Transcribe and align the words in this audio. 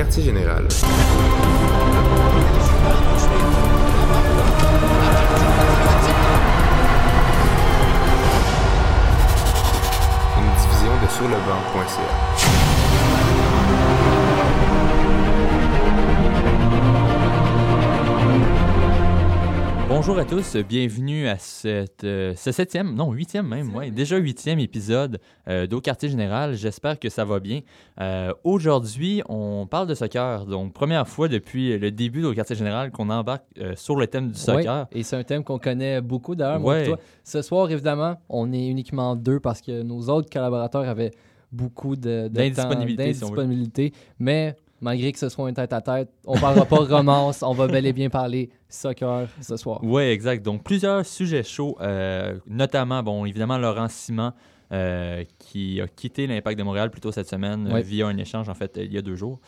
quartier 0.00 0.22
général. 0.22 0.66
Une 10.38 10.52
division 10.56 10.92
de 11.02 11.08
surlebanc.ca. 11.10 12.79
Bonjour 20.00 20.18
à 20.18 20.24
tous, 20.24 20.56
bienvenue 20.56 21.28
à 21.28 21.36
cette, 21.36 22.04
euh, 22.04 22.32
ce 22.34 22.52
septième, 22.52 22.94
non 22.94 23.12
huitième 23.12 23.46
même, 23.46 23.76
ouais, 23.76 23.90
déjà 23.90 24.16
huitième 24.16 24.58
épisode 24.58 25.20
euh, 25.46 25.66
d'Au 25.66 25.82
Quartier 25.82 26.08
Général. 26.08 26.54
J'espère 26.54 26.98
que 26.98 27.10
ça 27.10 27.26
va 27.26 27.38
bien. 27.38 27.60
Euh, 28.00 28.32
Aujourd'hui, 28.42 29.20
on 29.28 29.66
parle 29.66 29.86
de 29.88 29.94
soccer. 29.94 30.46
Donc, 30.46 30.72
première 30.72 31.06
fois 31.06 31.28
depuis 31.28 31.76
le 31.76 31.90
début 31.90 32.22
d'Au 32.22 32.32
Quartier 32.32 32.56
Général 32.56 32.92
qu'on 32.92 33.10
embarque 33.10 33.44
euh, 33.58 33.74
sur 33.76 33.94
le 33.94 34.06
thème 34.06 34.28
du 34.30 34.38
soccer. 34.38 34.88
Ouais, 34.90 35.00
et 35.00 35.02
c'est 35.02 35.16
un 35.16 35.22
thème 35.22 35.44
qu'on 35.44 35.58
connaît 35.58 36.00
beaucoup 36.00 36.34
d'ailleurs. 36.34 36.64
Ouais. 36.64 36.90
Ce 37.22 37.42
soir, 37.42 37.70
évidemment, 37.70 38.16
on 38.30 38.54
est 38.54 38.68
uniquement 38.68 39.16
deux 39.16 39.38
parce 39.38 39.60
que 39.60 39.82
nos 39.82 40.08
autres 40.08 40.30
collaborateurs 40.30 40.88
avaient 40.88 41.10
beaucoup 41.52 41.94
de, 41.94 42.22
de 42.22 42.28
D'indisponibilité, 42.28 43.12
si 43.12 43.20
d'indisponibilité. 43.20 43.92
Mais 44.18 44.56
malgré 44.80 45.12
que 45.12 45.18
ce 45.18 45.28
soit 45.28 45.48
un 45.48 45.52
tête-à-tête, 45.52 46.08
on 46.26 46.34
ne 46.36 46.40
parlera 46.40 46.64
pas 46.64 46.76
romance, 46.96 47.42
on 47.42 47.52
va 47.52 47.66
bel 47.66 47.86
et 47.86 47.92
bien 47.92 48.10
parler 48.10 48.50
soccer 48.68 49.28
ce 49.40 49.56
soir. 49.56 49.80
Oui, 49.82 50.02
exact. 50.02 50.44
Donc, 50.44 50.62
plusieurs 50.62 51.04
sujets 51.04 51.42
chauds, 51.42 51.76
euh, 51.80 52.38
notamment, 52.46 53.02
bon, 53.02 53.24
évidemment, 53.24 53.58
Laurent 53.58 53.88
Simon, 53.88 54.32
euh, 54.72 55.24
qui 55.38 55.80
a 55.80 55.88
quitté 55.88 56.26
l'Impact 56.26 56.58
de 56.58 56.62
Montréal 56.62 56.90
plus 56.90 57.00
tôt 57.00 57.10
cette 57.12 57.28
semaine 57.28 57.66
euh, 57.66 57.80
via 57.80 58.06
un 58.06 58.16
échange, 58.16 58.48
en 58.48 58.54
fait, 58.54 58.78
euh, 58.78 58.84
il 58.84 58.92
y 58.92 58.98
a 58.98 59.02
deux 59.02 59.16
jours. 59.16 59.40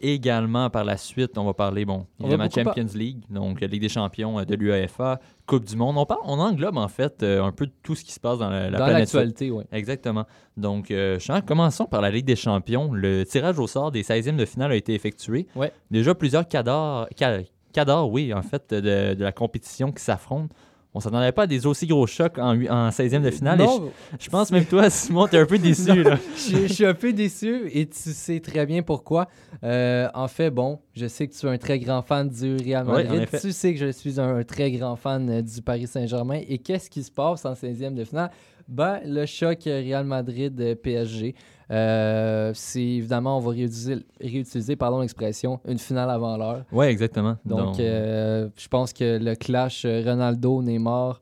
Également, 0.00 0.70
par 0.70 0.84
la 0.84 0.96
suite, 0.96 1.36
on 1.38 1.44
va 1.44 1.54
parler, 1.54 1.84
bon, 1.84 2.06
évidemment, 2.20 2.48
par- 2.48 2.74
Champions 2.74 2.94
League, 2.98 3.22
donc 3.30 3.62
euh, 3.62 3.66
Ligue 3.66 3.80
des 3.82 3.88
champions 3.88 4.42
de 4.42 4.54
l'UEFA, 4.54 5.20
Coupe 5.46 5.64
du 5.64 5.76
Monde. 5.76 5.96
On, 5.98 6.06
parle, 6.06 6.20
on 6.24 6.38
englobe, 6.38 6.76
en 6.76 6.88
fait, 6.88 7.22
un 7.22 7.52
peu 7.52 7.68
tout 7.82 7.94
ce 7.94 8.04
qui 8.04 8.12
se 8.12 8.20
passe 8.20 8.38
dans 8.38 8.50
la, 8.50 8.70
la 8.70 8.78
Dans 8.78 8.86
l'actualité, 8.86 9.50
oui. 9.50 9.64
Exactement. 9.72 10.26
Donc, 10.56 10.92
Jean, 11.18 11.40
commençons 11.40 11.86
par 11.86 12.00
la 12.00 12.10
Ligue 12.10 12.26
des 12.26 12.36
champions. 12.36 12.92
Le 12.92 13.24
tirage 13.24 13.58
au 13.58 13.66
sort 13.66 13.90
des 13.90 14.02
16e 14.02 14.36
de 14.36 14.44
finale 14.44 14.72
a 14.72 14.76
été 14.76 14.94
effectué. 14.94 15.46
Ouais. 15.56 15.72
Déjà 15.90 16.14
plusieurs 16.14 16.46
cadors, 16.48 17.08
ca- 17.16 17.40
cadors, 17.72 18.10
oui, 18.10 18.32
en 18.34 18.42
fait, 18.42 18.72
de, 18.74 19.14
de 19.14 19.22
la 19.24 19.32
compétition 19.32 19.90
qui 19.92 20.02
s'affrontent. 20.02 20.54
On 20.92 20.98
s'attendait 20.98 21.30
pas 21.30 21.42
à 21.42 21.46
des 21.46 21.66
aussi 21.66 21.86
gros 21.86 22.06
chocs 22.06 22.36
en, 22.38 22.60
en 22.66 22.88
16e 22.88 23.22
de 23.22 23.30
finale. 23.30 23.58
Non, 23.58 23.92
je, 24.18 24.24
je 24.24 24.30
pense 24.30 24.50
même 24.50 24.64
toi, 24.64 24.90
Simon, 24.90 25.28
tu 25.28 25.36
es 25.36 25.38
un 25.38 25.46
peu 25.46 25.58
déçu. 25.58 25.88
Non. 25.88 26.02
là. 26.02 26.18
je, 26.36 26.66
je 26.66 26.72
suis 26.72 26.84
un 26.84 26.94
peu 26.94 27.12
déçu 27.12 27.70
et 27.72 27.86
tu 27.86 28.10
sais 28.10 28.40
très 28.40 28.66
bien 28.66 28.82
pourquoi. 28.82 29.28
Euh, 29.62 30.08
en 30.14 30.26
fait, 30.26 30.50
bon, 30.50 30.80
je 30.94 31.06
sais 31.06 31.28
que 31.28 31.34
tu 31.34 31.46
es 31.46 31.48
un 31.48 31.58
très 31.58 31.78
grand 31.78 32.02
fan 32.02 32.28
du 32.28 32.56
Real 32.56 32.84
Madrid. 32.84 33.28
tu 33.40 33.52
sais 33.52 33.72
que 33.72 33.78
je 33.78 33.92
suis 33.92 34.18
un, 34.20 34.42
très 34.42 34.72
grand 34.72 34.96
fan 34.96 35.30
euh, 35.30 35.42
du 35.42 35.62
Paris 35.62 35.86
Saint-Germain. 35.86 36.40
Et 36.48 36.58
qu'est-ce 36.58 36.90
qui 36.90 37.04
se 37.04 37.10
passe 37.10 37.44
en 37.44 37.52
16e 37.52 37.94
de 37.94 38.04
finale? 38.04 38.30
Ben, 38.66 39.00
le 39.04 39.26
choc 39.26 39.66
euh, 39.66 39.80
Real 39.80 40.04
Madrid-PSG. 40.04 41.34
Euh, 41.70 42.50
c'est 42.54 42.82
évidemment, 42.82 43.36
on 43.38 43.40
va 43.40 43.50
réutiliser, 43.50 43.98
réutiliser 44.20 44.74
pardon, 44.76 45.00
l'expression, 45.00 45.60
une 45.68 45.78
finale 45.78 46.10
avant 46.10 46.36
l'heure. 46.36 46.64
Oui, 46.72 46.86
exactement. 46.86 47.36
Donc, 47.44 47.78
euh, 47.78 48.48
je 48.56 48.66
pense 48.68 48.92
que 48.92 49.18
le 49.22 49.34
clash 49.36 49.84
euh, 49.84 50.02
Ronaldo-Neymar, 50.04 51.20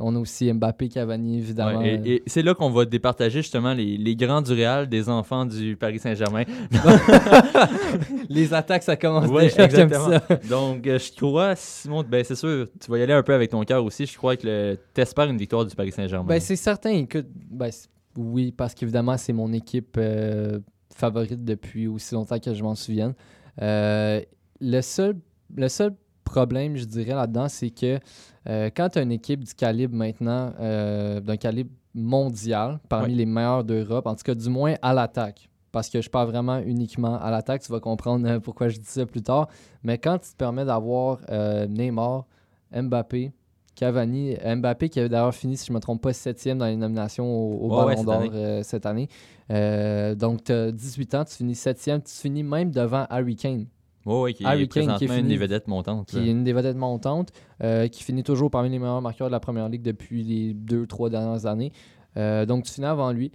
on 0.00 0.14
a 0.14 0.18
aussi 0.20 0.50
Mbappé, 0.52 0.88
Cavani, 0.88 1.38
évidemment. 1.38 1.80
ouais, 1.80 2.00
et, 2.04 2.14
et 2.14 2.22
c'est 2.26 2.42
là 2.42 2.54
qu'on 2.54 2.70
va 2.70 2.84
départager 2.84 3.42
justement 3.42 3.74
les, 3.74 3.96
les 3.98 4.14
grands 4.16 4.40
du 4.40 4.52
Real 4.52 4.88
des 4.88 5.08
enfants 5.08 5.44
du 5.44 5.76
Paris 5.76 5.98
Saint-Germain. 5.98 6.44
Les 8.28 8.54
attaques, 8.54 8.82
ça 8.82 8.96
commence 8.96 9.28
Ouais, 9.28 9.48
déjà, 9.48 9.64
exactement. 9.64 10.10
ça. 10.10 10.36
Donc, 10.48 10.84
je 10.84 11.16
crois, 11.16 11.54
Simon, 11.56 12.04
ben, 12.08 12.22
c'est 12.24 12.34
sûr, 12.36 12.66
tu 12.80 12.90
vas 12.90 12.98
y 12.98 13.02
aller 13.02 13.12
un 13.12 13.22
peu 13.22 13.34
avec 13.34 13.50
ton 13.50 13.62
cœur 13.64 13.84
aussi. 13.84 14.06
Je 14.06 14.16
crois 14.16 14.36
que 14.36 14.78
tu 14.94 15.00
espères 15.00 15.28
une 15.28 15.36
victoire 15.38 15.64
du 15.64 15.74
Paris 15.74 15.92
Saint-Germain. 15.92 16.26
Ben, 16.28 16.40
c'est 16.40 16.56
certain. 16.56 16.90
Écoute, 16.90 17.26
ben, 17.50 17.70
oui, 18.18 18.50
parce 18.50 18.74
qu'évidemment, 18.74 19.16
c'est 19.16 19.32
mon 19.32 19.52
équipe 19.52 19.96
euh, 19.96 20.58
favorite 20.92 21.44
depuis 21.44 21.86
aussi 21.86 22.14
longtemps 22.14 22.38
que 22.40 22.52
je 22.52 22.62
m'en 22.64 22.74
souvienne. 22.74 23.14
Euh, 23.62 24.20
le, 24.60 24.80
seul, 24.80 25.16
le 25.54 25.68
seul 25.68 25.94
problème, 26.24 26.76
je 26.76 26.84
dirais, 26.84 27.14
là-dedans, 27.14 27.48
c'est 27.48 27.70
que 27.70 28.00
euh, 28.48 28.70
quand 28.76 28.88
tu 28.88 28.98
as 28.98 29.02
une 29.02 29.12
équipe 29.12 29.44
du 29.44 29.54
calibre 29.54 29.94
maintenant, 29.94 30.52
d'un 30.58 31.36
calibre 31.36 31.70
mondial, 31.94 32.80
parmi 32.88 33.14
les 33.14 33.24
meilleurs 33.24 33.62
d'Europe, 33.62 34.06
en 34.06 34.16
tout 34.16 34.24
cas, 34.24 34.34
du 34.34 34.48
moins 34.48 34.74
à 34.82 34.92
l'attaque, 34.92 35.48
parce 35.70 35.88
que 35.88 36.00
je 36.00 36.10
parle 36.10 36.28
vraiment 36.28 36.58
uniquement 36.58 37.20
à 37.20 37.30
l'attaque, 37.30 37.62
tu 37.62 37.70
vas 37.70 37.80
comprendre 37.80 38.38
pourquoi 38.38 38.68
je 38.68 38.78
dis 38.78 38.88
ça 38.88 39.06
plus 39.06 39.22
tard, 39.22 39.48
mais 39.84 39.96
quand 39.96 40.18
tu 40.18 40.30
te 40.30 40.36
permets 40.36 40.64
d'avoir 40.64 41.20
Neymar, 41.68 42.26
Mbappé, 42.72 43.32
Cavani, 43.78 44.34
Mbappé 44.44 44.88
qui 44.88 44.98
avait 44.98 45.08
d'ailleurs 45.08 45.34
fini, 45.34 45.56
si 45.56 45.66
je 45.66 45.72
ne 45.72 45.76
me 45.76 45.80
trompe 45.80 46.02
pas, 46.02 46.12
septième 46.12 46.58
dans 46.58 46.66
les 46.66 46.76
nominations 46.76 47.24
au, 47.26 47.66
au 47.66 47.68
Ballon 47.76 47.96
cette 47.96 48.04
d'Or 48.06 48.14
année. 48.14 48.30
euh, 48.34 48.62
cette 48.64 48.86
année. 48.86 49.08
Euh, 49.50 50.14
donc, 50.14 50.44
tu 50.44 50.52
as 50.52 50.72
18 50.72 51.14
ans, 51.14 51.24
tu 51.24 51.36
finis 51.36 51.54
septième, 51.54 52.02
tu 52.02 52.12
finis 52.12 52.42
même 52.42 52.70
devant 52.70 53.06
Harry 53.08 53.36
Kane, 53.36 53.66
Ouais, 54.04 54.20
ouais, 54.22 54.32
qui 54.32 54.44
Harry 54.44 54.62
est 54.62 54.68
Kane 54.68 54.82
qui 54.96 55.04
est 55.04 55.06
présentement 55.06 55.16
une 55.16 55.28
des 55.28 55.36
vedettes 55.36 55.68
montantes. 55.68 56.08
qui 56.08 56.18
est 56.18 56.30
une 56.30 56.42
des 56.42 56.52
vedettes 56.52 56.76
montantes, 56.76 57.30
euh, 57.62 57.88
qui 57.88 58.02
finit 58.02 58.22
toujours 58.24 58.50
parmi 58.50 58.68
les 58.70 58.78
meilleurs 58.78 59.02
marqueurs 59.02 59.28
de 59.28 59.32
la 59.32 59.40
Première 59.40 59.68
Ligue 59.68 59.82
depuis 59.82 60.22
les 60.24 60.54
deux, 60.54 60.86
trois 60.86 61.08
dernières 61.10 61.46
années. 61.46 61.72
Euh, 62.16 62.46
donc, 62.46 62.64
tu 62.64 62.72
finis 62.72 62.86
avant 62.86 63.12
lui. 63.12 63.30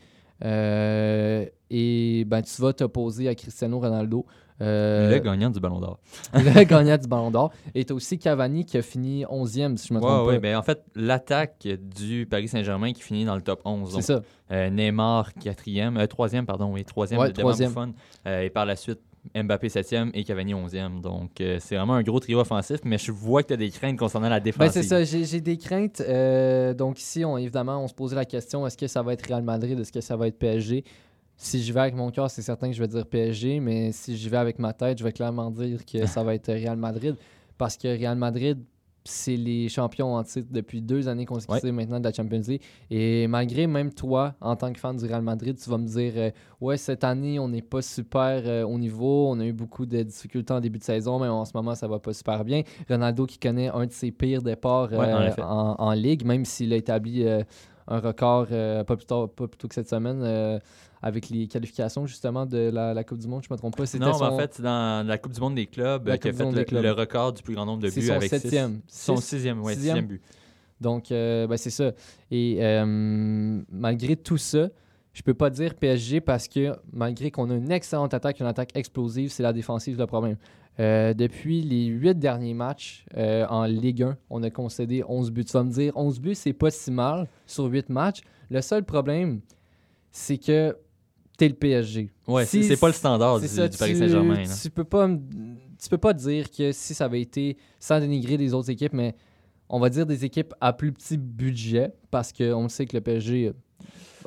Et 1.70 2.26
ben, 2.28 2.42
tu 2.42 2.62
vas 2.62 2.74
t'opposer 2.74 3.28
à 3.28 3.36
Cristiano 3.36 3.80
Ronaldo. 3.80 4.26
Euh, 4.64 5.12
Le 5.12 5.20
gagnant 5.20 5.50
du 5.50 5.60
Ballon 5.60 5.80
d'Or. 5.80 6.00
le 6.34 6.64
gagnant 6.64 6.98
du 6.98 7.08
Ballon 7.08 7.32
d'Or. 7.32 7.52
Et 7.76 7.86
tu 7.86 7.94
aussi 7.94 8.18
Cavani 8.18 8.66
qui 8.66 8.78
a 8.78 8.82
fini 8.82 9.26
11e, 9.26 9.78
si 9.78 9.88
je 9.90 9.94
me 9.94 10.00
trompe 10.00 10.28
ouais, 10.28 10.36
pas. 10.36 10.40
ben, 10.40 10.58
en 10.58 10.64
fait, 10.64 10.84
l'attaque 10.96 11.68
du 11.68 12.26
Paris 12.30 12.48
Saint-Germain 12.48 12.94
qui 12.94 13.02
finit 13.02 13.26
dans 13.26 13.36
le 13.36 13.42
top 13.42 13.62
11. 13.66 13.94
C'est 13.96 14.02
ça. 14.02 14.22
euh, 14.52 14.70
Neymar, 14.70 15.34
quatrième, 15.36 15.98
euh, 15.98 16.08
troisième, 16.08 16.46
pardon, 16.46 16.72
oui, 16.74 16.84
troisième 16.86 17.20
Ouais. 17.22 17.32
Buffon. 17.32 17.94
Euh, 18.28 18.42
et 18.42 18.50
par 18.50 18.66
la 18.66 18.76
suite, 18.76 19.00
Mbappé 19.36 19.70
septième 19.70 20.12
et 20.14 20.26
Cavani 20.26 20.54
onzième. 20.54 21.00
Donc, 21.00 21.40
euh, 21.40 21.58
c'est 21.62 21.78
vraiment 21.78 21.94
un 21.94 22.04
gros 22.04 22.20
trio 22.20 22.42
offensif, 22.42 22.80
mais 22.84 22.98
je 22.98 23.12
vois 23.14 23.42
que 23.42 23.48
tu 23.48 23.54
as 23.54 23.58
des 23.58 23.70
craintes 23.70 23.98
concernant 23.98 24.28
la 24.28 24.40
Ben, 24.40 24.44
défense. 24.44 24.72
c'est 24.72 24.84
ça, 24.84 25.02
j'ai 25.06 25.24
j'ai 25.24 25.40
des 25.40 25.56
craintes. 25.56 26.02
Euh, 26.06 26.74
donc 26.74 27.00
ici, 27.00 27.24
on, 27.24 27.38
évidemment, 27.38 27.82
on 27.82 27.88
se 27.88 27.94
posait 27.94 28.18
la 28.18 28.26
question, 28.26 28.68
est-ce 28.68 28.78
que 28.78 28.88
ça 28.88 29.02
va 29.02 29.14
être 29.14 29.26
Real 29.26 29.42
Madrid, 29.42 29.80
est-ce 29.80 29.94
que 29.94 30.02
ça 30.02 30.18
va 30.18 30.28
être 30.28 30.38
PSG? 30.38 30.84
Si 31.36 31.62
je 31.64 31.74
vais 31.74 31.80
avec 31.82 31.96
mon 31.96 32.10
cœur, 32.12 32.30
c'est 32.30 32.42
certain 32.42 32.70
que 32.70 32.74
je 32.76 32.82
vais 32.82 32.88
dire 32.88 33.06
PSG, 33.06 33.60
mais 33.60 33.92
si 33.92 34.18
je 34.18 34.30
vais 34.30 34.38
avec 34.38 34.60
ma 34.60 34.74
tête, 34.74 35.00
je 35.00 35.04
vais 35.04 35.12
clairement 35.12 35.50
dire 35.52 35.86
que 35.86 36.06
ça 36.06 36.24
va 36.24 36.36
être 36.36 36.52
Real 36.52 36.78
Madrid. 36.78 37.16
Parce 37.58 37.78
que 37.78 37.88
Real 37.88 38.18
Madrid, 38.18 38.60
c'est 39.06 39.36
les 39.36 39.68
champions 39.68 40.16
en 40.16 40.24
titre 40.24 40.48
depuis 40.50 40.82
deux 40.82 41.08
années 41.10 41.26
consécutives 41.26 41.74
maintenant 41.74 42.00
de 42.00 42.06
la 42.06 42.14
Champions 42.14 42.42
League. 42.48 42.62
Et 42.90 43.28
malgré 43.28 43.68
même 43.68 43.92
toi, 43.94 44.36
en 44.40 44.56
tant 44.56 44.72
que 44.72 44.80
fan 44.80 44.96
du 44.96 45.06
Real 45.06 45.22
Madrid, 45.22 45.58
tu 45.62 45.70
vas 45.70 45.78
me 45.78 45.88
dire 45.88 46.14
euh, 46.16 46.32
Ouais, 46.62 46.78
cette 46.78 47.04
année, 47.04 47.38
on 47.40 47.50
n'est 47.50 47.62
pas 47.62 47.82
super 47.82 48.42
euh, 48.46 48.64
au 48.64 48.78
niveau. 48.80 49.28
On 49.30 49.40
a 49.42 49.46
eu 49.46 49.52
beaucoup 49.52 49.86
de 49.86 50.04
difficultés 50.04 50.54
en 50.54 50.62
début 50.62 50.80
de 50.80 50.84
saison, 50.84 51.20
mais 51.20 51.28
en 51.28 51.44
ce 51.44 51.52
moment, 51.54 51.76
ça 51.76 51.88
va 51.88 52.00
pas 52.00 52.14
super 52.14 52.46
bien. 52.46 52.62
Ronaldo 52.90 53.26
qui 53.26 53.38
connaît 53.38 53.68
un 53.68 53.86
de 53.86 53.92
ses 53.92 54.12
pires 54.12 54.42
départs 54.42 54.92
Ouais, 54.92 55.12
en 55.12 55.22
euh, 55.22 55.32
en, 55.40 55.76
en 55.78 55.92
Ligue, 55.92 56.24
même 56.26 56.46
s'il 56.46 56.72
a 56.72 56.78
établi 56.78 57.26
un 57.88 58.00
record 58.00 58.48
euh, 58.52 58.84
pas, 58.84 58.96
plus 58.96 59.06
tard, 59.06 59.30
pas 59.30 59.48
plus 59.48 59.58
tôt 59.58 59.68
que 59.68 59.76
cette 59.76 59.90
semaine 59.90 60.22
euh, 60.24 60.60
avec 61.02 61.30
les 61.30 61.48
qualifications 61.48 62.06
justement 62.06 62.46
de 62.46 62.70
la, 62.74 62.94
la 62.94 63.04
Coupe 63.04 63.18
du 63.20 63.28
Monde, 63.28 63.44
je 63.48 63.54
me 63.54 63.58
trompe 63.58 63.76
pas. 63.76 63.84
Non, 64.00 64.14
son, 64.14 64.24
en 64.24 64.38
fait, 64.38 64.54
c'est 64.56 64.64
dans 64.64 65.06
la 65.06 65.18
Coupe 65.18 65.34
du 65.34 65.42
Monde 65.42 65.56
des 65.56 65.68
clubs 65.68 66.04
qui 66.18 66.28
a 66.30 66.34
fait 66.34 66.46
le, 66.46 66.52
des 66.54 66.66
clubs. 66.66 66.84
le 66.84 66.92
record 66.92 67.34
du 67.34 67.44
plus 67.44 67.56
grand 67.56 67.66
nombre 67.66 67.82
de 67.84 67.90
buts 67.90 68.02
son 68.02 68.14
avec 68.14 68.30
six. 68.30 68.40
septième. 68.40 68.82
Son 68.88 69.18
Six? 69.18 69.24
sixième, 69.28 69.62
ouais, 69.62 69.74
Sixième? 69.74 69.96
sixième 69.98 70.08
but. 70.08 70.22
Donc, 70.82 71.12
euh, 71.12 71.48
ben, 71.48 71.58
c'est 71.58 71.70
ça. 71.70 71.92
Et 72.32 72.60
malgré 73.72 74.16
tout 74.16 74.38
ça, 74.38 74.70
je 75.14 75.22
peux 75.22 75.34
pas 75.36 75.50
dire 75.50 75.76
PSG 75.76 76.22
parce 76.22 76.48
que 76.48 76.76
malgré 76.92 77.30
qu'on 77.32 77.50
a 77.52 77.56
une 77.56 77.72
excellente 77.72 78.14
attaque, 78.14 78.40
une 78.40 78.48
attaque 78.48 78.76
explosive, 78.76 79.32
c'est 79.32 79.44
la 79.44 79.54
défensive 79.54 79.98
le 79.98 80.08
problème. 80.08 80.38
Euh, 80.80 81.14
depuis 81.14 81.62
les 81.62 81.86
huit 81.86 82.18
derniers 82.18 82.56
matchs 82.56 83.06
euh, 83.16 83.46
en 83.48 83.66
Ligue 83.66 84.04
1, 84.04 84.18
on 84.32 84.42
a 84.42 84.50
concédé 84.50 85.04
11 85.08 85.32
buts. 85.32 85.46
Tu 85.46 85.52
vas 85.54 85.64
me 85.64 85.72
dire, 85.72 85.94
11 85.96 86.20
buts, 86.20 86.34
c'est 86.36 86.54
pas 86.54 86.72
si 86.72 86.90
mal 86.92 87.28
sur 87.46 87.66
8 87.66 87.90
matchs. 87.90 88.22
Le 88.50 88.60
seul 88.62 88.84
problème, 88.84 89.42
c'est 90.12 90.38
que 90.40 90.76
t'es 91.38 91.48
le 91.48 91.54
PSG. 91.54 92.10
Ouais, 92.28 92.46
Si- 92.46 92.64
c'est 92.64 92.78
pas 92.78 92.88
le 92.88 92.94
standard 92.94 93.40
du, 93.40 93.48
C'est 93.48 93.56
ça, 93.56 93.68
du 93.68 93.78
Paris 93.78 93.96
Saint-Germain. 93.98 94.44
Tu 94.62 94.70
peux 94.72 94.84
pas, 94.84 95.08
tu 95.08 95.90
peux 95.90 95.98
pas 95.98 96.14
dire 96.14 96.50
que 96.50 96.72
si 96.72 96.94
ça 96.96 97.06
avait 97.06 97.22
été 97.22 97.58
sans 97.80 98.00
dénigrer 98.00 98.38
les 98.38 98.54
autres 98.54 98.70
équipes, 98.72 98.94
mais 98.94 99.16
on 99.70 99.80
va 99.80 99.90
dire 99.90 100.06
des 100.08 100.26
équipes 100.26 100.54
à 100.60 100.74
plus 100.74 100.92
petit 100.92 101.18
budget, 101.18 101.92
parce 102.10 102.34
qu'on 102.34 102.68
sait 102.70 102.86
que 102.88 102.96
le 102.98 103.02
PSG 103.02 103.54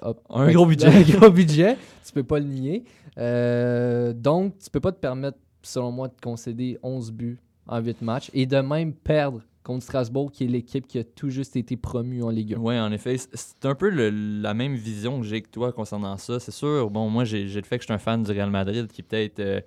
a 0.02 0.12
Un 0.30 0.52
gros 0.52 0.66
budget. 0.66 0.86
un 0.88 1.02
gros 1.02 1.30
budget, 1.30 1.76
tu 2.04 2.12
peux 2.12 2.24
pas 2.24 2.38
le 2.38 2.46
nier. 2.46 2.84
Euh, 3.18 4.12
donc, 4.12 4.58
tu 4.58 4.68
peux 4.70 4.80
pas 4.80 4.92
te 4.92 4.98
permettre, 5.00 5.38
selon 5.66 5.90
moi, 5.92 6.08
de 6.08 6.14
concéder 6.22 6.78
11 6.82 7.12
buts 7.12 7.38
en 7.66 7.80
8 7.80 8.02
matchs 8.02 8.30
et 8.34 8.46
de 8.46 8.56
même 8.58 8.92
perdre 8.92 9.42
contre 9.62 9.82
Strasbourg, 9.84 10.30
qui 10.30 10.44
est 10.44 10.46
l'équipe 10.46 10.86
qui 10.86 10.98
a 10.98 11.04
tout 11.04 11.28
juste 11.28 11.56
été 11.56 11.76
promue 11.76 12.22
en 12.22 12.30
Ligue 12.30 12.54
1. 12.54 12.58
Oui, 12.58 12.78
en 12.78 12.92
effet. 12.92 13.16
C'est 13.18 13.66
un 13.66 13.74
peu 13.74 13.90
le- 13.90 14.10
la 14.40 14.54
même 14.54 14.74
vision 14.76 15.20
que 15.20 15.26
j'ai 15.26 15.42
que 15.42 15.48
toi 15.48 15.72
concernant 15.72 16.16
ça. 16.18 16.38
C'est 16.38 16.52
sûr, 16.52 16.88
bon, 16.88 17.10
moi, 17.10 17.24
j'ai 17.24 17.42
le 17.44 17.62
fait 17.62 17.78
que 17.78 17.82
je 17.82 17.86
suis 17.86 17.92
un 17.92 17.98
fan 17.98 18.22
du 18.22 18.30
Real 18.30 18.50
Madrid 18.50 18.86
qui 18.86 19.02
peut-être 19.02 19.40
euh, 19.40 19.60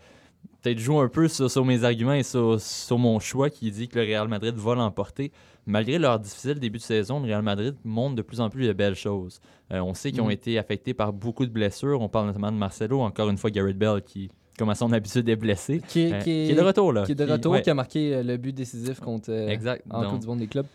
peut-être 0.62 0.80
joue 0.80 1.00
un 1.00 1.10
peu 1.10 1.28
sur, 1.28 1.52
sur 1.52 1.66
mes 1.66 1.84
arguments 1.84 2.14
et 2.14 2.24
sur, 2.24 2.62
sur 2.62 2.98
mon 2.98 3.20
choix 3.20 3.50
qui 3.50 3.70
dit 3.72 3.90
que 3.90 4.00
le 4.00 4.06
Real 4.06 4.30
Madrid 4.30 4.56
va 4.56 4.76
l'emporter. 4.76 5.34
Malgré 5.66 6.00
leur 6.00 6.18
difficile 6.18 6.60
début 6.60 6.78
de 6.78 6.84
saison, 6.84 7.20
le 7.20 7.26
Real 7.26 7.42
Madrid 7.44 7.76
montre 7.84 8.16
de 8.16 8.22
plus 8.22 8.40
en 8.40 8.50
plus 8.50 8.66
de 8.68 8.74
belles 8.74 8.96
choses. 8.96 9.42
Euh, 9.74 9.82
on 9.82 9.94
sait 9.94 10.12
qu'ils 10.12 10.22
ont 10.22 10.26
Mhm. 10.28 10.32
été 10.32 10.58
affectés 10.58 10.94
par 10.94 11.12
beaucoup 11.12 11.46
de 11.46 11.52
blessures. 11.52 12.00
On 12.02 12.08
parle 12.08 12.28
notamment 12.28 12.54
de 12.54 12.58
Marcelo, 12.58 13.02
encore 13.02 13.30
une 13.30 13.38
fois 13.38 13.52
Garrett 13.52 13.78
Bell 13.78 14.02
qui, 14.02 14.32
comme 14.60 14.70
à 14.70 14.76
son 14.76 14.92
habitude, 14.92 15.28
est 15.30 15.36
blessé. 15.36 15.82
Qui 15.88 16.02
est, 16.02 16.14
Euh, 16.14 16.20
qui 16.20 16.30
est- 16.32 16.46
qui 16.48 16.52
est 16.52 16.56
de 16.56 16.62
retour 16.62 16.94
là. 16.94 17.04
qui 17.06 17.14
est 17.14 17.16
de 17.16 17.26
Qui- 17.26 17.32
retour, 17.32 17.54
ouais, 17.54 17.62
qui 17.64 17.70
a 17.72 17.74
marqué 17.74 18.14
euh, 18.14 18.22
le 18.24 18.38
but 18.38 18.54
décisif 18.54 19.00
contre 19.00 19.32
euh, 19.32 19.48
Exact. 19.48 19.84
en 19.90 20.02
Donc, 20.04 20.12
Coupe 20.12 20.20
du 20.22 20.28
Monde 20.28 20.40
des 20.40 20.48
clubs. 20.48 20.66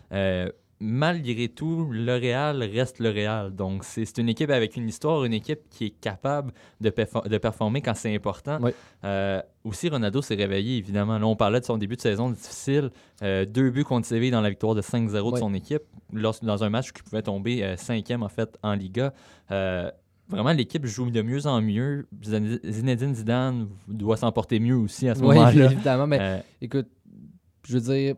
malgré 0.81 1.47
tout, 1.47 1.87
le 1.89 2.13
Real 2.15 2.61
reste 2.61 2.99
le 2.99 3.09
Real. 3.09 3.55
Donc, 3.55 3.83
c'est 3.85 4.17
une 4.17 4.27
équipe 4.27 4.49
avec 4.49 4.75
une 4.75 4.89
histoire, 4.89 5.23
une 5.23 5.33
équipe 5.33 5.61
qui 5.69 5.85
est 5.85 5.89
capable 6.01 6.51
de, 6.81 6.89
perfor- 6.89 7.27
de 7.27 7.37
performer 7.37 7.81
quand 7.81 7.95
c'est 7.95 8.13
important. 8.13 8.59
Aussi, 9.63 9.89
Ronaldo 9.89 10.21
s'est 10.21 10.35
réveillé, 10.35 10.77
évidemment. 10.77 11.17
Là, 11.17 11.25
on 11.25 11.35
parlait 11.35 11.59
de 11.61 11.65
son 11.65 11.77
début 11.77 11.95
de 11.95 12.01
saison 12.01 12.29
difficile. 12.29 12.91
Euh, 13.23 13.45
deux 13.45 13.69
buts 13.71 13.83
contre 13.85 14.05
Séville 14.05 14.31
dans 14.31 14.41
la 14.41 14.49
victoire 14.49 14.75
de 14.75 14.81
5-0 14.81 15.29
de 15.31 15.35
Ouais. 15.35 15.39
son 15.39 15.53
équipe, 15.53 15.81
lors- 16.13 16.35
dans 16.43 16.63
un 16.63 16.69
match 16.69 16.91
qui 16.91 17.01
pouvait 17.01 17.23
tomber 17.23 17.63
euh, 17.63 17.77
cinquième, 17.77 18.21
en 18.21 18.29
fait, 18.29 18.57
en 18.61 18.73
Liga. 18.73 19.13
Euh, 19.51 19.89
Vraiment, 20.29 20.51
l'équipe 20.53 20.85
joue 20.85 21.09
de 21.11 21.21
mieux 21.21 21.45
en 21.45 21.61
mieux. 21.61 22.07
Zin- 22.23 22.59
Zinedine 22.63 23.13
Zidane 23.13 23.67
doit 23.87 24.17
s'en 24.17 24.31
porter 24.31 24.59
mieux 24.59 24.75
aussi 24.75 25.07
à 25.07 25.15
ce 25.15 25.21
Oui, 25.21 25.35
moment-là. 25.35 25.65
évidemment. 25.71 26.07
Mais 26.07 26.17
Euh, 26.19 26.37
écoute, 26.61 26.87
je 27.67 27.77
veux 27.77 27.93
dire, 27.93 28.15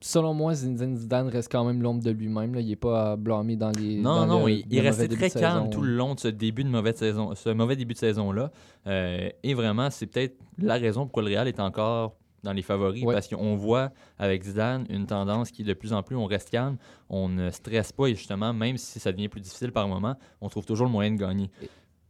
selon 0.00 0.34
moi, 0.34 0.54
Zinedine 0.54 0.96
Zidane 0.96 1.28
reste 1.28 1.50
quand 1.50 1.64
même 1.64 1.80
l'ombre 1.82 2.02
de 2.02 2.10
lui-même. 2.10 2.54
là. 2.54 2.60
Il 2.60 2.68
n'est 2.68 2.76
pas 2.76 3.12
à 3.12 3.16
blâmer 3.16 3.56
dans 3.56 3.70
les. 3.70 3.96
Non, 3.96 4.16
dans 4.16 4.26
non, 4.26 4.46
le- 4.46 4.52
il, 4.52 4.66
il 4.70 4.80
restait 4.80 5.08
très 5.08 5.30
calme 5.30 5.58
saison. 5.64 5.70
tout 5.70 5.80
le 5.80 5.96
long 5.96 6.14
de 6.14 6.20
ce 6.20 6.28
début 6.28 6.62
de 6.64 6.68
mauvaise 6.68 6.96
saison, 6.96 7.34
ce 7.34 7.48
mauvais 7.48 7.76
début 7.76 7.94
de 7.94 7.98
saison-là. 7.98 8.50
Euh, 8.86 9.30
et 9.42 9.54
vraiment, 9.54 9.88
c'est 9.90 10.06
peut-être 10.06 10.36
la 10.58 10.74
raison 10.74 11.04
pourquoi 11.04 11.22
le 11.22 11.28
Real 11.30 11.48
est 11.48 11.58
encore 11.60 12.16
dans 12.46 12.52
les 12.54 12.62
favoris. 12.62 13.02
Ouais. 13.04 13.12
Parce 13.14 13.28
qu'on 13.28 13.54
voit 13.56 13.90
avec 14.18 14.42
Zidane 14.44 14.86
une 14.88 15.04
tendance 15.06 15.50
qui, 15.50 15.62
de 15.64 15.74
plus 15.74 15.92
en 15.92 16.02
plus, 16.02 16.16
on 16.16 16.24
reste 16.24 16.48
calme, 16.50 16.76
on 17.10 17.28
ne 17.28 17.50
stresse 17.50 17.92
pas 17.92 18.06
et 18.06 18.14
justement, 18.14 18.54
même 18.54 18.78
si 18.78 18.98
ça 18.98 19.12
devient 19.12 19.28
plus 19.28 19.40
difficile 19.42 19.72
par 19.72 19.86
moment, 19.88 20.14
on 20.40 20.48
trouve 20.48 20.64
toujours 20.64 20.86
le 20.86 20.92
moyen 20.92 21.10
de 21.12 21.18
gagner. 21.18 21.50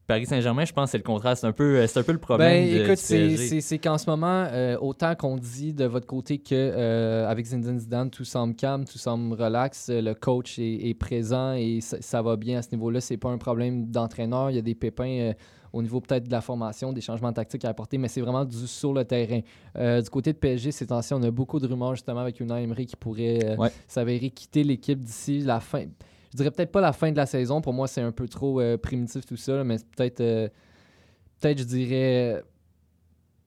Paris 0.07 0.25
Saint-Germain, 0.27 0.65
je 0.65 0.73
pense 0.73 0.85
que 0.85 0.91
c'est 0.93 0.99
le 0.99 1.03
contraire. 1.03 1.37
C'est 1.37 1.49
un 1.49 1.53
peu, 1.53 1.85
c'est 1.89 1.99
un 1.99 2.05
peu 2.05 2.13
le 2.13 2.19
problème. 2.19 2.49
Ben, 2.65 2.79
de- 2.79 2.85
écoute, 2.85 2.97
c'est- 2.97 3.79
qu'en 3.79 3.99
ce 3.99 4.09
moment, 4.09 4.47
euh, 4.53 4.77
autant 4.81 5.17
qu'on 5.17 5.35
dit 5.37 5.73
de 5.75 5.85
votre 5.85 6.07
côté 6.07 6.39
que 6.39 6.55
euh, 6.55 7.27
avec 7.29 7.45
Zinedine 7.47 7.81
Zidane, 7.81 8.09
tout 8.11 8.25
semble 8.25 8.55
calme, 8.55 8.85
tout 8.85 8.99
semble 8.99 9.35
relax, 9.35 9.89
euh, 9.89 10.01
le 10.01 10.15
coach 10.15 10.61
est, 10.61 10.89
est 10.89 10.95
présent 10.95 11.55
et 11.55 11.81
ça, 11.81 11.97
ça 12.01 12.23
va 12.23 12.37
bien 12.37 12.59
à 12.59 12.63
ce 12.63 12.71
niveau-là. 12.71 13.01
C'est 13.01 13.17
pas 13.17 13.31
un 13.31 13.39
problème 13.39 13.91
d'entraîneur. 13.91 14.51
Il 14.51 14.55
y 14.55 14.61
a 14.61 14.63
des 14.63 14.77
pépins 14.77 15.09
euh, 15.09 15.33
au 15.73 15.83
niveau 15.83 16.01
peut-être 16.01 16.25
de 16.25 16.31
la 16.33 16.41
formation, 16.41 16.93
des 16.93 17.01
changements 17.01 17.33
tactiques 17.33 17.65
à 17.65 17.69
apporter, 17.71 17.99
mais 17.99 18.09
c'est 18.09 18.21
vraiment 18.21 18.45
du 18.45 18.67
sur 18.67 18.93
le 18.93 19.05
terrain. 19.05 19.41
Euh, 19.77 20.01
du 20.03 20.09
côté 20.11 20.33
de 20.33 20.39
PSG, 20.39 20.73
ces 20.73 20.87
temps-ci, 20.87 21.13
on 21.15 21.23
a 21.23 21.31
beaucoup 21.31 21.59
de 21.59 21.67
rumeurs 21.67 21.95
justement 21.95 22.21
avec 22.21 22.41
Unai 22.41 22.63
Emery 22.63 22.87
qui 22.87 22.97
pourrait 22.97 23.39
euh, 23.45 23.57
Ouais. 23.57 23.71
s'avérer 23.89 24.31
quitter 24.31 24.65
l'équipe 24.65 24.99
d'ici 24.99 25.41
la 25.41 25.61
fin. 25.61 25.85
Je 26.33 26.37
dirais 26.37 26.51
peut-être 26.51 26.73
pas 26.73 26.81
la 26.81 26.93
fin 26.93 27.11
de 27.11 27.17
la 27.17 27.27
saison. 27.27 27.61
Pour 27.61 27.73
moi, 27.73 27.87
c'est 27.89 28.01
un 28.03 28.13
peu 28.13 28.29
trop 28.29 28.61
euh, 28.61 28.77
primitif 28.77 29.25
tout 29.25 29.37
ça, 29.37 29.57
là, 29.57 29.65
mais 29.65 29.77
peut-être. 29.97 30.21
euh, 30.21 30.49
peut-être, 31.41 31.59
je 31.59 31.65
dirais, 31.65 32.43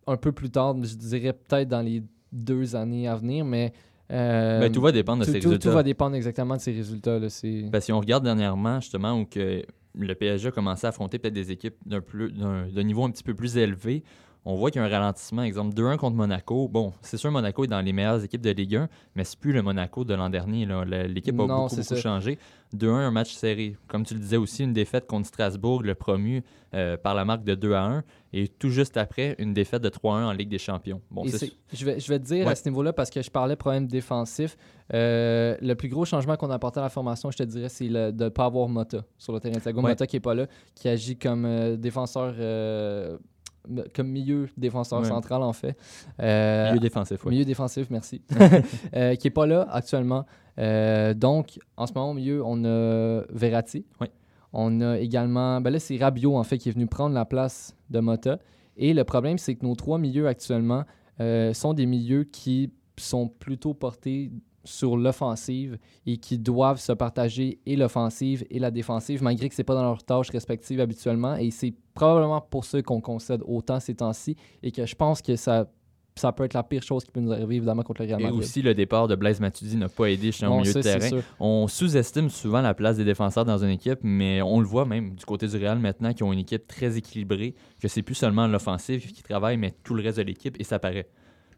un 0.08 0.18
peu 0.18 0.32
plus 0.32 0.50
tard, 0.50 0.76
je 0.84 0.96
dirais 0.96 1.34
peut-être 1.34 1.68
dans 1.68 1.82
les 1.82 2.04
deux 2.32 2.76
années 2.76 3.08
à 3.08 3.16
venir, 3.16 3.46
mais. 3.46 3.74
Euh, 4.12 4.60
Ben, 4.60 4.72
tout 4.72 4.82
va 4.82 4.92
dépendre 4.92 5.22
de 5.22 5.26
tout, 5.26 5.32
tout- 5.40 5.50
résultats. 5.50 5.70
tout 5.70 5.76
va 5.76 5.84
dépendre 5.84 6.16
exactement 6.16 6.56
de 6.56 6.62
ses 6.62 6.72
résultats. 6.72 7.20
Là. 7.20 7.28
Parce 7.72 7.86
si 7.86 7.92
on 7.92 8.00
regarde 8.00 8.24
dernièrement, 8.24 8.80
justement, 8.80 9.20
où 9.20 9.26
que 9.26 9.64
le 9.98 10.16
PSG 10.16 10.48
a 10.50 10.52
commencé 10.52 10.86
à 10.86 10.90
affronter 10.90 11.20
peut-être 11.20 11.34
des 11.34 11.52
équipes 11.52 11.76
d'un, 11.86 12.02
plus, 12.02 12.32
d'un 12.32 12.84
niveau 12.84 13.04
un 13.06 13.12
petit 13.12 13.24
peu 13.24 13.34
plus 13.34 13.58
élevé, 13.58 14.04
on 14.46 14.56
voit 14.56 14.72
qu'il 14.72 14.82
y 14.82 14.84
a 14.84 14.88
un 14.88 14.90
ralentissement. 14.90 15.44
Exemple, 15.44 15.76
2-1 15.76 15.98
contre 15.98 16.16
Monaco. 16.16 16.68
Bon, 16.68 16.94
c'est 17.02 17.18
sûr, 17.18 17.30
Monaco 17.32 17.64
est 17.66 17.68
dans 17.68 17.82
les 17.82 17.94
meilleures 17.94 18.24
équipes 18.24 18.42
de 18.42 18.52
Ligue 18.52 18.76
1, 18.78 18.90
mais 19.16 19.24
c'est 19.24 19.38
plus 19.38 19.52
le 19.52 19.62
Monaco 19.62 20.04
de 20.06 20.14
l'an 20.14 20.30
dernier. 20.30 20.66
L'équipe 21.08 21.34
a 21.40 21.46
Non, 21.46 21.64
beaucoup, 21.64 21.76
beaucoup 21.76 21.96
changé. 21.96 22.40
2-1, 22.76 22.88
un 22.90 23.12
match 23.12 23.34
serré. 23.34 23.76
Comme 23.88 24.06
tu 24.06 24.14
le 24.14 24.20
disais 24.20 24.38
aussi, 24.38 24.64
une 24.64 24.74
défaite 24.74 25.08
contre 25.08 25.28
Strasbourg, 25.28 25.82
le 25.84 25.96
promu 25.96 26.44
euh, 26.76 26.98
par 26.98 27.16
la 27.16 27.26
marque 27.26 27.44
de 27.44 27.56
2 27.56 27.74
à 27.74 27.84
1. 27.84 28.04
Et 28.32 28.48
tout 28.48 28.70
juste 28.70 28.96
après, 28.98 29.36
une 29.40 29.54
défaite 29.54 29.82
de 29.82 29.90
3-1 29.90 30.26
en 30.26 30.32
Ligue 30.32 30.50
des 30.50 30.60
Champions. 30.60 31.02
Bon, 31.10 31.24
je, 31.26 31.86
vais, 31.86 32.00
je 32.00 32.08
vais 32.08 32.20
te 32.20 32.26
dire 32.26 32.46
Ouais. 32.46 32.52
à 32.52 32.56
ce 32.56 32.70
niveau-là, 32.70 32.94
parce 32.94 33.10
que 33.10 33.22
je 33.24 33.30
parlais 33.32 33.56
problème 33.56 33.88
défensif, 33.88 34.56
euh, 34.94 35.58
le 35.62 35.74
plus 35.74 35.90
gros 35.90 36.06
changement 36.06 36.36
qu'on 36.38 36.52
a 36.52 36.56
apporté 36.56 36.80
à 36.80 36.84
la 36.84 36.90
formation, 36.90 37.32
je 37.32 37.38
te 37.38 37.44
dirais, 37.44 37.70
c'est 37.70 37.88
de 37.90 38.12
ne 38.24 38.30
pas 38.30 38.46
avoir 38.46 38.68
Mota 38.70 39.04
sur 39.18 39.34
le 39.34 39.40
terrain. 39.40 39.60
Ouais. 39.66 39.74
Mota 39.82 40.06
qui 40.06 40.16
n'est 40.16 40.20
pas 40.22 40.36
là, 40.36 40.46
qui 40.76 40.88
agit 40.88 41.18
comme 41.18 41.46
euh, 41.46 41.76
défenseur, 41.76 42.36
comme 43.96 44.08
milieu 44.08 44.48
défenseur 44.58 45.00
Ouais. 45.02 45.08
central 45.08 45.44
en 45.44 45.54
fait. 45.54 45.78
Euh, 46.22 46.68
milieu 46.70 46.80
défensif. 46.80 47.24
ouais. 47.26 47.32
Milieu 47.32 47.46
défensif, 47.46 47.90
merci. 47.90 48.22
Euh, 48.96 49.16
qui 49.16 49.28
n'est 49.28 49.32
pas 49.32 49.46
là 49.46 49.68
actuellement. 49.72 50.26
Euh, 50.58 51.14
donc, 51.14 51.60
en 51.78 51.86
ce 51.88 51.94
moment, 51.94 52.12
au 52.12 52.14
milieu, 52.14 52.44
on 52.46 52.64
a 52.66 53.22
Verratti. 53.32 53.86
Oui. 54.02 54.08
On 54.52 54.82
a 54.82 54.98
également. 54.98 55.62
Ben 55.62 55.70
là, 55.70 55.80
c'est 55.80 55.98
Rabiot, 55.98 56.36
en 56.36 56.44
fait, 56.44 56.58
qui 56.58 56.70
est 56.70 56.72
venu 56.72 56.88
prendre 56.88 57.14
la 57.16 57.26
place 57.26 57.76
de 57.90 58.00
Mota. 58.00 58.40
Et 58.78 58.94
le 58.94 59.04
problème, 59.04 59.38
c'est 59.38 59.56
que 59.56 59.66
nos 59.66 59.76
trois 59.76 59.98
milieux 60.00 60.28
actuellement 60.28 60.84
sont 61.54 61.74
des 61.74 61.86
milieux 61.86 62.24
qui 62.24 62.72
sont 62.98 63.28
plutôt 63.28 63.74
portés 63.74 64.32
sur 64.64 64.98
l'offensive 64.98 65.78
et 66.06 66.18
qui 66.18 66.38
doivent 66.38 66.80
se 66.80 66.92
partager 66.92 67.60
et 67.66 67.76
l'offensive 67.76 68.46
et 68.50 68.60
la 68.60 68.72
défensive, 68.72 69.24
malgré 69.24 69.50
que 69.50 69.56
ce 69.56 69.62
n'est 69.62 69.66
pas 69.66 69.76
dans 69.76 69.84
leurs 69.84 70.04
tâches 70.04 70.30
respectives 70.30 70.80
habituellement. 70.80 71.36
Et 71.36 71.52
c'est 71.52 71.74
probablement 71.94 72.42
pour 72.42 72.66
ça 72.66 72.82
qu'on 72.82 73.02
concède 73.02 73.42
autant 73.46 73.80
ces 73.80 73.96
temps-ci 73.96 74.36
et 74.64 74.72
que 74.72 74.86
je 74.86 74.96
pense 74.96 75.22
que 75.22 75.36
ça, 75.36 75.70
ça 76.16 76.32
peut 76.34 76.44
être 76.44 76.54
la 76.54 76.64
pire 76.64 76.84
chose 76.84 77.04
qui 77.06 77.12
peut 77.12 77.22
nous 77.22 77.32
arriver, 77.32 77.56
évidemment, 77.56 77.84
contre 77.84 78.02
le 78.02 78.10
Real 78.10 78.20
Et 78.20 78.24
Madrid. 78.26 78.40
aussi, 78.40 78.62
le 78.62 78.74
départ 78.74 79.08
de 79.08 79.16
Blaise 79.16 79.40
Matuidi 79.40 79.78
n'a 79.78 79.88
pas 79.88 80.08
aidé 80.08 80.32
au 80.44 80.46
Bon, 80.48 80.60
milieu 80.60 80.72
ça, 80.74 80.80
de 80.80 80.84
terrain. 80.84 81.22
On 81.40 81.68
sous-estime 81.68 82.30
souvent 82.30 82.62
la 82.62 82.74
place 82.74 82.98
des 82.98 83.06
défenseurs 83.06 83.46
dans 83.46 83.58
une 83.64 83.70
équipe, 83.70 84.00
mais 84.04 84.42
on 84.42 84.60
le 84.60 84.66
voit 84.68 84.86
même 84.86 85.16
du 85.16 85.26
côté 85.26 85.48
du 85.48 85.56
Real 85.56 85.80
maintenant 85.80 86.14
qui 86.14 86.24
ont 86.24 86.34
une 86.34 86.40
équipe 86.40 86.68
très 86.68 86.98
équilibrée, 86.98 87.56
que 87.82 87.88
c'est 87.88 88.02
plus 88.04 88.16
seulement 88.16 88.48
l'offensive 88.48 89.06
qui 89.12 89.24
travaille, 89.24 89.56
mais 89.58 89.74
tout 89.84 89.94
le 89.94 90.04
reste 90.04 90.18
de 90.18 90.24
l'équipe 90.24 90.56
et 90.60 90.64
ça 90.66 90.80
paraît. 90.80 91.08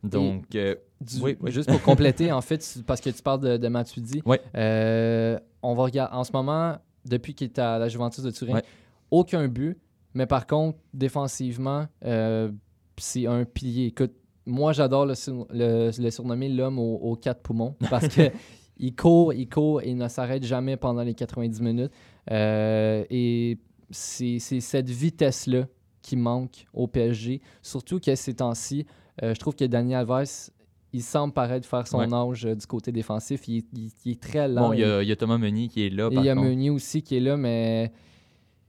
Donc, 0.03 0.56
euh, 0.56 0.75
Du- 1.00 1.19
Oui, 1.21 1.38
oui. 1.42 1.51
Juste 1.51 1.69
pour 1.69 1.81
compléter, 1.81 2.31
en 2.31 2.42
fait, 2.42 2.80
parce 2.86 3.01
que 3.01 3.09
tu 3.09 3.21
parles 3.21 3.39
de, 3.42 3.57
de 3.57 3.68
Matuidi, 3.68 4.21
Ouais. 4.25 4.42
euh, 4.56 5.39
on 5.63 5.74
va 5.75 5.83
regarder 5.83 6.15
en 6.15 6.24
ce 6.24 6.31
moment, 6.31 6.77
depuis 7.06 7.33
qu'il 7.33 7.48
est 7.48 7.59
à 7.59 7.77
la 7.80 7.88
Juventus 7.88 8.24
de 8.24 8.31
Turin, 8.31 8.62
aucun 9.09 9.48
but, 9.48 9.77
mais 10.13 10.25
par 10.25 10.45
contre, 10.48 10.77
défensivement, 10.94 11.87
euh, 12.06 12.52
c'est 12.97 13.25
un 13.28 13.45
pilier. 13.45 13.85
Écoute, 13.87 14.11
moi, 14.45 14.73
j'adore 14.73 15.06
le, 15.06 15.16
sur- 15.16 15.47
le, 15.52 15.92
le 15.97 16.09
surnommer 16.11 16.49
l'homme 16.49 16.80
aux, 16.80 16.95
aux 16.97 17.16
quatre 17.16 17.42
poumons 17.42 17.75
parce 17.90 18.07
que 18.07 18.30
il 18.78 18.95
court, 18.95 19.33
il 19.33 19.47
court 19.49 19.81
et 19.81 19.90
il 19.90 19.97
ne 19.97 20.07
s'arrête 20.07 20.44
jamais 20.44 20.78
pendant 20.78 21.04
les 21.04 21.14
90 21.14 21.61
minutes. 21.61 21.92
Et 22.30 23.57
c'est 23.90 24.40
cette 24.40 24.90
vitesse-là 24.90 25.68
qui 26.02 26.16
manque 26.16 26.66
au 26.73 26.87
PSG, 26.87 27.42
surtout 27.61 27.99
que 27.99 28.14
ces 28.16 28.33
temps-ci, 28.35 28.85
je 29.21 29.33
trouve 29.39 29.56
que 29.56 29.65
Daniel 29.65 30.06
Alves, 30.09 30.49
il 30.94 31.01
semble 31.03 31.33
paraître 31.33 31.68
faire 31.68 31.87
son 31.87 31.99
Ouais. 31.99 32.13
âge 32.13 32.45
euh, 32.45 32.56
du 32.56 32.65
côté 32.65 32.91
défensif. 32.91 33.47
Il, 33.47 33.63
il- 33.73 33.91
il 34.06 34.11
est 34.13 34.21
très 34.21 34.47
lent. 34.47 34.68
bon, 34.69 34.73
il 34.73 34.80
y, 34.81 34.83
a, 34.83 35.01
il 35.01 35.07
y 35.07 35.11
a 35.11 35.15
Thomas 35.15 35.37
Meunier 35.37 35.68
qui 35.69 35.85
est 35.85 35.89
là. 35.89 36.09
Par 36.09 36.21
il 36.23 36.25
y 36.25 36.30
a 36.30 36.33
contre. 36.35 36.47
Meunier 36.47 36.69
aussi 36.69 37.01
qui 37.01 37.15
est 37.18 37.19
là, 37.21 37.37
mais 37.37 37.91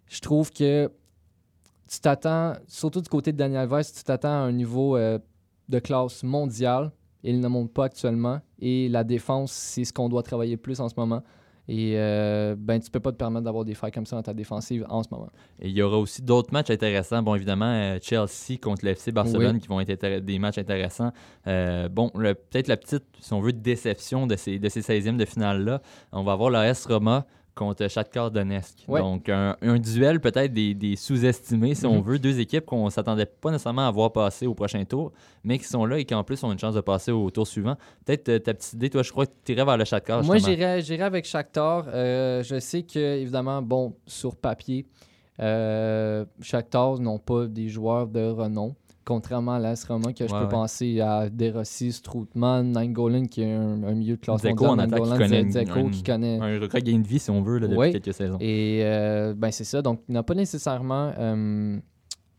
je 0.08 0.20
trouve 0.20 0.52
que 0.52 0.90
tu 1.90 2.00
t'attends, 2.00 2.54
surtout 2.68 3.00
du 3.00 3.08
côté 3.08 3.32
de 3.32 3.37
Daniel 3.37 3.61
Alves, 3.72 3.84
tu 3.94 4.02
t'attends 4.04 4.28
à 4.28 4.46
un 4.46 4.52
niveau 4.52 4.96
euh, 4.96 5.18
de 5.68 5.78
classe 5.78 6.22
mondiale. 6.22 6.92
Il 7.25 7.38
ne 7.40 7.49
monte 7.49 7.72
pas 7.72 7.84
actuellement. 7.84 8.40
Et 8.58 8.88
la 8.88 9.04
défense, 9.04 9.52
c'est 9.52 9.84
ce 9.84 9.92
qu'on 9.92 10.08
doit 10.08 10.22
travailler 10.22 10.56
plus 10.56 10.80
en 10.80 10.88
ce 10.88 10.94
moment. 10.96 11.22
Et 11.69 11.95
euh, 11.97 12.57
ben, 12.59 12.81
tu 12.81 12.90
peux 12.90 13.00
pas 13.00 13.12
te 13.12 13.16
permettre 13.16 13.45
d'avoir 13.45 13.64
des 13.64 13.75
failles 13.75 13.92
comme 13.92 14.07
ça 14.07 14.16
dans 14.16 14.23
ta 14.23 14.35
défensive 14.35 14.85
en 14.88 15.02
ce 15.02 15.09
moment. 15.11 15.28
Et 15.61 15.69
il 15.69 15.75
y 15.75 15.83
aura 15.83 15.99
aussi 15.99 16.23
d'autres 16.23 16.52
matchs 16.52 16.71
intéressants. 16.71 17.23
Bon, 17.23 17.35
évidemment, 17.35 17.73
euh, 17.73 17.99
Chelsea 18.02 18.59
contre 18.61 18.85
le 18.85 18.92
FC 18.92 19.12
Barcelone 19.12 19.61
qui 19.61 19.69
vont 19.69 19.81
être 19.81 20.19
des 20.19 20.38
matchs 20.38 20.59
intéressants. 20.59 21.12
Euh, 21.47 21.88
bon, 21.88 22.11
peut-être 22.11 22.69
la 22.69 22.76
petite, 22.76 23.04
si 23.21 23.33
on 23.33 23.40
veut, 23.40 23.52
déception 23.52 24.26
de 24.26 24.35
ces, 24.37 24.59
de 24.59 24.69
ces 24.69 24.81
16e 24.81 25.16
de 25.16 25.25
finale-là. 25.25 25.83
On 26.11 26.25
va 26.25 26.33
avoir 26.33 26.50
l'AS 26.50 26.85
Roma 26.87 27.26
contre 27.54 27.87
Shakhtar 27.88 28.30
Donetsk. 28.30 28.85
Ouais. 28.88 29.00
Donc, 29.00 29.28
un, 29.28 29.56
un 29.61 29.78
duel 29.78 30.21
peut-être 30.21 30.52
des, 30.52 30.75
des 30.75 30.97
sous-estimés, 30.97 31.75
si 31.75 31.85
on 31.87 31.97
Mhm. 31.97 32.02
veut. 32.02 32.18
Deux 32.18 32.40
équipes 32.40 32.64
qu'on 32.64 32.87
ne 32.87 32.90
s'attendait 32.90 33.26
pas 33.26 33.50
nécessairement 33.50 33.87
à 33.87 33.90
voir 33.90 34.11
passer 34.12 34.47
au 34.47 34.54
prochain 34.54 34.82
tour, 34.85 35.12
mais 35.44 35.59
qui 35.59 35.64
sont 35.64 35.85
là 35.85 35.99
et 35.99 36.04
qui 36.04 36.14
en 36.14 36.25
plus 36.25 36.42
ont 36.44 36.50
une 36.52 36.59
chance 36.59 36.75
de 36.75 36.80
passer 36.80 37.11
au 37.12 37.30
tour 37.30 37.47
suivant. 37.47 37.76
Peut-être 38.06 38.28
euh, 38.30 38.38
ta 38.38 38.54
petite 38.54 38.73
idée, 38.73 38.88
toi, 38.90 39.02
je 39.02 39.11
crois 39.12 39.26
que 39.26 39.32
tu 39.44 39.52
irais 39.52 39.64
vers 39.64 39.76
le 39.76 39.85
Shakhtar. 39.85 40.25
Moi, 40.25 40.38
j'irais 40.38 41.02
avec 41.02 41.25
Shakhtar. 41.26 41.85
Euh, 41.88 42.42
je 42.42 42.59
sais 42.59 42.82
que, 42.82 42.99
évidemment, 43.18 43.61
bon, 43.61 43.94
sur 44.06 44.35
papier, 44.37 44.87
euh, 45.40 46.25
Shakhtar 46.40 46.99
n'ont 46.99 47.18
pas 47.18 47.47
des 47.47 47.68
joueurs 47.68 48.06
de 48.06 48.28
renom. 48.30 48.75
Contrairement 49.04 49.52
à 49.54 49.59
l'AS 49.59 49.85
Roma, 49.85 50.12
que 50.12 50.26
je 50.26 50.32
peux 50.32 50.38
ouais. 50.42 50.49
penser 50.49 51.00
à 51.00 51.28
De 51.28 51.50
Rossi, 51.50 51.90
Strootman, 51.92 52.71
Nangolan, 52.73 53.25
qui 53.26 53.42
est 53.42 53.52
un, 53.52 53.82
un 53.82 53.94
milieu 53.94 54.16
de 54.16 54.21
classe 54.21 54.44
en 54.44 54.49
mondiale. 54.50 54.80
attaque, 54.80 55.02
qui 55.02 55.18
connaît 55.18 55.40
une- 55.42 55.90
qui 55.90 56.02
connaît... 56.04 56.38
Un 56.40 56.59
de 57.02 57.06
vie, 57.09 57.18
si 57.18 57.30
on 57.30 57.42
veut, 57.42 57.59
là, 57.59 57.66
depuis 57.66 57.78
Ouais. 57.78 57.90
quelques 57.92 58.14
saisons. 58.14 58.38
Et 58.40 58.80
euh, 58.85 59.35
ben 59.37 59.50
c'est 59.50 59.64
ça. 59.64 59.82
Donc, 59.82 60.02
il 60.09 60.12
n'a 60.12 60.23
pas 60.23 60.35
nécessairement 60.35 61.12
euh, 61.18 61.78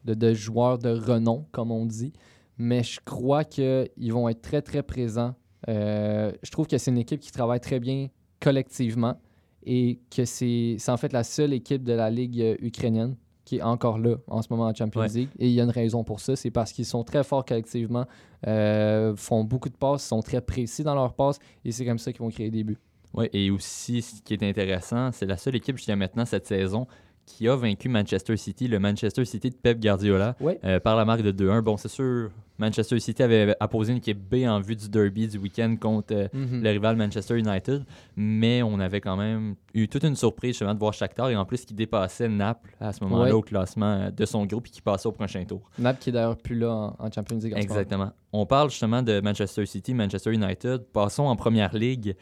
de, 0.05 0.13
de 0.13 0.34
joueurs 0.34 0.77
de 0.79 0.89
renom, 0.89 1.46
comme 1.51 1.72
on 1.72 1.86
dit. 1.86 2.13
mais 2.58 2.84
je 2.84 3.00
crois 3.03 3.43
qu'ils 3.43 3.89
vont 4.13 4.29
être 4.29 4.41
très, 4.41 4.62
très 4.62 4.84
présents. 4.84 5.34
Euh, 5.70 6.32
je 6.43 6.51
trouve 6.51 6.67
que 6.67 6.77
c'est 6.77 6.91
une 6.91 6.98
équipe 6.98 7.20
qui 7.20 7.32
travaille 7.32 7.60
très 7.60 7.79
bien 7.79 8.08
collectivement 8.41 9.20
et 9.65 10.00
que 10.15 10.25
c'est 10.25 10.77
en 10.88 10.98
fait 10.98 11.13
la 11.13 11.24
seule 11.24 11.53
équipe 11.53 11.84
de 11.84 11.93
la 11.93 12.10
Ligue 12.10 12.58
ukrainienne 12.62 13.15
qui 13.45 13.57
est 13.57 13.62
encore 13.62 13.97
là 13.97 14.15
en 14.27 14.41
ce 14.41 14.47
moment 14.51 14.65
en 14.67 14.73
Champions 14.73 15.01
Ouais. 15.01 15.07
League. 15.09 15.29
Et 15.39 15.47
il 15.47 15.53
y 15.53 15.59
a 15.59 15.63
une 15.63 15.69
raison 15.69 16.03
pour 16.03 16.19
ça, 16.19 16.35
c'est 16.35 16.51
parce 16.51 16.71
qu'ils 16.71 16.85
sont 16.85 17.03
très 17.03 17.23
forts 17.23 17.45
collectivement, 17.45 18.05
euh, 18.47 19.15
font 19.15 19.43
beaucoup 19.43 19.69
de 19.69 19.75
passes, 19.77 20.03
sont 20.05 20.21
très 20.21 20.41
précis 20.41 20.83
dans 20.83 20.95
leurs 20.95 21.13
passes 21.13 21.39
et 21.65 21.71
c'est 21.71 21.85
comme 21.85 22.00
ça 22.00 22.12
qu'ils 22.12 22.21
vont 22.21 22.29
créer 22.29 22.50
des 22.51 22.63
buts. 22.63 22.77
Ouais, 23.13 23.29
et 23.31 23.51
aussi, 23.51 24.01
ce 24.01 24.21
qui 24.23 24.33
est 24.33 24.41
intéressant, 24.43 25.12
c'est 25.12 25.27
la 25.27 25.38
seule 25.38 25.55
équipe 25.55 25.77
jusqu'à 25.77 25.95
maintenant 25.95 26.25
cette 26.25 26.47
saison 26.47 26.88
qui 27.25 27.48
a 27.48 27.56
vaincu 27.56 27.89
Manchester 27.89 28.36
City, 28.38 28.68
le 28.68 28.80
Manchester 28.80 29.24
City 29.25 29.50
de 29.50 29.56
Pep 29.56 29.80
Guardiola, 29.80 30.36
Ouais. 30.42 30.60
euh, 30.65 30.80
par 30.80 30.96
la 30.96 31.06
marque 31.06 31.22
de 31.22 31.32
2-1. 31.32 31.62
Bon, 31.62 31.77
c'est 31.77 31.88
sûr, 31.88 32.30
Manchester 32.60 33.00
City 33.00 33.24
avait 33.24 33.56
apposé 33.60 33.92
une 33.92 33.98
équipe 33.98 34.20
B 34.20 34.46
en 34.48 34.60
vue 34.60 34.75
du 34.75 34.88
derby 34.89 35.27
du 35.27 35.38
week-end 35.38 35.75
contre 35.80 36.13
euh, 36.13 36.27
Mhm. 36.34 36.62
le 36.62 36.70
rival 36.70 36.96
Manchester 36.98 37.38
United, 37.39 37.84
mais 38.15 38.62
on 38.62 38.80
avait 38.80 39.01
quand 39.01 39.15
même 39.18 39.56
eu 39.74 39.88
toute 39.88 40.03
une 40.03 40.15
surprise 40.15 40.51
justement 40.51 40.74
de 40.74 40.80
voir 40.80 40.94
Shakhtar 40.94 41.30
et 41.30 41.36
en 41.36 41.46
plus 41.46 41.65
qui 41.65 41.74
dépassait 41.74 42.27
Naples 42.30 42.75
à 42.80 42.92
ce 42.94 43.03
moment-là 43.03 43.25
Ouais. 43.25 43.32
au 43.32 43.42
classement 43.42 43.86
euh, 44.01 44.12
de 44.12 44.25
son 44.25 44.46
groupe 44.46 44.68
et 44.68 44.70
qui 44.70 44.82
passait 44.82 45.08
au 45.08 45.12
prochain 45.13 45.44
tour. 45.46 45.62
Naples 45.80 46.00
qui 46.00 46.10
est 46.10 46.13
d'ailleurs 46.13 46.38
plus 46.38 46.58
là 46.60 46.72
en, 47.00 47.06
en 47.06 47.12
Champions 47.12 47.39
League. 47.42 47.53
en. 47.56 47.58
Exactement. 47.58 48.12
On 48.32 48.46
parle 48.46 48.70
justement 48.70 49.01
de 49.01 49.22
Manchester 49.22 49.65
City, 49.65 49.94
Manchester 49.94 50.32
United. 50.34 50.82
Passons 50.94 51.24
en 51.24 51.36
première 51.36 51.74
ligue. 51.75 52.15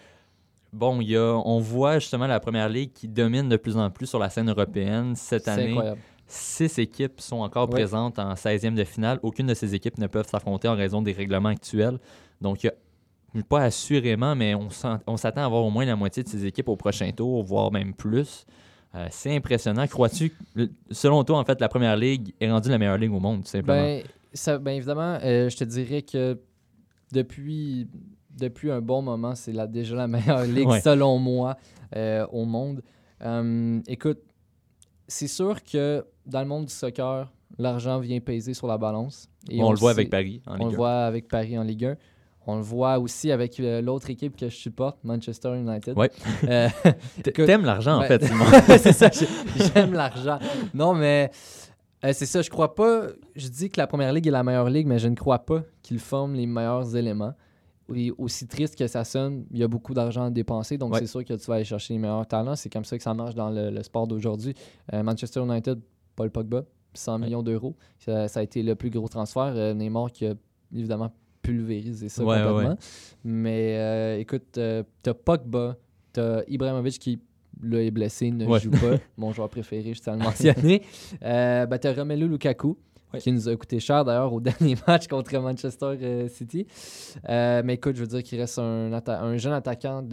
Bon, 0.74 1.02
il 1.02 1.10
y 1.10 1.18
a, 1.18 1.36
on 1.36 1.60
voit 1.60 2.00
justement 2.00 2.28
la 2.28 2.40
première 2.40 2.70
ligue 2.70 2.94
qui 2.94 3.08
domine 3.08 3.50
de 3.50 3.58
plus 3.58 3.76
en 3.78 3.90
plus 3.90 4.08
sur 4.08 4.20
la 4.20 4.30
scène 4.30 4.50
européenne. 4.50 5.16
Cette 5.16 5.48
année, 5.48 5.72
incroyable. 5.72 6.00
six 6.28 6.80
équipes 6.80 7.20
sont 7.20 7.40
encore 7.40 7.70
présentes 7.70 8.20
en 8.20 8.34
16e 8.34 8.74
de 8.74 8.84
finale. 8.86 9.20
Aucune 9.22 9.48
de 9.48 9.54
ces 9.54 9.76
équipes 9.76 9.98
ne 9.98 10.08
peuvent 10.08 10.28
s'affronter 10.28 10.68
en 10.70 10.76
raison 10.76 11.02
des 11.02 11.12
règlements 11.12 11.50
actuels. 11.50 12.00
Donc, 12.40 12.64
il 12.64 12.68
y 12.68 12.70
a, 12.70 13.44
pas 13.50 13.64
assurément, 13.64 14.36
mais 14.36 14.56
on 14.56 14.70
s'attend 14.70 15.42
à 15.42 15.46
avoir 15.46 15.64
au 15.64 15.70
moins 15.70 15.86
la 15.86 15.96
moitié 15.96 16.24
de 16.24 16.30
ces 16.30 16.46
équipes 16.46 16.70
au 16.70 16.76
prochain 16.78 17.12
tour, 17.12 17.44
voire 17.44 17.72
même 17.72 17.94
plus. 17.94 18.46
Euh, 18.94 19.08
c'est 19.10 19.36
impressionnant. 19.36 19.88
Crois-tu, 19.88 20.34
que- 20.56 20.70
selon 20.90 21.24
toi, 21.24 21.38
en 21.40 21.46
fait, 21.46 21.60
la 21.62 21.70
première 21.70 21.96
ligue 21.96 22.34
est 22.42 22.50
rendue 22.52 22.70
la 22.70 22.78
meilleure 22.78 22.98
ligue 22.98 23.14
au 23.14 23.20
monde, 23.20 23.44
tout 23.44 23.50
simplement? 23.50 24.00
Ça, 24.34 24.58
ben 24.58 24.72
évidemment, 24.72 25.18
euh, 25.22 25.50
je 25.50 25.58
te 25.58 25.64
dirais 25.64 26.02
que 26.02 26.40
depuis, 27.12 27.88
depuis 28.38 28.72
un 28.72 28.82
bon 28.82 29.02
moment, 29.02 29.36
c'est 29.36 29.52
la, 29.52 29.68
déjà 29.68 29.96
la 29.96 30.08
meilleure 30.08 30.44
ligue, 30.46 30.68
Ouais. 30.68 30.82
selon 30.82 31.18
moi, 31.20 31.58
euh, 31.96 32.26
au 32.32 32.46
monde. 32.46 32.82
Euh, 33.24 33.80
écoute, 33.88 34.20
c'est 35.08 35.28
sûr 35.28 35.64
que 35.64 36.06
dans 36.26 36.40
le 36.42 36.48
monde 36.48 36.66
du 36.66 36.74
soccer, 36.74 37.32
l'argent 37.58 38.00
vient 38.00 38.20
peser 38.20 38.54
sur 38.54 38.68
la 38.68 38.78
balance. 38.78 39.28
Et 39.50 39.62
on, 39.62 39.72
le 39.72 39.78
voit 39.78 39.92
sait- 39.94 40.00
avec 40.00 40.10
Paris 40.10 40.42
en 40.48 40.54
On 40.54 40.58
Ligue 40.58 40.68
le 40.70 40.74
1. 40.74 40.78
voit 40.78 41.04
avec 41.06 41.28
Paris 41.28 41.58
en 41.58 41.64
Ligue 41.64 41.86
1. 41.86 41.96
On 42.48 42.56
le 42.56 42.62
voit 42.64 42.98
aussi 42.98 43.32
avec 43.32 43.60
euh, 43.60 43.82
l'autre 43.82 44.10
équipe 44.10 44.36
que 44.36 44.50
je 44.50 44.56
supporte, 44.56 44.98
Manchester 45.04 45.56
United. 45.60 45.96
Euh, 46.46 46.70
écoute, 47.20 47.46
T'aimes 47.46 47.66
l'argent, 47.66 47.98
en 47.98 48.00
ben- 48.00 48.08
fait, 48.08 48.26
Simon. 48.26 48.46
c'est 48.80 48.94
ça, 48.94 49.10
j'ai- 49.12 49.28
j'aime 49.76 49.94
l'argent. 49.94 50.40
Non, 50.74 50.96
mais 50.96 51.30
euh, 52.04 52.14
c'est 52.14 52.26
ça, 52.26 52.42
je 52.42 52.50
crois 52.50 52.74
pas. 52.74 53.08
Je 53.36 53.48
dis 53.48 53.70
que 53.70 53.80
la 53.80 53.86
première 53.86 54.12
ligue 54.12 54.26
est 54.26 54.32
la 54.32 54.42
meilleure 54.44 54.70
ligue, 54.72 54.88
mais 54.88 54.98
je 54.98 55.08
ne 55.08 55.16
crois 55.16 55.40
pas 55.46 55.62
qu'ils 55.84 56.00
forment 56.00 56.34
les 56.34 56.48
meilleurs 56.48 56.96
éléments. 56.96 57.34
Et 57.96 58.12
aussi 58.18 58.48
triste 58.48 58.76
que 58.78 58.88
ça 58.88 59.04
sonne, 59.04 59.46
il 59.52 59.60
y 59.60 59.64
a 59.64 59.68
beaucoup 59.68 59.94
d'argent 59.94 60.24
à 60.26 60.30
dépenser, 60.30 60.78
donc 60.78 60.94
Ouais. 60.94 61.00
c'est 61.00 61.08
sûr 61.08 61.24
que 61.26 61.34
tu 61.34 61.46
vas 61.48 61.56
aller 61.56 61.64
chercher 61.64 61.94
les 61.94 62.00
meilleurs 62.00 62.28
talents. 62.28 62.56
C'est 62.56 62.70
comme 62.72 62.86
ça 62.86 62.98
que 62.98 63.04
ça 63.04 63.14
marche 63.14 63.36
dans 63.36 63.50
le, 63.50 63.70
le 63.70 63.84
sport 63.84 64.08
d'aujourd'hui. 64.08 64.54
Euh, 64.94 65.04
Manchester 65.04 65.42
United, 65.42 65.80
Paul 66.16 66.30
Pogba, 66.30 66.64
100 66.94 67.14
Ouais. 67.20 67.26
millions 67.26 67.44
d'euros. 67.44 67.76
Ça, 68.00 68.28
ça 68.28 68.40
a 68.42 68.44
été 68.44 68.64
le 68.64 68.76
plus 68.76 68.90
gros 68.90 69.08
transfert. 69.08 69.54
Euh, 69.56 69.74
Neymar 69.74 70.12
qui 70.12 70.26
a 70.26 70.34
évidemment 70.76 71.12
pulvérisé 71.42 72.08
ça 72.10 72.24
Ouais, 72.24 72.42
complètement. 72.44 72.78
Mais 73.24 73.76
euh, 73.78 74.18
écoute, 74.20 74.58
euh, 74.58 74.84
t'as 75.02 75.14
Pogba, 75.14 75.78
t'as 76.14 76.42
Ibrahimovic 76.48 77.00
qui 77.00 77.20
là, 77.64 77.82
est 77.82 77.92
blessé, 77.92 78.32
ne 78.32 78.46
joue 78.60 78.72
pas. 78.72 78.98
Mon 79.18 79.32
joueur 79.34 79.50
préféré, 79.50 79.94
je 79.94 80.02
tiens 80.02 80.14
à 80.14 80.16
le 80.18 80.24
mentionner. 80.24 80.82
Euh, 81.24 81.66
ben, 81.66 81.78
t'as 81.78 81.94
Romelu 81.94 82.28
Lukaku, 82.28 82.78
Qui 83.20 83.32
nous 83.32 83.50
a 83.50 83.56
coûté 83.56 83.80
cher 83.80 84.06
d'ailleurs 84.06 84.32
au 84.34 84.40
dernier 84.42 84.76
match 84.88 85.08
contre 85.08 85.38
Manchester 85.38 85.98
euh, 86.02 86.28
City. 86.30 86.66
Euh, 87.30 87.62
mais 87.64 87.76
écoute, 87.76 87.96
je 87.96 88.02
veux 88.02 88.08
dire 88.08 88.24
qu'il 88.24 88.40
reste 88.40 88.60
un, 88.60 89.38
jeune 89.38 89.54
attaquant 89.54 90.06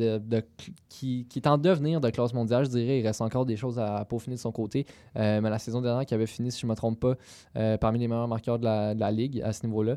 qui, 0.88 1.26
est 1.34 1.46
en 1.46 1.58
devenir 1.58 2.00
de 2.00 2.10
classe 2.10 2.34
mondiale, 2.34 2.64
je 2.64 2.70
dirais. 2.70 3.00
Il 3.00 3.06
reste 3.06 3.20
encore 3.20 3.46
des 3.46 3.56
choses 3.56 3.78
à, 3.78 4.04
peaufiner 4.04 4.36
de 4.36 4.40
son 4.40 4.52
côté. 4.52 4.86
Euh, 5.16 5.40
mais 5.40 5.50
la 5.50 5.58
saison 5.58 5.80
dernière, 5.80 6.06
qui 6.06 6.14
avait 6.14 6.26
fini, 6.26 6.50
si 6.50 6.60
je 6.60 6.66
ne 6.66 6.70
me 6.70 6.76
trompe 6.76 7.00
pas, 7.00 7.78
parmi 7.78 7.98
les 7.98 8.08
meilleurs 8.08 8.28
marqueurs 8.28 8.58
de 8.58 8.64
la, 8.64 9.10
ligue 9.10 9.40
à 9.42 9.52
ce 9.52 9.66
niveau-là. 9.66 9.96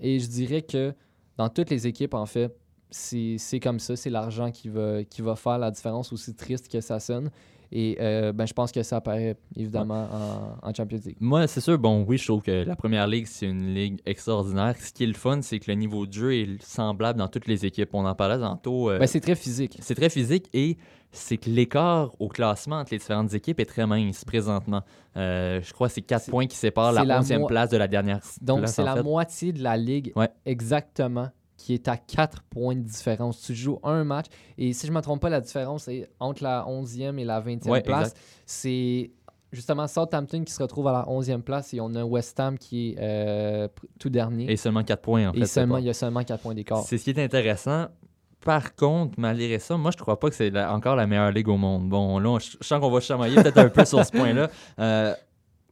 Et 0.00 0.20
je 0.20 0.26
dirais 0.28 0.62
que 0.62 0.94
dans 1.36 1.48
toutes 1.48 1.70
les 1.70 1.86
équipes, 1.86 2.14
en 2.14 2.26
fait, 2.26 2.54
c'est 2.90 3.60
comme 3.62 3.78
ça. 3.78 3.96
C'est 3.96 4.10
l'argent 4.10 4.50
qui 4.50 4.68
va 4.68 5.36
faire 5.36 5.58
la 5.58 5.70
différence, 5.70 6.12
aussi 6.12 6.34
triste 6.34 6.68
que 6.68 6.80
ça 6.80 6.98
sonne. 7.00 7.30
Et 7.70 7.98
euh, 8.00 8.32
ben, 8.32 8.46
je 8.46 8.52
pense 8.54 8.72
que 8.72 8.82
ça 8.82 8.96
apparaît 8.96 9.36
évidemment 9.54 10.08
en, 10.62 10.68
en 10.70 10.74
Champions 10.74 11.00
League. 11.04 11.16
Moi, 11.20 11.46
c'est 11.46 11.60
sûr, 11.60 11.78
bon, 11.78 12.04
oui, 12.08 12.16
je 12.16 12.24
trouve 12.24 12.40
que 12.42 12.64
la 12.64 12.76
première 12.76 13.06
ligue, 13.06 13.26
c'est 13.26 13.46
une 13.46 13.74
ligue 13.74 14.00
extraordinaire. 14.06 14.74
Ce 14.78 14.92
qui 14.92 15.04
est 15.04 15.08
le 15.08 15.12
fun, 15.14 15.40
c'est 15.42 15.58
que 15.58 15.70
le 15.70 15.76
niveau 15.76 16.06
de 16.06 16.12
jeu 16.12 16.34
est 16.34 16.62
semblable 16.62 17.18
dans 17.18 17.28
toutes 17.28 17.46
les 17.46 17.66
équipes. 17.66 17.90
On 17.92 18.06
en 18.06 18.14
parlait 18.14 18.38
tantôt. 18.38 18.90
euh, 18.90 18.98
Ben, 18.98 19.06
c'est 19.06 19.20
très 19.20 19.34
physique. 19.34 19.76
c'est 19.80 19.94
très 19.94 20.08
physique 20.08 20.48
et 20.54 20.78
c'est 21.10 21.36
que 21.38 21.48
l'écart 21.48 22.10
au 22.18 22.28
classement 22.28 22.76
entre 22.76 22.92
les 22.92 22.98
différentes 22.98 23.32
équipes 23.34 23.60
est 23.60 23.64
très 23.66 23.86
mince 23.86 24.24
présentement. 24.24 24.82
Euh, 25.16 25.60
je 25.62 25.72
crois 25.72 25.88
que 25.88 25.94
c'est 25.94 26.02
4 26.02 26.22
C'est- 26.24 26.30
points 26.30 26.46
qui 26.46 26.56
séparent 26.56 26.92
la 26.92 27.00
c'est 27.02 27.06
la 27.06 27.20
11e 27.20 27.38
moi- 27.40 27.48
place 27.48 27.70
de 27.70 27.76
la 27.78 27.88
dernière 27.88 28.20
Donc, 28.42 28.58
place, 28.60 28.74
c'est 28.74 28.82
la 28.84 28.96
fait. 28.96 29.02
moitié 29.02 29.52
de 29.52 29.62
la 29.62 29.76
ligue 29.76 30.12
Ouais. 30.16 30.28
exactement 30.44 31.28
qui 31.58 31.74
est 31.74 31.88
à 31.88 31.98
4 31.98 32.42
points 32.44 32.76
de 32.76 32.80
différence. 32.80 33.42
Tu 33.42 33.54
joues 33.54 33.78
un 33.82 34.04
match 34.04 34.26
et 34.56 34.72
si 34.72 34.86
je 34.86 34.92
ne 34.92 34.96
me 34.96 35.02
trompe 35.02 35.20
pas, 35.20 35.28
la 35.28 35.42
différence 35.42 35.88
est 35.88 36.08
entre 36.20 36.42
la 36.44 36.64
11e 36.66 37.18
et 37.18 37.24
la 37.24 37.42
20e 37.42 37.68
Ouais, 37.68 37.82
place. 37.82 38.14
C'est 38.46 39.10
justement 39.52 39.86
Southampton 39.86 40.44
qui 40.44 40.52
se 40.52 40.62
retrouve 40.62 40.86
à 40.88 40.92
la 40.92 41.02
11e 41.04 41.42
place 41.42 41.74
et 41.74 41.80
on 41.80 41.94
a 41.94 42.04
West 42.04 42.38
Ham 42.40 42.56
qui 42.56 42.90
est 42.92 42.96
euh, 43.00 43.68
tout 43.98 44.08
dernier. 44.08 44.50
Et 44.50 44.56
seulement 44.56 44.82
4 44.84 45.02
points, 45.02 45.28
en 45.28 45.32
Et 45.34 45.40
fait. 45.40 45.46
seulement, 45.46 45.74
sépare. 45.74 45.80
il 45.80 45.86
y 45.86 45.90
a 45.90 45.94
seulement 45.94 46.22
4 46.24 46.40
points 46.40 46.54
d'écart. 46.54 46.82
C'est 46.84 46.96
ce 46.96 47.04
qui 47.04 47.10
est 47.10 47.22
intéressant. 47.22 47.88
Par 48.40 48.76
contre, 48.76 49.14
malgré 49.18 49.58
ça, 49.58 49.76
moi, 49.76 49.90
je 49.90 49.96
crois 49.96 50.18
pas 50.20 50.30
que 50.30 50.36
c'est 50.36 50.56
encore 50.64 50.94
la 50.94 51.08
meilleure 51.08 51.32
ligue 51.32 51.48
au 51.48 51.56
monde. 51.56 51.88
Bon, 51.88 52.20
là, 52.20 52.38
je, 52.38 52.56
je 52.60 52.66
sens 52.66 52.80
qu'on 52.80 52.90
va 52.90 53.00
chamailler 53.00 53.34
peut-être 53.34 53.58
un 53.58 53.68
peu 53.68 53.84
sur 53.84 54.04
ce 54.04 54.12
point-là. 54.12 54.48
Euh, 54.78 55.12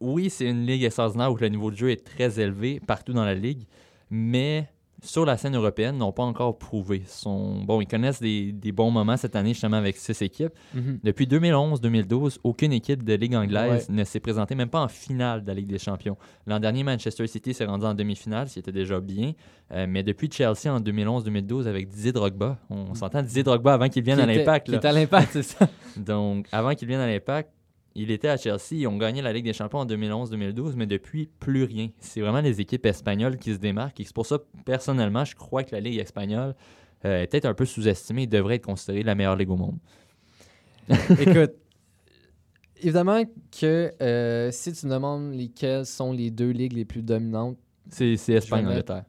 oui, 0.00 0.28
c'est 0.30 0.46
une 0.46 0.66
ligue 0.66 0.82
extraordinaire 0.82 1.32
où 1.32 1.36
le 1.36 1.48
niveau 1.48 1.70
de 1.70 1.76
jeu 1.76 1.90
est 1.90 2.04
très 2.04 2.38
élevé 2.40 2.80
partout 2.80 3.12
dans 3.14 3.24
la 3.24 3.34
ligue, 3.34 3.62
mais 4.10 4.68
sur 5.02 5.26
la 5.26 5.36
scène 5.36 5.54
européenne, 5.54 5.98
n'ont 5.98 6.12
pas 6.12 6.22
encore 6.22 6.58
prouvé. 6.58 7.02
Son... 7.06 7.62
Bon, 7.62 7.80
ils 7.80 7.86
connaissent 7.86 8.20
des, 8.20 8.52
des 8.52 8.72
bons 8.72 8.90
moments 8.90 9.16
cette 9.16 9.36
année, 9.36 9.52
justement, 9.52 9.76
avec 9.76 9.96
six 9.96 10.20
équipes. 10.22 10.52
Mhm. 10.74 11.00
Depuis 11.04 11.26
2011-2012, 11.26 12.38
aucune 12.44 12.72
équipe 12.72 13.04
de 13.04 13.14
Ligue 13.14 13.34
anglaise 13.34 13.88
ne 13.90 14.04
s'est 14.04 14.20
présentée, 14.20 14.54
même 14.54 14.68
pas 14.68 14.80
en 14.80 14.88
finale 14.88 15.42
de 15.42 15.48
la 15.48 15.54
Ligue 15.54 15.68
des 15.68 15.78
Champions. 15.78 16.16
L'an 16.46 16.60
dernier, 16.60 16.82
Manchester 16.82 17.26
City 17.26 17.54
s'est 17.54 17.66
rendu 17.66 17.84
en 17.84 17.94
demi-finale, 17.94 18.48
ce 18.48 18.54
qui 18.54 18.58
était 18.60 18.72
déjà 18.72 19.00
bien. 19.00 19.32
Euh, 19.72 19.86
mais 19.88 20.02
depuis 20.02 20.30
Chelsea 20.30 20.66
en 20.66 20.80
2011-2012 20.80 21.66
avec 21.66 21.88
Didier 21.88 22.12
Drogba, 22.12 22.58
on 22.70 22.94
s'entend 22.94 23.22
Didier 23.22 23.42
Drogba 23.42 23.74
avant 23.74 23.88
qu'il 23.88 24.02
vienne 24.04 24.18
Qui 24.18 24.22
à 24.22 24.26
l'Impact. 24.26 24.66
Qui 24.68 24.74
est 24.74 24.84
à 24.84 24.92
l'impact, 24.92 25.28
c'est 25.32 25.42
ça. 25.42 25.68
Donc, 25.96 26.46
avant 26.52 26.74
qu'il 26.74 26.88
vienne 26.88 27.00
à 27.00 27.06
l'Impact, 27.06 27.50
il 27.96 28.10
était 28.10 28.28
à 28.28 28.36
Chelsea. 28.36 28.72
Ils 28.72 28.86
ont 28.86 28.96
gagné 28.96 29.22
la 29.22 29.32
Ligue 29.32 29.44
des 29.46 29.52
Champions 29.52 29.78
en 29.80 29.86
2011-2012, 29.86 30.74
mais 30.76 30.86
depuis, 30.86 31.28
plus 31.40 31.64
rien. 31.64 31.88
C'est 31.98 32.20
vraiment 32.20 32.40
les 32.40 32.60
équipes 32.60 32.84
espagnoles 32.86 33.36
qui 33.38 33.52
se 33.54 33.58
démarquent. 33.58 34.00
Et 34.00 34.04
c'est 34.04 34.14
pour 34.14 34.26
ça, 34.26 34.38
personnellement, 34.64 35.24
je 35.24 35.34
crois 35.34 35.64
que 35.64 35.74
la 35.74 35.80
Ligue 35.80 35.98
espagnole 35.98 36.54
euh, 37.04 37.22
est 37.22 37.26
peut-être 37.26 37.46
un 37.46 37.54
peu 37.54 37.64
sous-estimée 37.64 38.22
et 38.22 38.26
devrait 38.26 38.56
être 38.56 38.66
considérée 38.66 39.02
la 39.02 39.14
meilleure 39.14 39.36
ligue 39.36 39.50
au 39.50 39.56
monde. 39.56 39.78
Écoute, 41.20 41.52
évidemment 42.82 43.22
que 43.60 43.92
euh, 44.02 44.50
si 44.50 44.72
tu 44.72 44.86
me 44.86 44.92
demandes 44.92 45.34
lesquelles 45.34 45.86
sont 45.86 46.12
les 46.12 46.30
deux 46.30 46.50
ligues 46.50 46.74
les 46.74 46.84
plus 46.84 47.02
dominantes, 47.02 47.56
C'est 47.90 48.12
Espagne-Angleterre. 48.28 49.04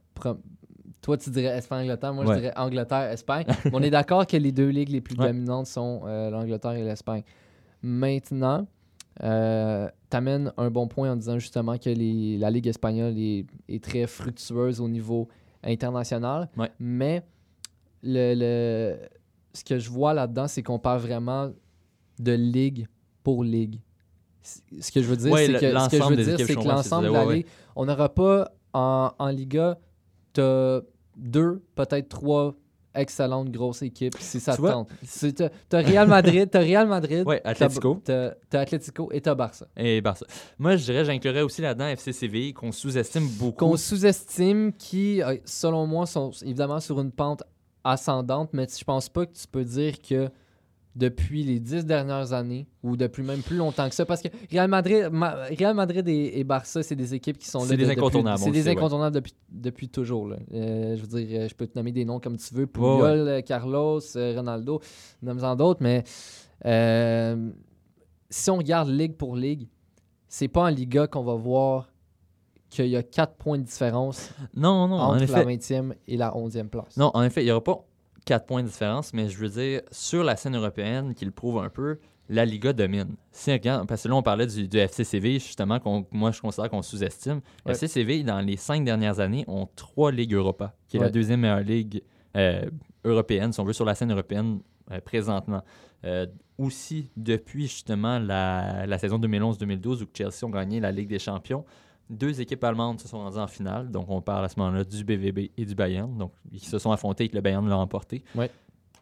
Toi, 1.02 1.16
tu 1.18 1.30
dirais 1.30 1.58
Espagne-Angleterre. 1.58 2.14
Moi, 2.14 2.26
Ouais. 2.26 2.36
je 2.36 2.40
dirais 2.42 2.54
Angleterre-Espagne. 2.58 3.46
On 3.72 3.82
est 3.82 3.90
d'accord 3.92 4.26
que 4.28 4.36
les 4.36 4.52
deux 4.52 4.68
ligues 4.70 4.90
les 4.90 5.00
plus 5.02 5.16
Ouais. 5.18 5.28
dominantes 5.28 5.68
sont 5.68 6.02
euh, 6.06 6.30
l'Angleterre 6.30 6.74
et 6.74 6.84
l'Espagne. 6.84 7.24
Maintenant, 7.82 8.68
euh, 9.24 9.90
tu 10.10 10.18
amènes 10.18 10.52
un 10.58 10.70
bon 10.70 10.88
point 10.88 11.12
en 11.12 11.16
disant 11.16 11.40
justement 11.40 11.78
que 11.78 11.90
les- 11.90 12.38
la 12.38 12.50
Ligue 12.52 12.68
espagnole 12.68 13.18
est, 13.18 13.46
est 13.68 13.84
très 13.84 14.06
fructueuse 14.08 14.80
au 14.82 14.88
niveau 14.88 15.28
international. 15.64 16.50
Ouais. 16.58 16.72
Mais 16.80 17.24
le, 18.04 18.34
le- 18.36 18.98
ce 19.54 19.64
que 19.64 19.80
je 19.80 19.90
vois 19.90 20.14
là-dedans, 20.14 20.48
c'est 20.48 20.62
qu'on 20.64 20.80
parle 20.80 21.00
vraiment 21.02 21.52
de 22.20 22.32
ligue 22.34 22.88
pour 23.24 23.44
ligue. 23.44 23.80
Ce 24.80 24.92
que 24.92 25.02
je 25.02 25.08
veux 25.08 25.18
dire, 25.18 25.32
Ouais, 25.32 25.46
c'est 25.48 25.54
que, 25.54 25.60
ce 25.60 25.62
que 25.66 25.68
je 25.70 25.74
l'ensemble 25.74 26.16
veux 26.16 26.24
dire, 26.24 26.38
c'est 26.38 26.56
que 26.56 26.62
de 27.08 27.14
la 27.14 27.26
ligue, 27.36 27.46
on 27.76 27.86
n'aura 27.86 28.14
pas 28.14 28.50
en, 28.74 29.12
en 29.20 29.28
Liga, 29.30 29.78
tu 30.34 30.40
as 30.42 30.82
deux, 31.18 31.62
peut-être 31.76 32.08
trois 32.10 32.56
excellente 32.98 33.50
grosse 33.52 33.82
équipe 33.82 34.16
si 34.20 34.40
ça 34.40 34.56
Tu 34.56 34.62
te 34.62 34.68
tente. 34.68 34.90
T'as 35.70 35.82
Real 35.82 36.08
Madrid, 36.08 36.50
t'as 36.52 36.60
Real 36.60 36.88
Madrid, 36.88 37.24
Ouais, 37.26 37.40
t'as- 37.42 37.50
Atlético. 37.52 38.02
t'as 38.04 38.32
t'as 38.50 38.60
Atlético 38.62 39.10
et 39.12 39.22
t'as 39.22 39.36
Barça. 39.36 39.68
Et 39.78 40.02
Barça. 40.02 40.26
Moi, 40.60 40.76
je 40.76 40.84
dirais, 40.86 41.06
j'inclurais 41.06 41.42
aussi 41.42 41.62
là-dedans 41.62 41.88
FC 41.88 42.12
Séville, 42.14 42.54
qu'on 42.54 42.72
sous-estime 42.72 43.28
beaucoup. 43.40 43.66
Qu'on 43.66 43.78
sous-estime, 43.78 44.74
qui, 44.74 45.22
euh, 45.22 45.38
selon 45.46 45.86
moi, 45.88 46.06
sont 46.06 46.32
évidemment 46.42 46.80
sur 46.80 47.00
une 47.00 47.12
pente 47.12 47.44
ascendante, 47.84 48.50
mais 48.54 48.68
je 48.78 48.84
pense 48.84 49.08
pas 49.10 49.26
que 49.26 49.34
tu 49.34 49.48
peux 49.48 49.64
dire 49.64 50.02
que 50.02 50.30
depuis 50.98 51.44
les 51.44 51.60
dix 51.60 51.86
dernières 51.86 52.34
années, 52.34 52.68
ou 52.82 52.98
depuis 52.98 53.22
même 53.24 53.42
plus 53.42 53.56
longtemps 53.56 53.88
que 53.88 53.94
ça, 53.94 54.04
parce 54.06 54.22
que 54.22 54.30
Real 54.52 54.68
Madrid, 54.68 55.10
Ma- 55.12 55.46
Real 55.58 55.76
Madrid 55.76 56.08
et, 56.08 56.40
et 56.40 56.44
Barça, 56.44 56.82
c'est 56.82 56.96
des 56.96 57.14
équipes 57.14 57.38
qui 57.38 57.48
sont 57.48 57.60
là. 57.60 57.66
C'est 57.68 57.78
des 57.78 57.86
de- 57.86 57.92
incontournables, 57.92 58.40
on 58.42 58.46
C'est 58.46 58.52
des 58.52 58.64
ouais. 58.64 58.72
incontournables 58.72 59.14
depuis, 59.16 59.34
depuis 59.50 59.90
toujours. 59.90 60.28
là. 60.28 60.38
Euh, 60.54 60.96
je 60.96 61.02
veux 61.06 61.24
dire, 61.24 61.42
euh, 61.42 61.48
je 61.48 61.54
peux 61.56 61.68
te 61.68 61.78
nommer 61.78 61.92
des 61.92 62.04
noms 62.04 62.20
comme 62.20 62.38
tu 62.38 62.54
veux, 62.54 62.66
Puyol, 62.66 63.00
Ouais, 63.02 63.08
euh, 63.10 63.42
Carlos, 63.42 64.00
Ronaldo, 64.16 64.82
nomme-en 65.22 65.56
d'autres, 65.56 65.82
mais 65.84 66.04
euh, 66.66 67.52
si 68.30 68.50
on 68.50 68.58
regarde 68.58 68.90
ligue 68.90 69.14
pour 69.16 69.36
ligue, 69.36 69.68
c'est 70.28 70.48
pas 70.48 70.64
en 70.64 70.68
Liga 70.70 71.08
qu'on 71.08 71.24
va 71.24 71.36
voir 71.36 71.90
qu'il 72.70 72.88
y 72.88 72.98
a 72.98 73.04
4 73.04 73.36
points 73.36 73.58
de 73.58 73.64
différence 73.64 74.32
Non, 74.56 74.88
non, 74.90 74.96
en 74.98 75.10
entre 75.16 75.32
la 75.32 75.44
effet. 75.54 75.76
20e 75.76 75.94
et 76.08 76.18
la 76.18 76.32
11e 76.32 76.68
place. 76.68 76.98
Non, 76.98 77.12
en 77.14 77.24
effet, 77.24 77.42
il 77.42 77.46
n'y 77.46 77.52
aura 77.52 77.64
pas 77.64 77.86
4 78.28 78.46
points 78.46 78.62
de 78.62 78.68
différence, 78.68 79.14
mais 79.14 79.30
je 79.30 79.38
veux 79.38 79.48
dire, 79.48 79.82
sur 79.90 80.22
la 80.22 80.36
scène 80.36 80.56
européenne, 80.56 81.16
qui 81.16 81.24
le 81.24 81.32
prouve 81.32 81.60
un 81.60 81.70
peu, 81.70 81.98
la 82.28 82.44
Liga 82.44 82.74
domine. 82.74 83.16
Si 83.32 83.58
parce 83.88 84.04
que 84.04 84.10
là, 84.10 84.16
on 84.16 84.22
parlait 84.22 84.46
du, 84.46 84.68
du 84.68 84.78
FC 84.78 85.06
Séville, 85.06 85.40
justement, 85.40 85.80
qu'on, 85.80 86.06
moi, 86.12 86.32
je 86.32 86.42
considère 86.42 86.70
qu'on 86.70 86.82
sous-estime. 86.82 87.40
Ouais. 87.66 87.72
FC 87.72 87.88
Séville, 87.88 88.26
dans 88.26 88.42
les 88.42 88.58
cinq 88.58 88.84
dernières 88.84 89.22
années, 89.22 89.46
ont 89.48 89.70
trois 89.78 90.12
Ligues 90.12 90.34
Europa, 90.34 90.76
qui 90.90 90.98
est 90.98 91.00
la 91.00 91.10
deuxième 91.10 91.40
meilleure 91.40 91.62
ligue 91.62 92.04
euh, 92.36 92.70
européenne, 93.06 93.54
si 93.54 93.62
on 93.62 93.64
veut, 93.64 93.72
sur 93.72 93.86
la 93.86 93.96
scène 93.96 94.12
européenne 94.12 94.60
euh, 94.92 95.00
présentement. 95.00 95.64
Euh, 96.04 96.26
aussi, 96.58 97.10
depuis 97.16 97.68
justement 97.68 98.20
la, 98.20 98.86
la 98.88 98.98
saison 98.98 99.20
2011-2012, 99.20 100.04
où 100.04 100.08
Chelsea 100.14 100.44
ont 100.44 100.50
gagné 100.50 100.82
la 100.82 100.92
Ligue 100.92 101.08
des 101.08 101.20
Champions, 101.20 101.64
deux 102.10 102.40
équipes 102.42 102.64
allemandes 102.64 103.00
se 103.02 103.08
sont 103.08 103.18
rendues 103.20 103.38
en 103.38 103.48
finale. 103.48 103.90
Donc, 103.92 104.06
on 104.10 104.22
parle 104.22 104.46
à 104.46 104.50
ce 104.50 104.60
moment-là 104.60 104.84
du 104.84 105.04
BVB 105.04 105.52
et 105.58 105.66
du 105.66 105.76
Bayern. 105.76 106.18
Donc, 106.18 106.32
ils 106.52 106.60
se 106.64 106.80
sont 106.80 106.92
affrontés 106.92 107.26
et 107.26 107.30
que 107.30 107.36
le 107.36 107.42
Bayern 107.42 107.68
l'a 107.68 107.76
remporté. 107.76 108.24
Ouais. 108.36 108.50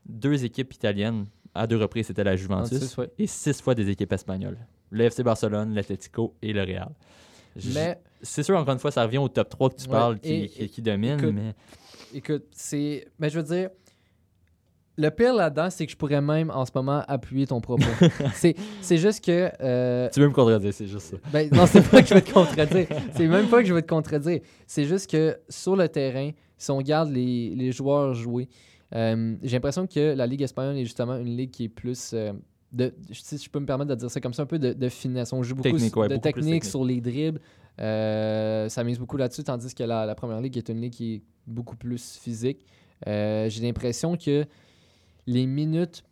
Deux 0.07 0.43
équipes 0.45 0.73
italiennes, 0.73 1.25
à 1.53 1.67
deux 1.67 1.77
reprises, 1.77 2.07
c'était 2.07 2.23
la 2.23 2.35
Juventus. 2.35 2.97
Ouais. 2.97 3.09
Et 3.17 3.27
six 3.27 3.61
fois 3.61 3.75
des 3.75 3.89
équipes 3.89 4.11
espagnoles. 4.13 4.57
Le 4.91 5.03
FC 5.05 5.23
Barcelone, 5.23 5.73
l'Atlético 5.73 6.35
et 6.41 6.53
le 6.53 6.61
Real. 6.63 6.89
Mais 7.73 7.99
C'est 8.21 8.43
sûr, 8.43 8.57
encore 8.57 8.73
une 8.73 8.79
fois, 8.79 8.91
ça 8.91 9.03
revient 9.03 9.17
au 9.19 9.29
top 9.29 9.49
3 9.49 9.69
que 9.69 9.75
tu 9.75 9.85
Ouais, 9.85 9.91
parles 9.91 10.19
qui, 10.19 10.33
et- 10.33 10.47
qui, 10.49 10.67
qui 10.69 10.81
domine, 10.81 11.19
écoute, 11.19 11.33
mais 11.33 11.53
écoute, 12.13 12.45
c'est. 12.51 13.07
Mais 13.19 13.29
je 13.29 13.39
veux 13.39 13.45
dire, 13.45 13.69
le 14.97 15.09
pire 15.09 15.33
là-dedans, 15.33 15.69
c'est 15.69 15.85
que 15.85 15.91
je 15.91 15.97
pourrais 15.97 16.21
même 16.21 16.49
en 16.51 16.65
ce 16.65 16.71
moment 16.73 17.03
appuyer 17.07 17.47
ton 17.47 17.59
propos. 17.61 17.83
c'est 18.33 18.55
c'est 18.81 18.97
juste 18.97 19.23
que. 19.23 19.51
euh, 19.61 20.09
tu 20.13 20.19
veux 20.21 20.27
me 20.27 20.33
contredire, 20.33 20.73
c'est 20.73 20.87
juste 20.87 21.07
ça. 21.11 21.17
Ben, 21.33 21.49
non, 21.51 21.65
c'est 21.65 21.81
pas 21.89 22.01
que 22.01 22.07
je 22.07 22.13
vais 22.13 22.21
te 22.21 22.31
contredire. 22.31 22.87
C'est 23.15 23.27
même 23.27 23.47
pas 23.47 23.61
que 23.61 23.67
je 23.67 23.73
vais 23.73 23.81
te 23.81 23.89
contredire. 23.89 24.39
C'est 24.67 24.85
juste 24.85 25.09
que 25.09 25.37
sur 25.49 25.75
le 25.75 25.87
terrain, 25.89 26.31
si 26.57 26.71
on 26.71 26.77
regarde 26.77 27.09
les, 27.11 27.53
les 27.55 27.71
joueurs 27.71 28.13
jouer, 28.13 28.47
euh, 28.93 29.35
j'ai 29.43 29.57
l'impression 29.57 29.87
que 29.87 30.13
la 30.15 30.25
Ligue 30.27 30.41
espagnole 30.43 30.77
est 30.77 30.85
justement 30.85 31.17
une 31.17 31.35
ligue 31.35 31.51
qui 31.51 31.65
est 31.65 31.69
plus. 31.69 32.11
euh, 32.13 32.31
de, 32.71 32.93
si 33.11 33.37
je 33.37 33.49
peux 33.49 33.59
me 33.59 33.65
permettre 33.65 33.89
de 33.91 33.95
dire 33.95 34.11
ça 34.11 34.19
comme 34.19 34.33
ça, 34.33 34.41
un 34.43 34.45
peu 34.45 34.59
de, 34.59 34.73
de 34.73 34.89
finesse. 34.89 35.31
On 35.31 35.41
joue 35.43 35.55
beaucoup 35.55 35.69
Technique, 35.69 35.95
ouais, 35.95 36.07
de 36.09 36.15
beaucoup 36.15 36.23
technique, 36.23 36.45
technique. 36.45 36.65
sur 36.65 36.83
les 36.83 36.99
dribbles. 36.99 37.39
Euh, 37.79 38.69
ça 38.69 38.83
mise 38.83 38.99
beaucoup 38.99 39.17
là-dessus, 39.17 39.43
tandis 39.43 39.73
que 39.73 39.83
la, 39.83 40.05
la 40.05 40.15
première 40.15 40.41
ligue 40.41 40.57
est 40.57 40.69
une 40.69 40.81
ligue 40.81 40.93
qui 40.93 41.15
est 41.15 41.21
beaucoup 41.47 41.75
plus 41.75 42.17
physique. 42.21 42.65
Euh, 43.07 43.49
j'ai 43.49 43.61
l'impression 43.61 44.15
que 44.17 44.45
les 45.27 45.45
minutes 45.45 46.03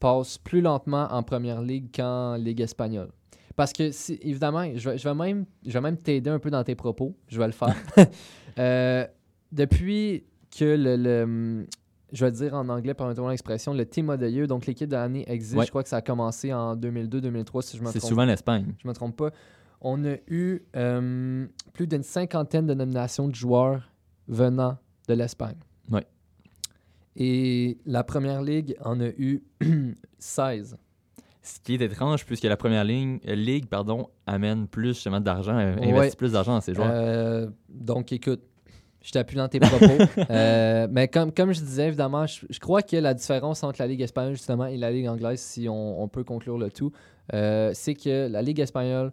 passent 0.00 0.38
plus 0.38 0.60
lentement 0.60 1.08
en 1.10 1.22
première 1.22 1.62
ligue 1.62 1.88
qu'en 1.94 2.36
ligue 2.36 2.60
espagnole. 2.60 3.10
Parce 3.56 3.72
que, 3.72 3.90
si- 3.90 4.18
évidemment, 4.22 4.64
je 4.76 4.90
vais, 4.90 4.98
je 4.98 5.08
vais 5.08 5.14
même, 5.14 5.44
je 5.66 5.72
vais 5.72 5.80
même 5.80 5.96
t'aider 5.96 6.30
un 6.30 6.38
peu 6.38 6.50
dans 6.50 6.62
tes 6.62 6.74
propos. 6.76 7.16
Je 7.28 7.38
vais 7.38 7.46
le 7.46 7.52
faire. 7.52 7.74
Euh, 8.58 9.06
depuis 9.52 10.24
que 10.56 10.64
le, 10.64 10.96
le- 10.96 11.66
je 12.12 12.24
vais 12.24 12.32
dire 12.32 12.54
en 12.54 12.68
anglais, 12.70 12.92
permettez-moi 12.92 13.30
l'expression, 13.30 13.72
le 13.72 13.86
team 13.86 14.16
year, 14.20 14.48
donc 14.48 14.66
l'équipe 14.66 14.88
de 14.88 14.96
l'année 14.96 15.24
existe. 15.30 15.56
Ouais. 15.56 15.64
Je 15.64 15.70
crois 15.70 15.84
que 15.84 15.88
ça 15.88 15.98
a 15.98 16.02
commencé 16.02 16.52
en 16.52 16.74
2002-2003, 16.74 17.62
si 17.62 17.76
je 17.76 17.82
me 17.84 17.90
C'est 17.92 18.00
trompe 18.00 18.08
souvent 18.08 18.24
l'Espagne. 18.24 18.74
je 18.82 18.88
me 18.88 18.92
trompe 18.94 19.16
pas. 19.16 19.30
On 19.80 20.04
a 20.04 20.16
eu 20.26 20.60
euh, 20.74 21.46
plus 21.72 21.86
d'une 21.86 22.02
cinquantaine 22.02 22.66
de 22.66 22.74
nominations 22.74 23.28
de 23.28 23.34
joueurs 23.36 23.88
venant 24.26 24.76
de 25.06 25.14
l'Espagne. 25.14 25.54
Ouais. 25.92 26.04
Et 27.16 27.78
la 27.86 28.04
première 28.04 28.42
ligue 28.42 28.76
en 28.84 29.00
a 29.00 29.08
eu 29.08 29.42
16. 30.18 30.76
Ce 31.42 31.60
qui 31.60 31.74
est 31.74 31.80
étrange, 31.80 32.26
puisque 32.26 32.44
la 32.44 32.56
première 32.56 32.84
ligne, 32.84 33.18
euh, 33.26 33.34
ligue 33.34 33.66
pardon, 33.66 34.08
amène 34.26 34.66
plus 34.68 34.88
justement 34.94 35.20
d'argent, 35.20 35.56
euh, 35.56 35.76
Ouais. 35.76 35.92
investit 35.92 36.16
plus 36.16 36.32
d'argent 36.32 36.52
dans 36.54 36.60
ses 36.60 36.74
joueurs. 36.74 36.90
Euh, 36.92 37.46
donc, 37.70 38.12
écoute, 38.12 38.42
je 39.00 39.12
t'appuie 39.12 39.36
dans 39.36 39.48
tes 39.48 39.58
propos. 39.60 39.86
Euh, 40.30 40.86
mais 40.90 41.08
comme, 41.08 41.32
comme 41.32 41.52
je 41.52 41.60
disais, 41.60 41.86
évidemment, 41.88 42.26
je, 42.26 42.44
je 42.50 42.58
crois 42.60 42.82
que 42.82 42.96
la 42.96 43.14
différence 43.14 43.62
entre 43.64 43.80
la 43.80 43.86
Ligue 43.86 44.02
espagnole, 44.02 44.34
justement, 44.34 44.66
et 44.66 44.76
la 44.76 44.90
Ligue 44.90 45.08
anglaise, 45.08 45.40
si 45.40 45.68
on, 45.68 46.02
on 46.02 46.08
peut 46.08 46.24
conclure 46.24 46.58
le 46.58 46.70
tout, 46.70 46.92
euh, 47.32 47.70
c'est 47.72 47.94
que 47.94 48.28
la 48.28 48.42
Ligue 48.42 48.60
espagnole 48.60 49.12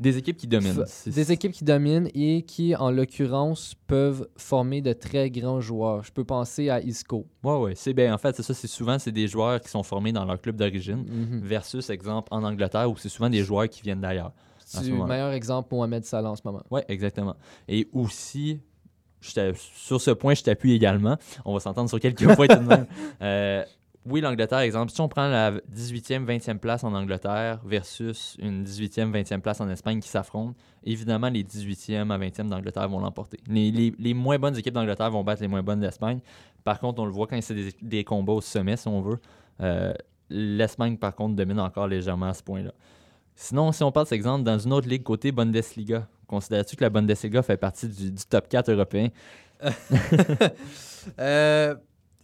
Des 0.00 0.16
équipes 0.16 0.38
qui 0.38 0.46
dominent. 0.46 0.82
Des 1.06 1.30
équipes 1.30 1.52
qui 1.52 1.62
dominent 1.62 2.08
et 2.14 2.40
qui, 2.40 2.74
en 2.74 2.90
l'occurrence, 2.90 3.74
peuvent 3.86 4.26
former 4.38 4.80
de 4.80 4.94
très 4.94 5.30
grands 5.30 5.60
joueurs. 5.60 6.02
Je 6.02 6.10
peux 6.10 6.24
penser 6.24 6.70
à 6.70 6.80
Isco. 6.80 7.26
Ouais, 7.44 7.56
ouais. 7.56 7.72
C'est 7.76 7.92
bien. 7.92 8.14
En 8.14 8.16
fait, 8.16 8.34
c'est 8.34 8.42
ça. 8.42 8.54
C'est 8.54 8.66
souvent 8.66 8.98
c'est 8.98 9.12
des 9.12 9.28
joueurs 9.28 9.60
qui 9.60 9.68
sont 9.68 9.82
formés 9.82 10.12
dans 10.12 10.24
leur 10.24 10.40
club 10.40 10.56
d'origine. 10.56 11.04
Mhm. 11.06 11.40
Versus, 11.42 11.90
exemple, 11.90 12.28
en 12.30 12.42
Angleterre, 12.42 12.90
où 12.90 12.96
c'est 12.96 13.10
souvent 13.10 13.28
des 13.28 13.44
joueurs 13.44 13.68
qui 13.68 13.82
viennent 13.82 14.00
d'ailleurs. 14.00 14.32
C'est 14.64 14.88
le 14.88 15.04
meilleur 15.04 15.32
exemple, 15.32 15.74
Mohamed 15.74 16.04
Salah 16.04 16.30
en 16.30 16.36
ce 16.36 16.42
moment? 16.44 16.62
Oui, 16.70 16.80
exactement. 16.88 17.34
Et 17.68 17.88
aussi, 17.92 18.60
je 19.20 19.52
sur 19.54 20.00
ce 20.00 20.12
point, 20.12 20.32
je 20.34 20.42
t'appuie 20.42 20.72
également. 20.72 21.18
On 21.44 21.52
va 21.52 21.60
s'entendre 21.60 21.90
sur 21.90 22.00
quelques 22.00 22.24
points 22.34 22.46
tout 22.46 22.56
de 22.56 22.66
même. 22.66 22.86
Euh, 23.22 23.64
oui, 24.06 24.20
l'Angleterre, 24.20 24.60
exemple, 24.60 24.90
si 24.90 25.00
on 25.00 25.08
prend 25.08 25.28
la 25.28 25.52
18e, 25.52 26.24
20e 26.24 26.58
place 26.58 26.84
en 26.84 26.94
Angleterre 26.94 27.60
versus 27.64 28.36
une 28.40 28.64
18e, 28.64 29.10
20e 29.12 29.40
place 29.40 29.60
en 29.60 29.68
Espagne 29.68 30.00
qui 30.00 30.08
s'affrontent, 30.08 30.54
évidemment, 30.84 31.28
les 31.28 31.44
18e 31.44 32.10
à 32.10 32.18
20e 32.18 32.48
d'Angleterre 32.48 32.88
vont 32.88 33.00
l'emporter. 33.00 33.38
Les, 33.46 33.70
les- 33.70 33.94
les 33.98 34.14
moins 34.14 34.38
bonnes 34.38 34.56
équipes 34.56 34.74
d'Angleterre 34.74 35.10
vont 35.10 35.22
battre 35.22 35.42
les 35.42 35.48
moins 35.48 35.62
bonnes 35.62 35.80
d'Espagne. 35.80 36.20
Par 36.64 36.78
contre, 36.80 37.00
on 37.00 37.04
le 37.04 37.12
voit 37.12 37.26
quand 37.26 37.40
c'est 37.42 37.54
des, 37.54 37.74
des 37.82 38.04
combats 38.04 38.32
au 38.32 38.40
sommet, 38.40 38.76
si 38.76 38.88
on 38.88 39.00
veut. 39.02 39.18
Euh, 39.60 39.92
L'Espagne, 40.30 40.96
par 40.96 41.14
contre, 41.16 41.34
domine 41.34 41.58
encore 41.58 41.88
légèrement 41.88 42.26
à 42.26 42.34
ce 42.34 42.42
point-là. 42.42 42.70
Sinon, 43.34 43.72
si 43.72 43.82
on 43.82 43.90
passe 43.90 44.12
exemple 44.12 44.44
dans 44.44 44.58
une 44.58 44.72
autre 44.72 44.88
ligue 44.88 45.02
côté 45.02 45.32
Bundesliga, 45.32 46.06
considères-tu 46.28 46.76
que 46.76 46.84
la 46.84 46.90
Bundesliga 46.90 47.42
fait 47.42 47.56
partie 47.56 47.88
du, 47.88 48.12
du 48.12 48.24
top 48.24 48.48
4 48.48 48.70
européen? 48.70 49.08
Euh, 51.18 51.74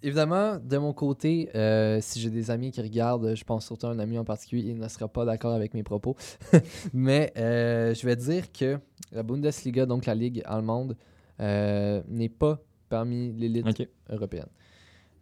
évidemment, 0.02 0.58
de 0.58 0.76
mon 0.78 0.92
côté, 0.92 1.48
euh, 1.54 1.98
si 2.00 2.20
j'ai 2.20 2.30
des 2.30 2.50
amis 2.50 2.70
qui 2.70 2.80
regardent, 2.80 3.34
je 3.34 3.44
pense 3.44 3.66
surtout 3.66 3.86
à 3.86 3.90
un 3.90 3.98
ami 3.98 4.18
en 4.18 4.24
particulier, 4.24 4.70
il 4.70 4.78
ne 4.78 4.88
sera 4.88 5.08
pas 5.08 5.24
d'accord 5.24 5.52
avec 5.52 5.74
mes 5.74 5.82
propos. 5.82 6.16
Mais 6.92 7.32
euh, 7.36 7.94
je 7.94 8.06
vais 8.06 8.16
dire 8.16 8.52
que 8.52 8.78
la 9.12 9.22
Bundesliga, 9.22 9.86
donc 9.86 10.06
la 10.06 10.14
ligue 10.14 10.42
allemande, 10.44 10.96
euh, 11.40 12.02
n'est 12.08 12.28
pas 12.28 12.58
parmi 12.88 13.32
l'élite 13.32 13.66
OK. 13.68 13.88
européenne. 14.10 14.48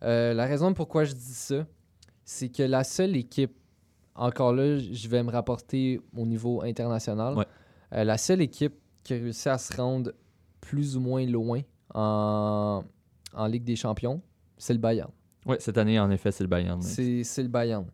La 0.03 0.45
raison 0.45 0.75
pourquoi 0.75 1.05
je 1.05 1.15
dis 1.15 1.33
ça, 1.33 1.67
c'est 2.25 2.51
que 2.51 2.63
la 2.63 2.85
seule 2.85 3.17
équipe, 3.17 3.55
encore 4.15 4.53
là, 4.53 4.79
je 4.79 5.09
vais 5.09 5.23
me 5.23 5.31
rapporter 5.31 5.99
au 6.17 6.27
niveau 6.27 6.63
international, 6.63 7.35
Ouais. 7.39 7.47
la 8.05 8.19
seule 8.19 8.43
équipe 8.43 8.75
qui 9.03 9.15
a 9.15 9.17
réussi 9.17 9.49
à 9.49 9.57
se 9.57 9.75
rendre 9.75 10.13
plus 10.61 10.97
ou 10.97 11.01
moins 11.01 11.25
loin 11.27 11.61
en, 11.95 12.83
en 13.33 13.47
Ligue 13.47 13.65
des 13.65 13.77
Champions, 13.77 14.21
c'est 14.59 14.73
le 14.73 14.79
Bayern. 14.79 15.11
Oui, 15.47 15.57
cette 15.61 15.77
année, 15.79 15.99
en 16.01 16.11
effet, 16.11 16.33
c'est 16.33 16.45
le 16.45 16.49
Bayern. 16.49 16.81
C'est 16.83 17.23
c'est 17.25 17.43
le 17.43 17.49
Bayern. 17.49 17.87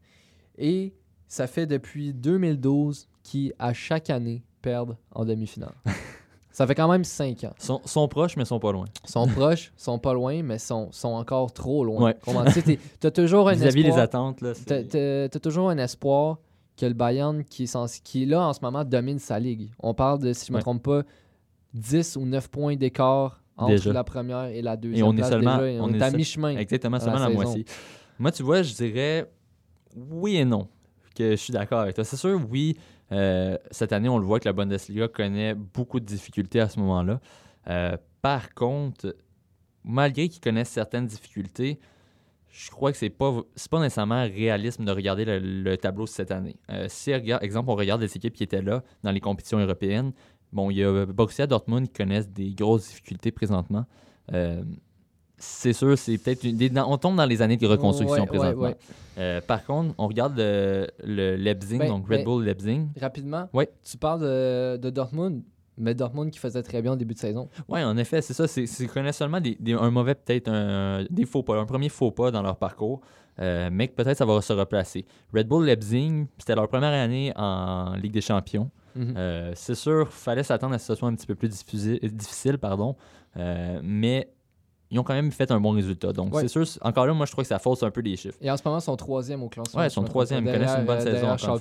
Et 0.56 0.94
ça 1.26 1.46
fait 1.46 1.66
depuis 1.66 2.12
2012 2.14 3.08
qu'ils, 3.22 3.52
à 3.58 3.72
chaque 3.72 4.10
année, 4.10 4.42
perdent 4.62 4.96
en 5.12 5.24
demi-finale. 5.24 5.74
ça 6.52 6.66
fait 6.66 6.74
quand 6.74 6.88
même 6.88 7.04
5 7.04 7.44
ans. 7.44 7.54
Sont, 7.58 7.80
sont 7.84 8.06
proches, 8.08 8.36
mais 8.36 8.44
sont 8.44 8.60
pas 8.60 8.72
loin. 8.72 8.86
sont 9.04 9.26
proches, 9.26 9.72
sont 9.76 9.98
pas 9.98 10.12
loin, 10.14 10.42
mais 10.42 10.58
sont, 10.58 10.90
sont 10.92 11.08
encore 11.08 11.52
trop 11.52 11.84
loin. 11.84 12.12
Ouais. 12.26 12.52
Tu 12.64 12.78
t'as 13.00 13.10
toujours 13.10 13.48
un 13.48 13.54
Vis-à-vis 13.54 13.82
les 13.82 13.88
espoir. 13.88 14.04
attentes, 14.04 14.40
là, 14.42 14.52
c'est- 14.54 15.28
T'as 15.30 15.40
toujours 15.40 15.70
un 15.70 15.78
espoir 15.78 16.38
que 16.76 16.86
le 16.86 16.94
Bayern, 16.94 17.44
qui 17.44 17.64
est, 17.64 18.02
qui 18.02 18.26
là 18.26 18.46
en 18.48 18.52
ce 18.52 18.60
moment, 18.62 18.84
domine 18.84 19.18
sa 19.18 19.38
ligue. 19.38 19.70
On 19.80 19.92
parle 19.94 20.18
de, 20.20 20.32
si 20.32 20.46
je 20.46 20.50
ne 20.52 20.54
me 20.54 20.58
Ouais. 20.58 20.62
trompe 20.62 20.82
pas, 20.82 21.02
10 21.74 22.16
ou 22.16 22.24
9 22.26 22.48
points 22.48 22.76
d'écart 22.76 23.39
entre 23.60 23.70
Déjà. 23.72 23.92
la 23.92 24.04
première 24.04 24.44
et 24.46 24.62
la 24.62 24.76
deuxième. 24.76 25.06
on 25.06 25.16
est 25.16 25.22
seulement- 25.22 25.58
déjà, 25.58 25.70
et 25.70 25.80
on, 25.80 25.84
on 25.84 25.92
est 25.92 25.98
est 25.98 26.02
à 26.02 26.10
mi-chemin. 26.10 26.56
Exactement, 26.56 26.98
seulement 27.00 27.18
la 27.18 27.28
moitié. 27.30 27.64
Moi, 28.18 28.32
tu 28.32 28.42
vois, 28.42 28.62
je 28.62 28.74
dirais 28.74 29.30
oui 29.96 30.36
et 30.36 30.44
non, 30.44 30.68
que 31.16 31.30
je 31.32 31.36
suis 31.36 31.52
d'accord 31.52 31.80
avec 31.80 31.94
toi. 31.94 32.04
C'est 32.04 32.16
sûr, 32.16 32.40
oui, 32.50 32.76
euh, 33.12 33.56
cette 33.70 33.92
année, 33.92 34.08
on 34.08 34.18
le 34.18 34.24
voit 34.26 34.38
que 34.40 34.48
la 34.48 34.52
Bundesliga 34.52 35.08
connaît 35.08 35.54
beaucoup 35.54 36.00
de 36.00 36.04
difficultés 36.04 36.60
à 36.60 36.68
ce 36.68 36.78
moment-là. 36.80 37.20
Euh, 37.68 37.96
par 38.22 38.54
contre, 38.54 39.16
malgré 39.84 40.28
qu'ils 40.28 40.40
connaissent 40.40 40.68
certaines 40.70 41.06
difficultés, 41.06 41.80
je 42.52 42.70
crois 42.70 42.90
que 42.92 42.98
c'est 42.98 43.10
pas 43.10 43.40
c'est 43.54 43.70
pas 43.70 43.78
nécessairement 43.80 44.22
réalisme 44.22 44.84
de 44.84 44.90
regarder 44.92 45.24
le, 45.24 45.38
le 45.38 45.76
tableau 45.76 46.06
cette 46.06 46.30
année. 46.30 46.56
Euh, 46.70 46.86
si, 46.88 47.14
regarde, 47.14 47.42
exemple, 47.44 47.70
on 47.70 47.76
regarde 47.76 48.00
les 48.00 48.16
équipes 48.16 48.34
qui 48.34 48.42
étaient 48.42 48.62
là 48.62 48.82
dans 49.02 49.12
les 49.12 49.20
compétitions 49.20 49.58
européennes, 49.58 50.12
bon, 50.52 50.70
il 50.70 50.78
y 50.78 50.84
a 50.84 51.06
Borussia 51.06 51.46
Dortmund 51.46 51.86
qui 51.88 51.92
connaissent 51.94 52.28
des 52.30 52.50
grosses 52.52 52.88
difficultés 52.88 53.30
présentement. 53.30 53.84
Euh, 54.32 54.62
c'est 55.42 55.72
sûr, 55.72 55.96
c'est 55.96 56.18
peut-être 56.18 56.44
une- 56.44 56.78
on 56.78 56.98
tombe 56.98 57.16
dans 57.16 57.24
les 57.24 57.40
années 57.40 57.56
de 57.56 57.66
reconstruction 57.66 58.22
Ouais, 58.22 58.26
présentement. 58.26 58.62
ouais. 58.62 58.76
Euh, 59.18 59.40
par 59.40 59.64
contre, 59.64 59.94
on 59.96 60.06
regarde 60.06 60.34
le, 60.36 60.86
le 61.02 61.36
Leipzig, 61.36 61.78
Ben, 61.78 61.88
donc 61.88 62.02
Red 62.08 62.18
ben- 62.18 62.24
Bull 62.24 62.44
Leipzig. 62.44 62.82
Rapidement, 63.00 63.48
Ouais. 63.54 63.70
tu 63.82 63.96
parles 63.96 64.20
de, 64.20 64.76
de 64.76 64.90
Dortmund, 64.90 65.42
mais 65.78 65.94
Dortmund 65.94 66.30
qui 66.30 66.38
faisait 66.38 66.62
très 66.62 66.82
bien 66.82 66.92
au 66.92 66.96
début 66.96 67.14
de 67.14 67.18
saison. 67.18 67.48
Oui, 67.68 67.82
en 67.82 67.96
effet, 67.96 68.20
c'est 68.20 68.34
ça. 68.34 68.46
Qu'ils 68.46 68.88
connaissent 68.90 69.16
seulement 69.16 69.40
des, 69.40 69.56
des- 69.58 69.72
un 69.72 69.90
mauvais, 69.90 70.14
peut-être 70.14 70.48
un, 70.48 71.06
des 71.08 71.24
faux 71.24 71.42
pas, 71.42 71.56
un 71.58 71.64
premier 71.64 71.88
faux 71.88 72.10
pas 72.10 72.30
dans 72.30 72.42
leur 72.42 72.56
parcours, 72.56 73.00
euh, 73.40 73.70
mais 73.72 73.88
que 73.88 73.94
peut-être 73.94 74.18
ça 74.18 74.26
va 74.26 74.42
se 74.42 74.52
replacer. 74.52 75.06
Red 75.34 75.48
Bull 75.48 75.64
Leipzig, 75.64 76.26
c'était 76.36 76.54
leur 76.54 76.68
première 76.68 76.92
année 76.92 77.32
en 77.34 77.94
Ligue 77.94 78.12
des 78.12 78.20
Champions. 78.20 78.70
Mhm. 78.94 79.14
Euh, 79.16 79.52
c'est 79.54 79.74
sûr, 79.74 80.12
fallait 80.12 80.42
s'attendre 80.42 80.74
à 80.74 80.78
ce 80.78 80.88
que 80.88 80.94
ce 80.94 80.98
soit 80.98 81.08
un 81.08 81.14
petit 81.14 81.26
peu 81.26 81.34
plus 81.34 81.48
diffusi- 81.48 82.00
difficile, 82.12 82.58
pardon, 82.58 82.96
euh, 83.36 83.80
mais 83.82 84.32
ils 84.90 84.98
ont 84.98 85.04
quand 85.04 85.14
même 85.14 85.30
fait 85.30 85.50
un 85.52 85.60
bon 85.60 85.70
résultat. 85.70 86.12
Donc, 86.12 86.34
Ouais. 86.34 86.42
c'est 86.42 86.48
sûr, 86.48 86.64
encore 86.82 87.06
là, 87.06 87.14
moi, 87.14 87.24
je 87.26 87.32
trouve 87.32 87.44
que 87.44 87.48
ça 87.48 87.58
fausse 87.60 87.82
un 87.84 87.90
peu 87.90 88.00
les 88.00 88.16
chiffres. 88.16 88.36
Et 88.40 88.50
en 88.50 88.56
ce 88.56 88.62
moment, 88.64 88.78
ils 88.78 88.82
sont 88.82 88.96
troisième 88.96 89.42
au 89.42 89.48
classement. 89.48 89.80
Ouais, 89.80 89.86
ils 89.86 89.90
sont 89.90 90.02
troisième, 90.04 90.44
ils 90.46 90.52
connaissent 90.52 90.78
une 90.78 90.84
bonne 90.86 90.98
euh, 90.98 91.36
saison. 91.36 91.56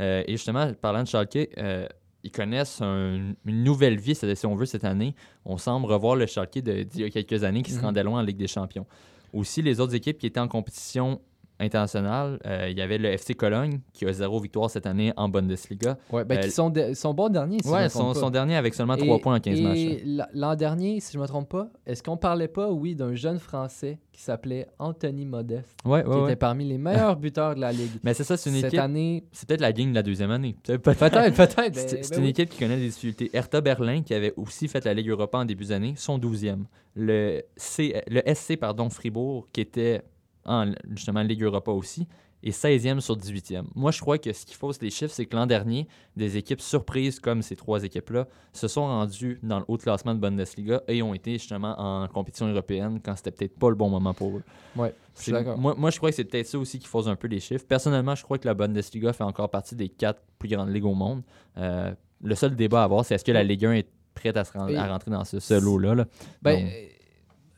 Euh, 0.00 0.22
et 0.26 0.32
justement, 0.32 0.72
parlant 0.74 1.02
de 1.04 1.08
Schalke, 1.08 1.50
euh, 1.58 1.86
ils 2.24 2.32
connaissent 2.32 2.80
un- 2.82 3.34
une 3.44 3.62
nouvelle 3.62 3.98
vie, 4.00 4.14
c'est- 4.16 4.34
si 4.34 4.44
on 4.46 4.56
veut, 4.56 4.66
cette 4.66 4.84
année. 4.84 5.14
On 5.44 5.56
semble 5.56 5.86
revoir 5.86 6.16
le 6.16 6.26
Schalke 6.26 6.58
d'il 6.58 7.00
y 7.00 7.04
a 7.04 7.10
quelques 7.10 7.44
années 7.44 7.62
qui 7.62 7.70
se 7.70 7.78
Mhm. 7.78 7.84
rendait 7.84 8.02
loin 8.02 8.20
en 8.20 8.22
Ligue 8.24 8.38
des 8.38 8.48
Champions. 8.48 8.86
Aussi, 9.32 9.62
les 9.62 9.78
autres 9.78 9.94
équipes 9.94 10.18
qui 10.18 10.26
étaient 10.26 10.40
en 10.40 10.48
compétition 10.48 11.20
internationale, 11.60 12.38
euh, 12.46 12.68
il 12.70 12.76
y 12.76 12.82
avait 12.82 12.98
le 12.98 13.08
FC 13.10 13.34
Cologne 13.34 13.80
qui 13.92 14.06
a 14.06 14.12
zéro 14.12 14.40
victoire 14.40 14.70
cette 14.70 14.86
année 14.86 15.12
en 15.16 15.28
Bundesliga. 15.28 15.96
Ouais, 16.12 16.24
ben, 16.24 16.38
Euh, 16.38 16.42
qui 16.42 16.50
sont, 16.50 16.70
de- 16.70 16.94
sont 16.94 17.14
bons 17.14 17.28
derniers. 17.28 17.58
Si 17.62 17.68
je 17.68 17.72
ouais, 17.72 17.84
me 17.84 17.88
son, 17.88 17.98
trompe 18.00 18.14
pas. 18.14 18.20
son 18.20 18.30
dernier 18.30 18.56
avec 18.56 18.74
seulement 18.74 18.96
3 18.96 19.16
Et- 19.16 19.20
points 19.20 19.36
en 19.36 19.40
15 19.40 19.60
matchs. 19.60 19.78
Et 19.78 20.02
l'an 20.34 20.54
dernier, 20.56 21.00
si 21.00 21.12
je 21.12 21.18
me 21.18 21.26
trompe 21.26 21.48
pas, 21.48 21.68
est-ce 21.86 22.02
qu'on 22.02 22.16
parlait 22.16 22.48
pas, 22.48 22.70
oui, 22.70 22.94
d'un 22.94 23.14
jeune 23.14 23.38
Français 23.38 23.98
qui 24.12 24.20
s'appelait 24.22 24.66
Anthony 24.78 25.24
Modeste, 25.26 25.76
Ouais, 25.84 26.02
qui 26.02 26.08
ouais, 26.08 26.16
ouais. 26.16 26.22
était 26.24 26.36
parmi 26.36 26.64
les 26.64 26.78
meilleurs 26.78 27.16
buteurs 27.16 27.54
de 27.54 27.60
la 27.60 27.72
ligue. 27.72 27.90
Mais 28.04 28.14
c'est 28.14 28.24
ça, 28.24 28.36
c'est 28.36 28.50
une 28.50 28.56
Cette 28.56 28.66
équipe. 28.66 28.80
année, 28.80 29.24
C'est 29.32 29.48
peut-être 29.48 29.60
la 29.60 29.72
gang 29.72 29.90
de 29.90 29.94
la 29.94 30.02
deuxième 30.02 30.30
année. 30.30 30.56
Peut- 30.64 30.78
Peut-être. 30.78 31.34
peut-être, 31.34 31.76
C'est 31.78 32.10
ben 32.10 32.18
une 32.18 32.24
oui. 32.24 32.30
équipe 32.30 32.48
qui 32.50 32.58
connaît 32.58 32.76
des 32.76 32.86
difficultés. 32.88 33.30
Hertha 33.32 33.60
Berlin, 33.60 34.02
qui 34.02 34.14
avait 34.14 34.32
aussi 34.36 34.68
fait 34.68 34.84
la 34.84 34.94
Ligue 34.94 35.08
Europa 35.08 35.38
en 35.38 35.44
début 35.44 35.64
d'année, 35.66 35.94
sont 35.96 36.18
12e. 36.18 36.64
Le, 36.96 37.42
C, 37.56 38.00
le 38.08 38.22
SC 38.32 38.56
pardon, 38.56 38.88
Fribourg, 38.88 39.48
qui 39.52 39.60
était 39.60 40.02
en 40.46 40.72
justement 40.94 41.22
Ligue 41.22 41.42
Europa 41.42 41.70
aussi, 41.70 42.06
est 42.42 42.50
16e 42.50 43.00
sur 43.00 43.16
18e. 43.16 43.64
Moi, 43.74 43.90
je 43.90 44.00
crois 44.00 44.18
que 44.18 44.30
ce 44.34 44.44
qui 44.44 44.54
fausse 44.54 44.78
les 44.82 44.90
chiffres, 44.90 45.14
c'est 45.14 45.24
que 45.24 45.34
l'an 45.34 45.46
dernier, 45.46 45.88
des 46.14 46.36
équipes 46.36 46.60
surprises 46.60 47.18
comme 47.18 47.40
ces 47.40 47.56
trois 47.56 47.82
équipes-là 47.84 48.26
se 48.52 48.68
sont 48.68 48.82
rendues 48.86 49.38
dans 49.42 49.60
le 49.60 49.64
haut 49.66 49.78
classement 49.78 50.14
de 50.14 50.20
Bundesliga 50.20 50.82
et 50.86 51.02
ont 51.02 51.14
été 51.14 51.32
justement 51.38 51.74
en 51.80 52.06
compétition 52.08 52.46
européenne 52.46 53.00
quand 53.02 53.16
c'était 53.16 53.30
peut-être 53.30 53.58
pas 53.58 53.70
le 53.70 53.76
bon 53.76 53.88
moment 53.88 54.12
pour 54.12 54.36
eux. 54.36 54.42
Ouais, 54.76 54.94
je 55.16 55.22
suis 55.22 55.24
C'est- 55.26 55.32
d'accord. 55.32 55.56
Moi, 55.56 55.74
moi, 55.78 55.88
je 55.90 55.96
crois 55.96 56.10
que 56.10 56.16
c'est 56.16 56.24
peut-être 56.24 56.46
ça 56.46 56.58
aussi 56.58 56.78
qui 56.78 56.86
fausse 56.86 57.06
un 57.06 57.16
peu 57.16 57.28
les 57.28 57.40
chiffres. 57.40 57.64
Personnellement, 57.66 58.14
je 58.14 58.22
crois 58.22 58.36
que 58.36 58.46
la 58.46 58.52
Bundesliga 58.52 59.14
fait 59.14 59.24
encore 59.24 59.48
partie 59.48 59.74
des 59.74 59.88
quatre 59.88 60.20
plus 60.38 60.50
grandes 60.50 60.68
ligues 60.68 60.84
au 60.84 60.94
monde. 60.94 61.22
Euh, 61.56 61.94
le 62.22 62.34
seul 62.34 62.54
débat 62.54 62.82
à 62.82 62.84
avoir, 62.84 63.06
c'est 63.06 63.14
est-ce 63.14 63.24
que 63.24 63.32
la 63.32 63.42
Ligue 63.42 63.64
1 63.64 63.72
est 63.72 63.88
prête 64.12 64.36
à, 64.36 64.44
se 64.44 64.52
Et- 64.70 64.76
à 64.76 64.86
rentrer 64.86 65.10
dans 65.10 65.24
ce, 65.24 65.40
ce 65.40 65.54
lot-là. 65.54 65.94
là? 65.94 66.04
Ben, 66.42 66.56
Donc- 66.60 66.70
euh, 66.70 66.86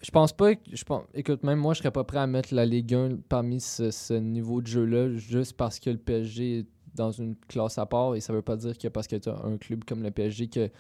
je 0.07 0.11
pense 0.13 0.33
pas. 0.33 0.55
que- 0.55 0.61
Je 0.73 0.85
pense, 0.85 1.03
écoute, 1.15 1.43
même 1.43 1.59
moi, 1.59 1.75
je 1.75 1.79
serais 1.81 1.91
pas 1.91 2.05
prêt 2.05 2.19
à 2.19 2.27
mettre 2.29 2.55
la 2.55 2.65
Ligue 2.65 2.95
1 2.95 3.17
parmi 3.29 3.61
ce, 3.61 3.91
ce 3.91 4.15
niveau 4.15 4.61
de 4.63 4.67
jeu-là, 4.69 5.11
juste 5.17 5.55
parce 5.55 5.81
que 5.81 5.91
le 5.91 5.99
PSG 5.99 6.59
est 6.61 6.67
dans 6.95 7.11
une 7.11 7.35
classe 7.49 7.77
à 7.79 7.87
part. 7.87 8.15
Et 8.15 8.21
ça 8.21 8.33
veut 8.33 8.43
pas 8.43 8.57
dire 8.57 8.79
que 8.79 8.89
parce 8.89 9.07
que 9.09 9.17
tu 9.17 9.29
as 9.29 9.39
un 9.45 9.57
club 9.59 9.85
comme 9.85 10.03
le 10.03 10.11
PSG 10.13 10.47
que 10.49 10.71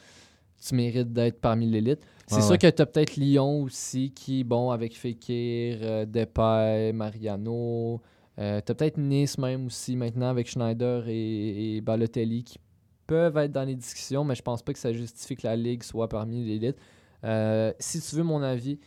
tu 0.64 0.74
mérites 0.74 1.12
d'être 1.12 1.40
parmi 1.40 1.66
l'élite. 1.66 2.00
C'est 2.28 2.40
sûr 2.40 2.52
ouais. 2.52 2.58
que 2.58 2.70
tu 2.70 2.80
as 2.82 2.86
peut-être 2.86 3.16
Lyon 3.16 3.62
aussi, 3.62 4.12
qui, 4.12 4.42
bon, 4.44 4.70
avec 4.70 4.96
Fekir, 4.96 5.78
euh, 5.82 6.06
Depay, 6.06 6.92
Mariano. 6.92 8.00
Euh, 8.38 8.60
tu 8.64 8.72
as 8.72 8.74
peut-être 8.74 8.98
Nice 8.98 9.38
même 9.38 9.66
aussi 9.66 9.96
maintenant 9.96 10.28
avec 10.28 10.48
Schneider 10.48 11.08
et, 11.08 11.76
et 11.76 11.80
Balotelli 11.80 12.44
qui 12.44 12.58
peuvent 13.06 13.36
être 13.38 13.52
dans 13.52 13.64
les 13.64 13.74
discussions, 13.76 14.24
mais 14.24 14.34
je 14.34 14.42
pense 14.42 14.62
pas 14.62 14.72
que 14.72 14.78
ça 14.78 14.92
justifie 14.92 15.36
que 15.36 15.46
la 15.46 15.56
Ligue 15.56 15.82
soit 15.82 16.08
parmi 16.08 16.44
l'élite. 16.44 16.76
Euh, 17.24 17.72
si 17.78 18.00
tu 18.00 18.16
veux 18.16 18.22
mon 18.24 18.42
avis, 18.42 18.78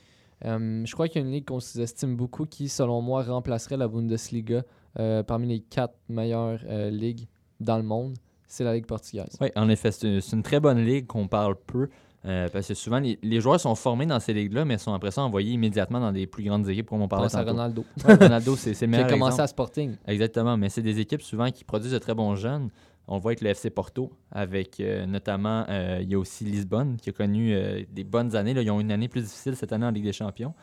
euh, 0.45 0.85
je 0.85 0.93
crois 0.93 1.07
qu'il 1.07 1.21
y 1.21 1.23
a 1.23 1.27
une 1.27 1.33
ligue 1.33 1.45
qu'on 1.45 1.59
sous-estime 1.59 2.15
beaucoup 2.15 2.45
qui, 2.45 2.69
selon 2.69 3.01
moi, 3.01 3.23
remplacerait 3.23 3.77
la 3.77 3.87
Bundesliga 3.87 4.63
euh, 4.99 5.23
parmi 5.23 5.47
les 5.47 5.59
quatre 5.59 5.95
meilleures 6.07 6.59
euh, 6.67 6.89
ligues 6.89 7.27
dans 7.59 7.77
le 7.77 7.83
monde. 7.83 8.15
C'est 8.47 8.63
la 8.63 8.73
Ligue 8.73 8.87
portugaise. 8.87 9.37
Oui, 9.41 9.49
en 9.55 9.69
effet, 9.69 9.91
c'est 9.91 10.07
une, 10.33 10.41
très 10.41 10.59
bonne 10.59 10.83
ligue 10.83 11.05
qu'on 11.05 11.27
parle 11.27 11.55
peu. 11.67 11.87
parce 12.23 12.67
que 12.67 12.73
souvent, 12.73 12.99
les, 12.99 13.19
les 13.21 13.39
joueurs 13.41 13.59
sont 13.59 13.75
formés 13.75 14.07
dans 14.07 14.19
ces 14.19 14.33
ligues-là, 14.33 14.65
mais 14.65 14.79
sont 14.79 14.91
après 14.91 15.11
ça 15.11 15.21
envoyés 15.21 15.51
immédiatement 15.51 15.99
dans 15.99 16.11
des 16.11 16.25
plus 16.25 16.43
grandes 16.45 16.67
équipes, 16.67 16.89
comme 16.89 17.03
on 17.03 17.07
parlait 17.07 17.29
tantôt. 17.29 17.51
Ronaldo, 17.51 17.85
Ouais, 18.07 18.15
Ronaldo, 18.15 18.55
c'est 18.55 18.71
le 18.71 18.75
qui 18.77 18.83
a 18.85 18.87
meilleur 18.87 19.07
commencé 19.07 19.33
exemple. 19.33 19.43
à 19.43 19.47
Sporting. 19.47 19.95
Exactement, 20.07 20.57
mais 20.57 20.69
c'est 20.69 20.81
des 20.81 20.99
équipes 20.99 21.21
souvent 21.21 21.51
qui 21.51 21.63
produisent 21.63 21.91
de 21.91 21.99
très 21.99 22.15
bons 22.15 22.33
jeunes. 22.35 22.69
On 23.11 23.17
voit 23.17 23.31
avec 23.31 23.41
le 23.41 23.49
FC 23.49 23.71
Porto, 23.71 24.11
avec 24.31 24.79
euh, 24.79 25.07
notamment, 25.07 25.65
euh, 25.67 25.97
il 25.99 26.09
y 26.09 26.13
a 26.13 26.19
aussi 26.19 26.43
Lisbonne 26.45 26.97
qui 26.97 27.09
a 27.09 27.11
connu 27.11 27.55
euh, 27.55 27.81
des 27.91 28.03
bonnes 28.03 28.35
années. 28.35 28.53
là. 28.53 28.61
Ils 28.61 28.69
ont 28.69 28.79
une 28.79 28.91
année 28.91 29.07
plus 29.07 29.21
difficile 29.23 29.55
cette 29.55 29.73
année 29.73 29.87
en 29.87 29.89
Ligue 29.89 30.03
des 30.03 30.13
Champions, 30.13 30.53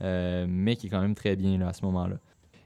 mais 0.00 0.76
qui 0.76 0.86
est 0.86 0.90
quand 0.90 1.02
même 1.02 1.14
très 1.14 1.36
bien 1.36 1.58
là, 1.58 1.68
à 1.68 1.72
ce 1.74 1.84
moment-là. 1.84 2.16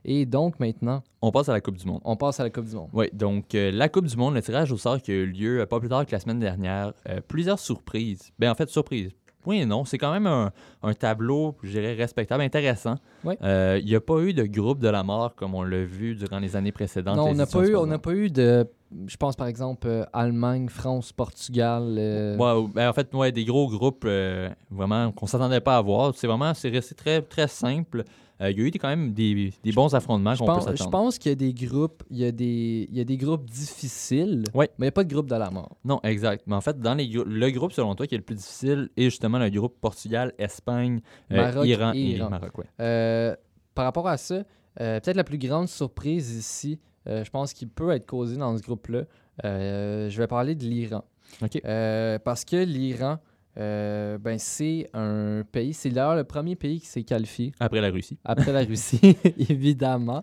Et 0.05 0.25
donc, 0.25 0.59
maintenant, 0.61 1.03
On 1.21 1.31
passe 1.31 1.49
à 1.49 1.53
la 1.53 1.59
Coupe 1.59 1.75
du 1.77 1.85
Monde. 1.85 1.99
on 2.05 2.15
passe 2.15 2.39
à 2.39 2.43
la 2.43 2.49
Coupe 2.49 2.65
du 2.65 2.75
Monde. 2.75 2.89
Oui, 2.93 3.09
donc 3.11 3.47
la 3.53 3.89
Coupe 3.89 4.05
du 4.05 4.15
Monde, 4.15 4.35
le 4.35 4.41
tirage 4.41 4.71
au 4.71 4.77
sort 4.77 5.01
qui 5.01 5.11
a 5.11 5.15
eu 5.15 5.25
lieu 5.25 5.65
pas 5.65 5.79
plus 5.81 5.89
tard 5.89 6.05
que 6.05 6.11
la 6.13 6.19
semaine 6.19 6.39
dernière. 6.39 6.93
Plusieurs 7.27 7.59
surprises. 7.59 8.31
Ben 8.39 8.49
en 8.49 8.55
fait, 8.55 8.69
surprise. 8.69 9.11
Oui 9.45 9.59
et 9.59 9.65
non. 9.65 9.83
C'est 9.85 9.97
quand 9.97 10.11
même 10.13 10.27
un, 10.27 10.51
un 10.81 10.93
tableau, 10.93 11.55
je 11.61 11.71
dirais, 11.71 11.93
respectable, 11.93 12.41
intéressant. 12.43 12.95
Il 13.25 13.83
n'y 13.83 13.95
a 13.95 14.01
pas 14.01 14.19
eu 14.21 14.33
de 14.33 14.43
groupe 14.43 14.79
de 14.79 14.89
la 14.89 15.03
mort 15.03 15.35
comme 15.35 15.55
on 15.55 15.63
l'a 15.63 15.83
vu 15.83 16.15
durant 16.15 16.39
les 16.39 16.55
années 16.55 16.71
précédentes. 16.71 17.17
Non, 17.17 17.27
on 17.29 17.33
n'a 17.33 17.45
pas, 17.45 17.67
eu, 17.67 17.75
on 17.75 17.99
pas 17.99 18.13
eu 18.13 18.29
de. 18.29 18.65
Je 19.07 19.17
pense 19.17 19.35
par 19.35 19.47
exemple 19.47 19.87
euh, 19.87 20.03
Allemagne, 20.13 20.69
France, 20.69 21.11
Portugal. 21.11 21.95
euh, 21.97 22.37
Ouais, 22.37 22.67
ben, 22.73 22.89
en 22.89 22.93
fait, 22.93 23.13
ouais, 23.13 23.31
des 23.31 23.43
gros 23.45 23.67
groupes 23.67 24.03
euh, 24.05 24.49
vraiment 24.69 25.11
qu'on 25.11 25.27
s'attendait 25.27 25.59
pas 25.61 25.77
à 25.77 25.81
voir. 25.81 26.13
C'est 26.15 26.27
vraiment, 26.27 26.53
c'est 26.53 26.69
resté 26.69 26.95
très, 26.95 27.21
très 27.21 27.47
simple. 27.47 28.03
Euh, 28.41 28.51
il 28.51 28.57
y 28.59 28.61
a 28.61 28.65
eu 28.65 28.71
des- 28.71 28.79
quand 28.79 28.89
même 28.89 29.13
des, 29.13 29.53
des 29.63 29.71
bons 29.71 29.93
affrontements 29.95 30.33
Je 30.35 30.39
qu'on 30.39 30.45
peut 30.45 30.51
pense, 30.53 30.65
je 30.65 30.71
s'attendre. 30.71 30.91
pense 30.91 31.17
qu'il 31.17 31.29
y 31.29 31.33
a 31.33 31.35
des 31.35 31.53
groupes, 31.53 32.03
il 32.11 32.17
y 32.17 32.25
a 32.25 32.31
des, 32.31 32.85
il 32.91 32.97
y 32.97 32.99
a 33.01 33.05
des 33.05 33.15
groupes 33.17 33.49
difficiles, 33.49 34.43
Ouais. 34.53 34.69
mais 34.77 34.85
il 34.85 34.87
n'y 34.87 34.89
a 34.89 34.91
pas 34.91 35.03
de 35.05 35.13
groupe 35.13 35.29
de 35.29 35.35
la 35.35 35.49
mort. 35.49 35.75
Non, 35.85 35.99
exact. 36.03 36.43
Mais 36.45 36.55
en 36.55 36.61
fait, 36.61 36.79
dans 36.79 36.95
les 36.95 37.07
le 37.07 37.49
groupe, 37.51 37.71
selon 37.71 37.95
toi, 37.95 38.05
qui 38.07 38.13
est 38.15 38.17
le 38.17 38.23
plus 38.25 38.35
difficile, 38.35 38.89
est 38.97 39.05
justement 39.05 39.39
le 39.39 39.49
groupe 39.49 39.75
Portugal, 39.79 40.33
Espagne, 40.37 40.99
euh, 41.31 41.37
Maroc 41.37 41.65
Iran 41.65 41.91
et 41.93 41.99
et, 41.99 42.15
Iran. 42.17 42.29
Maroc. 42.29 42.57
ouais. 42.57 43.35
Par 43.73 43.85
rapport 43.85 44.07
à 44.07 44.17
ça, 44.17 44.43
euh, 44.81 44.99
peut-être 44.99 45.17
la 45.17 45.23
plus 45.23 45.37
grande 45.37 45.67
surprise 45.67 46.35
ici, 46.35 46.79
euh, 47.07 47.23
je 47.23 47.29
pense 47.29 47.53
qu'il 47.53 47.69
peut 47.69 47.91
être 47.91 48.05
causé 48.05 48.37
dans 48.37 48.57
ce 48.57 48.63
groupe-là, 48.63 49.03
euh, 49.43 50.09
je 50.09 50.17
vais 50.17 50.27
parler 50.27 50.55
de 50.55 50.63
l'Iran. 50.63 51.03
Parce 51.39 52.45
que 52.45 52.63
l'Iran, 52.63 53.19
ben, 53.55 54.37
c'est 54.37 54.89
un 54.93 55.43
pays, 55.49 55.73
c'est 55.73 55.89
d'ailleurs 55.89 56.15
le 56.15 56.23
premier 56.23 56.55
pays 56.55 56.79
qui 56.79 56.87
s'est 56.87 57.03
qualifié 57.03 57.53
Après 57.59 57.79
la 57.79 57.89
Russie. 57.89 58.17
après 58.25 58.51
la 58.51 58.63
Russie, 58.63 59.17
évidemment, 59.49 60.21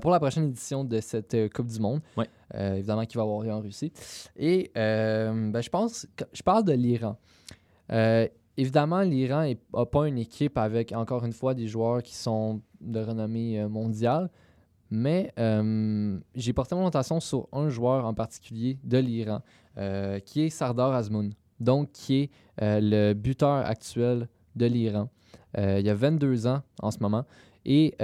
pour 0.00 0.10
la 0.10 0.20
prochaine 0.20 0.48
édition 0.48 0.84
de 0.84 1.00
cette 1.00 1.36
Coupe 1.52 1.68
du 1.68 1.80
Monde. 1.80 2.00
Ouais. 2.16 2.28
Évidemment 2.54 3.04
qu'il 3.06 3.16
va 3.16 3.22
avoir 3.22 3.42
lieu 3.42 3.52
en 3.52 3.60
Russie. 3.60 3.92
Et 4.36 4.70
ben, 4.74 5.60
je 5.60 5.70
pense, 5.70 6.06
je 6.32 6.42
parle 6.42 6.64
de 6.64 6.72
l'Iran. 6.72 7.18
Évidemment, 8.56 9.00
l'Iran 9.02 9.52
n'a 9.74 9.86
pas 9.86 10.06
une 10.06 10.18
équipe 10.18 10.58
avec, 10.58 10.92
encore 10.92 11.24
une 11.24 11.32
fois, 11.32 11.54
des 11.54 11.66
joueurs 11.66 12.02
qui 12.02 12.14
sont 12.14 12.62
de 12.80 13.00
renommée 13.00 13.60
euh, 13.60 13.68
mondiale. 13.68 14.30
Mais 14.90 15.32
euh, 15.40 16.20
j'ai 16.36 16.52
porté 16.52 16.74
mon 16.76 16.86
attention 16.86 17.18
sur 17.18 17.48
un 17.52 17.68
joueur 17.68 18.04
en 18.04 18.14
particulier 18.14 18.78
de 18.84 18.98
l'Iran, 18.98 19.40
euh, 19.76 20.20
qui 20.20 20.42
est 20.42 20.50
Sardar 20.50 20.92
Azmoun, 20.92 21.32
donc 21.58 21.90
qui 21.90 22.22
est 22.22 22.30
le 22.60 23.12
buteur 23.14 23.66
actuel 23.66 24.28
de 24.54 24.66
l'Iran. 24.66 25.08
Il 25.56 25.88
a 25.88 25.94
22 25.94 26.46
ans 26.46 26.62
en 26.80 26.90
ce 26.92 26.98
moment. 27.00 27.24
Et 27.64 27.96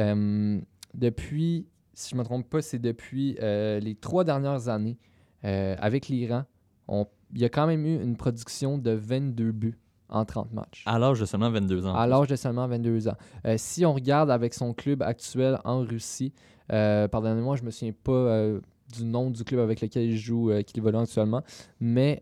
depuis, 0.94 1.68
si 1.94 2.10
je 2.10 2.14
ne 2.16 2.20
me 2.20 2.24
trompe 2.24 2.48
pas, 2.48 2.62
c'est 2.62 2.78
depuis 2.78 3.36
les 3.40 3.96
trois 4.00 4.24
dernières 4.24 4.68
années, 4.68 4.98
avec 5.42 6.08
l'Iran, 6.08 6.44
il 6.88 7.40
y 7.40 7.44
a 7.44 7.48
quand 7.48 7.68
même 7.68 7.86
eu 7.86 8.02
une 8.02 8.16
production 8.16 8.78
de 8.78 8.90
22 8.90 9.52
buts 9.52 9.78
en 10.10 10.24
30 10.24 10.52
matchs. 10.52 10.82
À 10.86 10.98
l'âge 10.98 11.20
de 11.20 11.24
seulement 11.24 11.50
22 11.50 11.86
ans. 11.86 11.94
À 11.94 12.06
l'âge 12.06 12.26
de 12.28 12.36
seulement 12.36 12.66
22 12.68 13.08
ans. 13.08 13.16
Euh, 13.46 13.54
si 13.58 13.84
on 13.86 13.94
regarde 13.94 14.30
avec 14.30 14.54
son 14.54 14.72
club 14.74 15.02
actuel 15.02 15.58
en 15.64 15.80
Russie, 15.80 16.32
euh, 16.72 17.08
pardonnez-moi, 17.08 17.56
je 17.56 17.62
me 17.62 17.70
souviens 17.70 17.94
pas 18.04 18.12
euh, 18.12 18.60
du 18.96 19.04
nom 19.04 19.30
du 19.30 19.44
club 19.44 19.60
avec 19.60 19.80
lequel 19.80 20.04
il 20.04 20.18
joue, 20.18 20.50
qu'il 20.66 20.78
évolue 20.78 20.96
actuellement. 20.98 21.42
Mais 21.80 22.20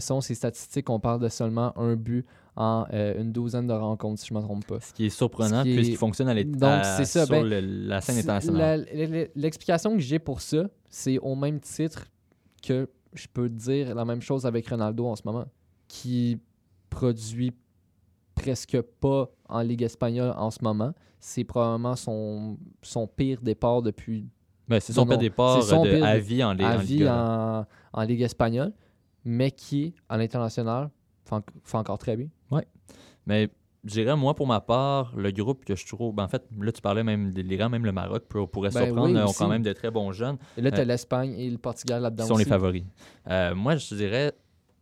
selon 0.00 0.20
ses 0.20 0.34
statistiques, 0.34 0.88
on 0.90 1.00
parle 1.00 1.20
de 1.20 1.28
seulement 1.28 1.76
un 1.78 1.96
but 1.96 2.24
en 2.56 2.86
euh, 2.92 3.20
une 3.20 3.32
douzaine 3.32 3.66
de 3.66 3.72
rencontres, 3.72 4.20
si 4.20 4.28
je 4.28 4.34
ne 4.34 4.38
me 4.38 4.44
trompe 4.44 4.64
pas. 4.64 4.78
Ce 4.78 4.92
qui 4.92 5.06
est 5.06 5.10
surprenant, 5.10 5.64
qui 5.64 5.72
est- 5.72 5.74
puisqu'il 5.74 5.96
fonctionne 5.96 6.28
à 6.28 6.34
Donc, 6.44 6.84
c'est 6.84 7.04
ça, 7.04 7.26
sur 7.26 7.34
ben, 7.34 7.44
le- 7.44 7.60
la 7.88 8.00
scène 8.00 8.18
internationale. 8.18 8.86
L'explication 9.34 9.92
que 9.94 9.98
j'ai 9.98 10.20
pour 10.20 10.40
ça, 10.40 10.68
c'est 10.88 11.18
au 11.18 11.34
même 11.34 11.58
titre 11.58 12.06
que 12.62 12.88
je 13.12 13.26
peux 13.32 13.48
dire 13.48 13.92
la 13.94 14.04
même 14.04 14.22
chose 14.22 14.46
avec 14.46 14.68
Ronaldo 14.68 15.06
en 15.06 15.16
ce 15.16 15.22
moment, 15.24 15.46
qui 15.88 16.38
produit 16.94 17.52
presque 18.34 18.80
pas 19.00 19.28
en 19.48 19.60
Ligue 19.60 19.82
espagnole 19.82 20.32
en 20.36 20.50
ce 20.50 20.58
moment. 20.62 20.92
C'est 21.20 21.44
probablement 21.44 21.96
son, 21.96 22.58
son 22.82 23.06
pire 23.06 23.40
départ 23.40 23.80
depuis 23.82 24.28
Ben, 24.68 24.80
c'est 24.80 24.92
son 24.92 25.06
pire 25.06 25.18
départ 25.18 25.62
c'est 25.62 25.70
son 25.70 25.84
de, 25.84 25.90
pire 25.90 26.04
à 26.04 26.18
vie 26.18 26.44
en, 26.44 26.52
Ligue- 26.52 26.62
à 26.66 26.74
en 26.74 26.78
vie 26.78 26.98
Liga. 26.98 27.66
en, 27.92 28.00
en 28.00 28.02
Ligue 28.04 28.22
espagnole, 28.22 28.72
mais 29.24 29.50
qui, 29.50 29.94
à 30.08 30.16
l'international, 30.18 30.90
fait, 31.24 31.34
en- 31.36 31.42
fait 31.62 31.76
encore 31.78 31.98
très 31.98 32.16
bien. 32.16 32.28
Mais 33.26 33.48
je 33.84 33.90
dirais, 33.92 34.14
moi, 34.16 34.34
pour 34.34 34.46
ma 34.46 34.60
part, 34.60 35.14
le 35.16 35.30
groupe 35.30 35.64
que 35.64 35.74
je 35.74 35.86
trouve. 35.86 36.14
ben, 36.14 36.24
en 36.24 36.28
fait, 36.28 36.42
là, 36.60 36.70
tu 36.72 36.82
parlais 36.82 37.02
même 37.02 37.32
des 37.32 37.42
l'Iran, 37.42 37.70
même 37.70 37.86
le 37.86 37.92
Maroc 37.92 38.24
pour- 38.28 38.50
pourrait 38.50 38.68
Ben 38.70 38.84
surprendre. 38.84 39.08
oui, 39.14 39.18
ont 39.18 39.24
aussi. 39.24 39.38
quand 39.38 39.48
même 39.48 39.62
de 39.62 39.72
très 39.72 39.90
bons 39.90 40.12
jeunes 40.12 40.36
Et 40.58 40.60
là, 40.60 40.70
tu 40.70 40.76
as 40.78 40.82
Euh, 40.82 40.84
l'Espagne 40.84 41.32
et 41.38 41.48
le 41.48 41.56
Portugal 41.56 42.02
là-dedans 42.02 42.24
qui 42.24 42.28
sont 42.28 42.36
les 42.36 42.44
favoris. 42.44 42.84
Euh, 43.28 43.54
moi, 43.54 43.76
je 43.76 43.94
dirais, 43.94 44.32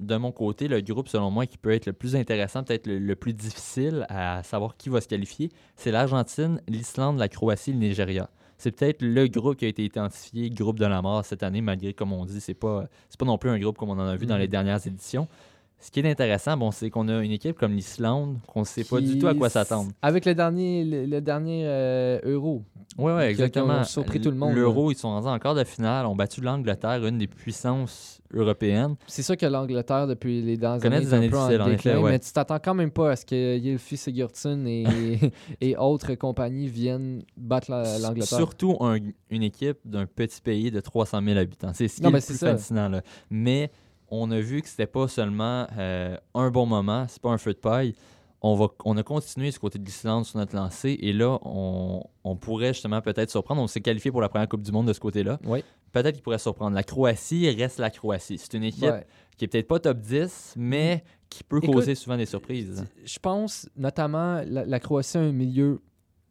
de 0.02 0.16
mon 0.16 0.32
côté, 0.32 0.68
le 0.68 0.80
groupe, 0.80 1.08
selon 1.08 1.30
moi, 1.30 1.46
qui 1.46 1.58
peut 1.58 1.70
être 1.72 1.86
le 1.86 1.92
plus 1.92 2.16
intéressant, 2.16 2.62
peut-être 2.64 2.86
le, 2.86 2.98
le 2.98 3.16
plus 3.16 3.32
difficile 3.34 4.06
à 4.08 4.42
savoir 4.42 4.76
qui 4.76 4.88
va 4.88 5.00
se 5.00 5.08
qualifier, 5.08 5.50
c'est 5.76 5.90
l'Argentine, 5.90 6.60
l'Islande, 6.68 7.18
la 7.18 7.28
Croatie, 7.28 7.72
le 7.72 7.78
Nigeria. 7.78 8.28
C'est 8.58 8.70
peut-être 8.70 9.02
le 9.02 9.26
groupe 9.26 9.56
qui 9.56 9.64
a 9.64 9.68
été 9.68 9.84
identifié 9.84 10.48
groupe 10.50 10.78
de 10.78 10.86
la 10.86 11.02
mort 11.02 11.24
cette 11.24 11.42
année, 11.42 11.60
malgré, 11.60 11.94
comme 11.94 12.12
on 12.12 12.24
dit, 12.24 12.40
c'est 12.40 12.54
pas, 12.54 12.84
c'est 13.08 13.18
pas 13.18 13.26
non 13.26 13.36
plus 13.38 13.50
un 13.50 13.58
groupe 13.58 13.76
comme 13.76 13.90
on 13.90 13.98
en 13.98 14.06
a 14.06 14.14
vu 14.16 14.26
dans 14.26 14.34
Mhm. 14.34 14.40
les 14.40 14.48
dernières 14.48 14.86
éditions. 14.86 15.26
Ce 15.84 15.90
qui 15.90 15.98
est 15.98 16.08
intéressant, 16.08 16.56
bon, 16.56 16.70
c'est 16.70 16.90
qu'on 16.90 17.08
a 17.08 17.20
une 17.24 17.32
équipe 17.32 17.58
comme 17.58 17.72
l'Islande, 17.74 18.38
qu'on 18.46 18.60
ne 18.60 18.64
sait 18.64 18.84
pas 18.84 19.00
du 19.00 19.18
tout 19.18 19.26
à 19.26 19.34
quoi 19.34 19.50
s'attendre. 19.50 19.90
Avec 20.00 20.24
le 20.24 20.34
dernier, 20.34 20.84
le, 20.84 21.06
le 21.06 21.20
dernier 21.20 21.64
euh, 21.66 22.20
Euro. 22.24 22.62
Oui, 22.98 23.10
oui, 23.12 23.20
a- 23.20 23.24
qui 23.24 23.30
exactement. 23.30 23.80
ont 23.80 23.84
surpris 23.84 24.20
tout 24.20 24.30
le 24.30 24.36
monde, 24.36 24.54
L'Euro, 24.54 24.92
ils 24.92 24.96
sont 24.96 25.08
rendus 25.08 25.26
encore 25.26 25.54
de 25.56 25.64
finale, 25.64 26.06
ont 26.06 26.14
battu 26.14 26.40
l'Angleterre, 26.40 27.04
une 27.04 27.18
des 27.18 27.26
puissances 27.26 28.20
européennes. 28.32 28.94
C'est 29.08 29.22
sûr 29.24 29.36
que 29.36 29.44
l'Angleterre, 29.46 30.06
depuis 30.06 30.40
les 30.40 30.56
dernières 30.56 30.86
années, 30.86 31.00
des 31.00 31.14
années 31.14 31.34
en 31.34 31.62
en 31.62 31.68
effet, 31.70 31.96
ouais. 31.96 32.10
mais 32.12 32.18
tu 32.20 32.30
t'attends 32.32 32.58
quand 32.62 32.74
même 32.74 32.90
pas 32.92 33.10
à 33.12 33.16
ce 33.16 33.26
que 33.26 33.58
Yelfi 33.58 33.96
Sigurdsson 33.96 34.64
et, 34.66 34.84
et 35.60 35.76
autres 35.76 36.14
compagnies 36.14 36.68
viennent 36.68 37.22
battre 37.36 37.70
la- 37.72 37.98
l'Angleterre. 37.98 38.38
Surtout 38.38 38.76
un- 38.80 38.98
une 39.30 39.42
équipe 39.42 39.78
d'un 39.84 40.06
petit 40.06 40.40
pays 40.40 40.70
de 40.70 40.78
300 40.80 41.20
000 41.24 41.38
habitants. 41.38 41.72
C'est 41.74 41.88
ce 41.88 41.96
qui 41.96 42.02
Non, 42.02 42.10
est 42.10 42.12
le 42.12 42.18
plus 42.20 42.38
ça. 42.38 42.52
fascinant. 42.52 42.88
Là. 42.88 43.02
Mais 43.30 43.70
on 44.14 44.30
a 44.30 44.38
vu 44.40 44.60
que 44.62 44.68
c'était 44.68 44.86
pas 44.86 45.08
seulement 45.08 45.66
euh, 45.78 46.16
un 46.34 46.50
bon 46.50 46.66
moment, 46.66 47.06
c'est 47.08 47.20
pas 47.22 47.30
un 47.30 47.38
feu 47.38 47.54
de 47.54 47.58
paille. 47.58 47.94
On, 48.42 48.54
va, 48.56 48.66
on 48.84 48.96
a 48.96 49.02
continué 49.02 49.50
ce 49.52 49.58
côté 49.58 49.78
de 49.78 49.84
l'Islande 49.84 50.26
sur 50.26 50.36
notre 50.38 50.54
lancée 50.56 50.98
et 51.00 51.12
là, 51.12 51.38
on, 51.42 52.02
on 52.24 52.36
pourrait 52.36 52.72
justement 52.74 53.00
peut-être 53.00 53.30
surprendre. 53.30 53.62
On 53.62 53.66
s'est 53.68 53.80
qualifié 53.80 54.10
pour 54.10 54.20
la 54.20 54.28
première 54.28 54.48
Coupe 54.48 54.62
du 54.62 54.72
Monde 54.72 54.86
de 54.88 54.92
ce 54.92 55.00
côté-là. 55.00 55.38
Oui. 55.44 55.62
Peut-être 55.92 56.14
qu'il 56.14 56.22
pourrait 56.22 56.38
surprendre. 56.38 56.74
La 56.74 56.82
Croatie 56.82 57.48
reste 57.50 57.78
la 57.78 57.90
Croatie. 57.90 58.38
C'est 58.38 58.54
une 58.54 58.64
équipe 58.64 58.82
Ouais. 58.84 59.06
qui 59.38 59.44
est 59.44 59.48
peut-être 59.48 59.68
pas 59.68 59.78
top 59.78 59.98
10, 59.98 60.54
mais 60.56 61.04
qui 61.30 61.44
peut 61.44 61.58
Écoute, 61.62 61.72
causer 61.72 61.94
souvent 61.94 62.16
des 62.16 62.26
surprises. 62.26 62.84
Je 63.04 63.18
pense 63.20 63.68
notamment 63.76 64.42
la, 64.46 64.66
la 64.66 64.80
Croatie 64.80 65.16
a 65.18 65.20
un 65.20 65.32
milieu, 65.32 65.80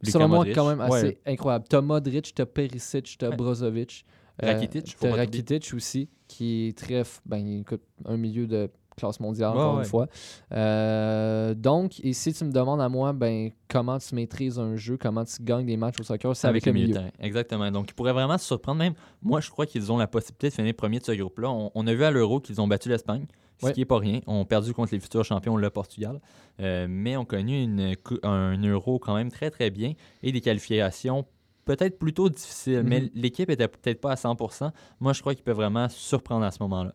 Luka 0.02 0.12
selon 0.12 0.28
moi, 0.28 0.38
Modric. 0.38 0.54
quand 0.54 0.68
même 0.68 0.80
assez 0.82 1.02
Ouais. 1.06 1.18
incroyable. 1.26 1.64
T'as 1.68 1.80
Modric, 1.80 2.34
t'as 2.34 2.44
Perisic, 2.46 3.16
t'as 3.18 3.30
Ouais. 3.30 3.36
Brozovic. 3.36 4.04
euh, 4.42 4.52
Rakitic, 4.52 4.96
faut 4.96 5.06
oublier. 5.06 5.18
Rakitic 5.20 5.72
aussi, 5.74 6.08
qui 6.32 6.68
est 6.68 6.78
très. 6.78 7.02
Ben, 7.26 7.60
écoute, 7.60 7.82
un 8.04 8.16
milieu 8.16 8.46
de 8.46 8.70
classe 8.96 9.20
mondiale, 9.20 9.52
Ouais, 9.54 9.60
encore 9.62 9.74
ouais. 9.76 9.82
une 9.84 9.88
fois. 9.88 10.06
Euh, 10.52 11.54
donc, 11.54 11.98
et 12.04 12.12
si 12.12 12.32
tu 12.32 12.44
me 12.44 12.52
demandes 12.52 12.80
à 12.80 12.88
moi, 12.88 13.12
ben, 13.12 13.50
comment 13.68 13.98
tu 13.98 14.14
maîtrises 14.14 14.58
un 14.58 14.76
jeu, 14.76 14.96
comment 15.00 15.24
tu 15.24 15.42
gagnes 15.42 15.66
des 15.66 15.76
matchs 15.76 16.00
au 16.00 16.02
soccer, 16.04 16.36
c'est 16.36 16.46
avec, 16.48 16.66
le 16.66 16.72
milieu. 16.72 17.00
Exactement. 17.20 17.70
Donc, 17.70 17.86
ils 17.90 17.94
pourraient 17.94 18.12
vraiment 18.12 18.36
se 18.38 18.44
surprendre. 18.46 18.78
Même, 18.78 18.94
moi, 19.22 19.40
je 19.40 19.50
crois 19.50 19.66
qu'ils 19.66 19.90
ont 19.90 19.96
la 19.96 20.06
possibilité 20.06 20.48
de 20.50 20.54
finir 20.54 20.74
premier 20.74 20.98
de 20.98 21.04
ce 21.04 21.12
groupe-là. 21.12 21.50
On, 21.50 21.70
on 21.74 21.86
a 21.86 21.94
vu 21.94 22.04
à 22.04 22.10
l'Euro 22.10 22.40
qu'ils 22.40 22.60
ont 22.60 22.68
battu 22.68 22.88
l'Espagne, 22.90 23.26
ce 23.60 23.66
Ouais. 23.66 23.72
qui 23.72 23.80
n'est 23.80 23.86
pas 23.86 23.98
rien. 23.98 24.20
On 24.26 24.42
a 24.42 24.44
perdu 24.44 24.74
contre 24.74 24.92
les 24.92 25.00
futurs 25.00 25.24
champions, 25.24 25.56
le 25.56 25.70
Portugal. 25.70 26.20
Euh, 26.60 26.86
mais 26.88 27.16
on 27.16 27.22
a 27.22 27.24
connu 27.24 27.62
une 27.62 27.94
un 28.24 28.58
Euro 28.62 28.98
quand 28.98 29.14
même 29.14 29.30
très, 29.30 29.50
très 29.50 29.70
bien 29.70 29.94
et 30.22 30.32
des 30.32 30.40
qualifications 30.42 31.24
peut-être 31.64 31.98
plutôt 31.98 32.28
difficiles. 32.28 32.82
Mais 32.84 33.02
Mhm. 33.02 33.10
l'équipe 33.14 33.50
était 33.50 33.68
peut-être 33.68 34.00
pas 34.00 34.12
à 34.12 34.16
100% 34.16 34.72
Moi, 35.00 35.12
je 35.12 35.20
crois 35.20 35.34
qu'ils 35.34 35.44
peuvent 35.44 35.56
vraiment 35.56 35.88
surprendre 35.88 36.44
à 36.44 36.50
ce 36.50 36.58
moment-là. 36.62 36.92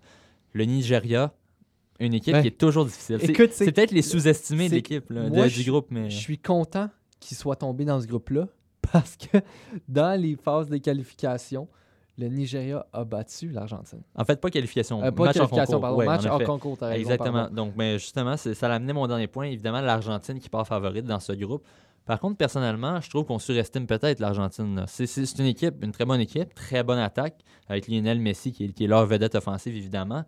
Le 0.54 0.66
Nigeria, 0.66 1.34
une 2.00 2.14
équipe 2.14 2.34
Ben, 2.34 2.42
qui 2.42 2.48
est 2.48 2.58
toujours 2.58 2.86
difficile. 2.86 3.20
C'est- 3.22 3.66
peut-être 3.72 3.92
les 3.92 4.02
sous-estimés 4.02 4.70
de 4.70 4.76
l'équipe, 4.76 5.12
du 5.12 5.70
groupe. 5.72 5.88
Mais... 5.90 6.10
Je 6.10 6.18
suis 6.18 6.38
content 6.38 6.90
qu'il 7.20 7.36
soit 7.38 7.56
tombé 7.56 7.86
dans 7.86 8.00
ce 8.00 8.08
groupe-là 8.08 8.48
parce 8.92 9.16
que 9.18 9.38
dans 9.88 10.20
les 10.20 10.36
phases 10.36 10.70
de 10.70 10.78
qualification, 10.78 11.68
le 12.20 12.28
Nigeria 12.30 12.86
a 12.94 13.04
battu 13.04 13.50
l'Argentine. 13.50 14.02
En 14.16 14.26
fait, 14.26 14.40
pas 14.42 14.50
qualification. 14.50 15.04
Euh, 15.04 15.12
pas 15.12 15.26
match 15.26 15.36
qualification, 15.36 15.66
concours. 15.66 15.82
pardon. 15.82 15.98
Ouais, 15.98 16.06
match 16.06 16.26
en 16.26 16.40
concours, 16.40 16.78
raison, 16.82 17.00
Exactement. 17.00 17.48
Donc, 17.50 17.74
mais 17.78 18.00
justement, 18.00 18.36
c'est- 18.38 18.54
ça 18.56 18.68
l'amenait 18.68 18.94
mon 18.94 19.06
dernier 19.08 19.28
point. 19.28 19.46
Évidemment, 19.46 19.82
l'Argentine 19.82 20.40
qui 20.40 20.50
part 20.50 20.66
favorite 20.68 21.06
dans 21.06 21.20
ce 21.20 21.34
groupe. 21.34 21.64
Par 22.08 22.22
contre, 22.22 22.38
personnellement, 22.38 23.02
je 23.02 23.10
trouve 23.10 23.26
qu'on 23.26 23.38
surestime 23.38 23.86
peut-être 23.86 24.22
l'Argentine. 24.22 24.86
C'est 24.88 25.40
une 25.40 25.46
équipe, 25.46 25.84
une 25.84 25.92
très 25.92 26.06
bonne 26.06 26.22
équipe, 26.22 26.56
très 26.56 26.82
bonne 26.82 27.00
attaque, 27.00 27.44
avec 27.68 27.90
Lionel 27.90 28.20
Messi 28.20 28.54
qui 28.54 28.74
est 28.80 28.88
leur 28.88 29.06
vedette 29.06 29.36
offensive, 29.36 29.76
évidemment. 29.76 30.24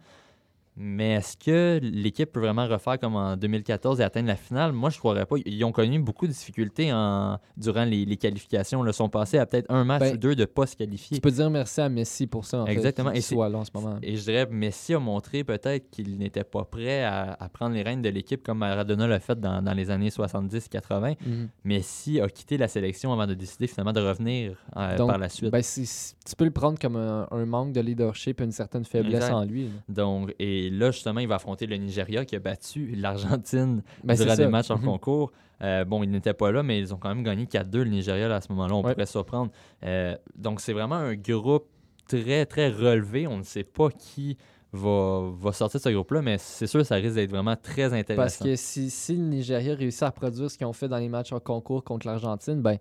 Mais 0.81 1.11
est-ce 1.15 1.35
que 1.35 1.79
l'équipe 1.83 2.31
peut 2.31 2.39
vraiment 2.39 2.65
refaire 2.67 2.97
comme 2.99 3.15
en 3.17 3.35
2014 3.35 3.99
et 3.99 4.03
atteindre 4.03 4.27
la 4.29 4.37
finale? 4.37 4.71
Moi, 4.71 4.89
je 4.89 4.95
ne 4.95 4.99
croirais 4.99 5.25
pas. 5.25 5.35
Ils 5.45 5.63
ont 5.65 5.73
connu 5.73 5.99
beaucoup 5.99 6.25
de 6.25 6.31
difficultés 6.31 6.91
en, 6.93 7.37
durant 7.57 7.83
les, 7.83 8.05
les 8.05 8.15
qualifications. 8.17 8.85
Ils 8.85 8.93
sont 8.93 9.09
passés 9.09 9.37
à 9.37 9.45
peut-être 9.45 9.69
un 9.69 9.83
match 9.83 9.99
Ben, 9.99 10.13
ou 10.13 10.17
deux 10.17 10.35
de 10.35 10.41
ne 10.41 10.45
pas 10.45 10.65
se 10.67 10.77
qualifier. 10.77 11.17
Tu 11.17 11.21
peux 11.21 11.31
dire 11.31 11.49
merci 11.49 11.81
à 11.81 11.89
Messi 11.89 12.27
pour 12.27 12.45
ça, 12.45 12.61
en 12.61 12.65
Exactement. 12.65 13.11
fait, 13.11 13.17
Et 13.17 13.21
soit 13.21 13.49
là 13.49 13.57
en 13.57 13.65
ce 13.65 13.71
moment. 13.73 13.97
Et 14.01 14.15
je 14.15 14.23
dirais, 14.23 14.47
Messi 14.49 14.93
a 14.93 14.99
montré 14.99 15.43
peut-être 15.43 15.89
qu'il 15.89 16.17
n'était 16.17 16.45
pas 16.45 16.63
prêt 16.63 17.03
à, 17.03 17.33
à 17.37 17.49
prendre 17.49 17.75
les 17.75 17.81
rênes 17.83 18.01
de 18.01 18.09
l'équipe 18.09 18.41
comme 18.41 18.59
Maradona 18.59 19.05
l'a 19.05 19.19
fait 19.19 19.37
dans, 19.39 19.61
dans 19.61 19.73
les 19.73 19.91
années 19.91 20.09
70-80. 20.09 21.17
Mhm. 21.25 21.49
Messi 21.65 22.21
a 22.21 22.29
quitté 22.29 22.57
la 22.57 22.67
sélection 22.69 23.11
avant 23.11 23.27
de 23.27 23.33
décider 23.33 23.67
finalement 23.67 23.93
de 23.93 23.99
revenir 24.01 24.53
euh, 24.77 24.95
Donc, 24.97 25.09
par 25.09 25.17
la 25.17 25.29
suite. 25.29 25.51
Ben, 25.51 25.61
tu 25.61 26.35
peux 26.37 26.45
le 26.45 26.51
prendre 26.51 26.79
comme 26.79 26.95
un, 26.95 27.27
un 27.31 27.45
manque 27.45 27.73
de 27.73 27.81
leadership, 27.81 28.39
une 28.41 28.51
certaine 28.51 28.85
faiblesse 28.85 29.23
Exact. 29.23 29.33
en 29.33 29.43
lui. 29.43 29.65
là. 29.65 29.69
Donc, 29.89 30.33
et 30.39 30.68
là, 30.69 30.91
justement, 30.91 31.19
il 31.19 31.27
va 31.27 31.35
affronter 31.35 31.65
le 31.67 31.75
Nigeria 31.77 32.25
qui 32.25 32.35
a 32.35 32.39
battu 32.39 32.93
l'Argentine 32.95 33.83
Ben, 34.03 34.15
durant 34.15 34.35
des 34.35 34.47
matchs 34.47 34.71
en 34.71 34.77
Mhm. 34.77 34.85
concours. 34.85 35.31
Euh, 35.61 35.83
bon, 35.85 36.03
ils 36.03 36.09
n'étaient 36.09 36.33
pas 36.33 36.51
là, 36.51 36.63
mais 36.63 36.79
ils 36.79 36.93
ont 36.93 36.97
quand 36.97 37.09
même 37.09 37.23
gagné 37.23 37.45
4-2 37.45 37.83
le 37.83 37.89
Nigeria 37.89 38.27
là, 38.29 38.35
à 38.37 38.41
ce 38.41 38.51
moment-là. 38.53 38.73
On 38.75 38.83
Ouais. 38.83 38.93
pourrait 38.93 39.05
surprendre. 39.05 39.51
Euh, 39.83 40.15
donc, 40.37 40.61
c'est 40.61 40.73
vraiment 40.73 40.95
un 40.95 41.15
groupe 41.15 41.67
très, 42.07 42.45
très 42.45 42.69
relevé. 42.69 43.27
On 43.27 43.37
ne 43.37 43.43
sait 43.43 43.63
pas 43.65 43.89
qui 43.89 44.37
va, 44.71 45.29
va 45.37 45.51
sortir 45.51 45.79
de 45.79 45.83
ce 45.83 45.89
groupe-là, 45.89 46.21
mais 46.21 46.37
c'est 46.37 46.67
sûr 46.67 46.85
ça 46.85 46.95
risque 46.95 47.15
d'être 47.15 47.31
vraiment 47.31 47.55
très 47.55 47.93
intéressant. 47.93 48.15
Parce 48.15 48.37
que 48.37 48.55
si, 48.55 48.89
si 48.89 49.15
le 49.17 49.23
Nigeria 49.23 49.73
réussit 49.75 50.03
à 50.03 50.11
produire 50.11 50.49
ce 50.49 50.57
qu'ils 50.57 50.67
ont 50.67 50.73
fait 50.73 50.87
dans 50.87 50.97
les 50.99 51.09
matchs 51.09 51.33
en 51.33 51.39
concours 51.39 51.83
contre 51.83 52.05
l'Argentine, 52.07 52.61
ben, 52.61 52.77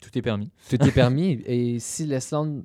Tout 0.00 0.16
est 0.16 0.22
permis. 0.22 0.50
tout 0.70 0.76
est 0.76 0.90
permis. 0.94 1.42
Et 1.44 1.78
si 1.80 2.04
l'Islande 2.06 2.64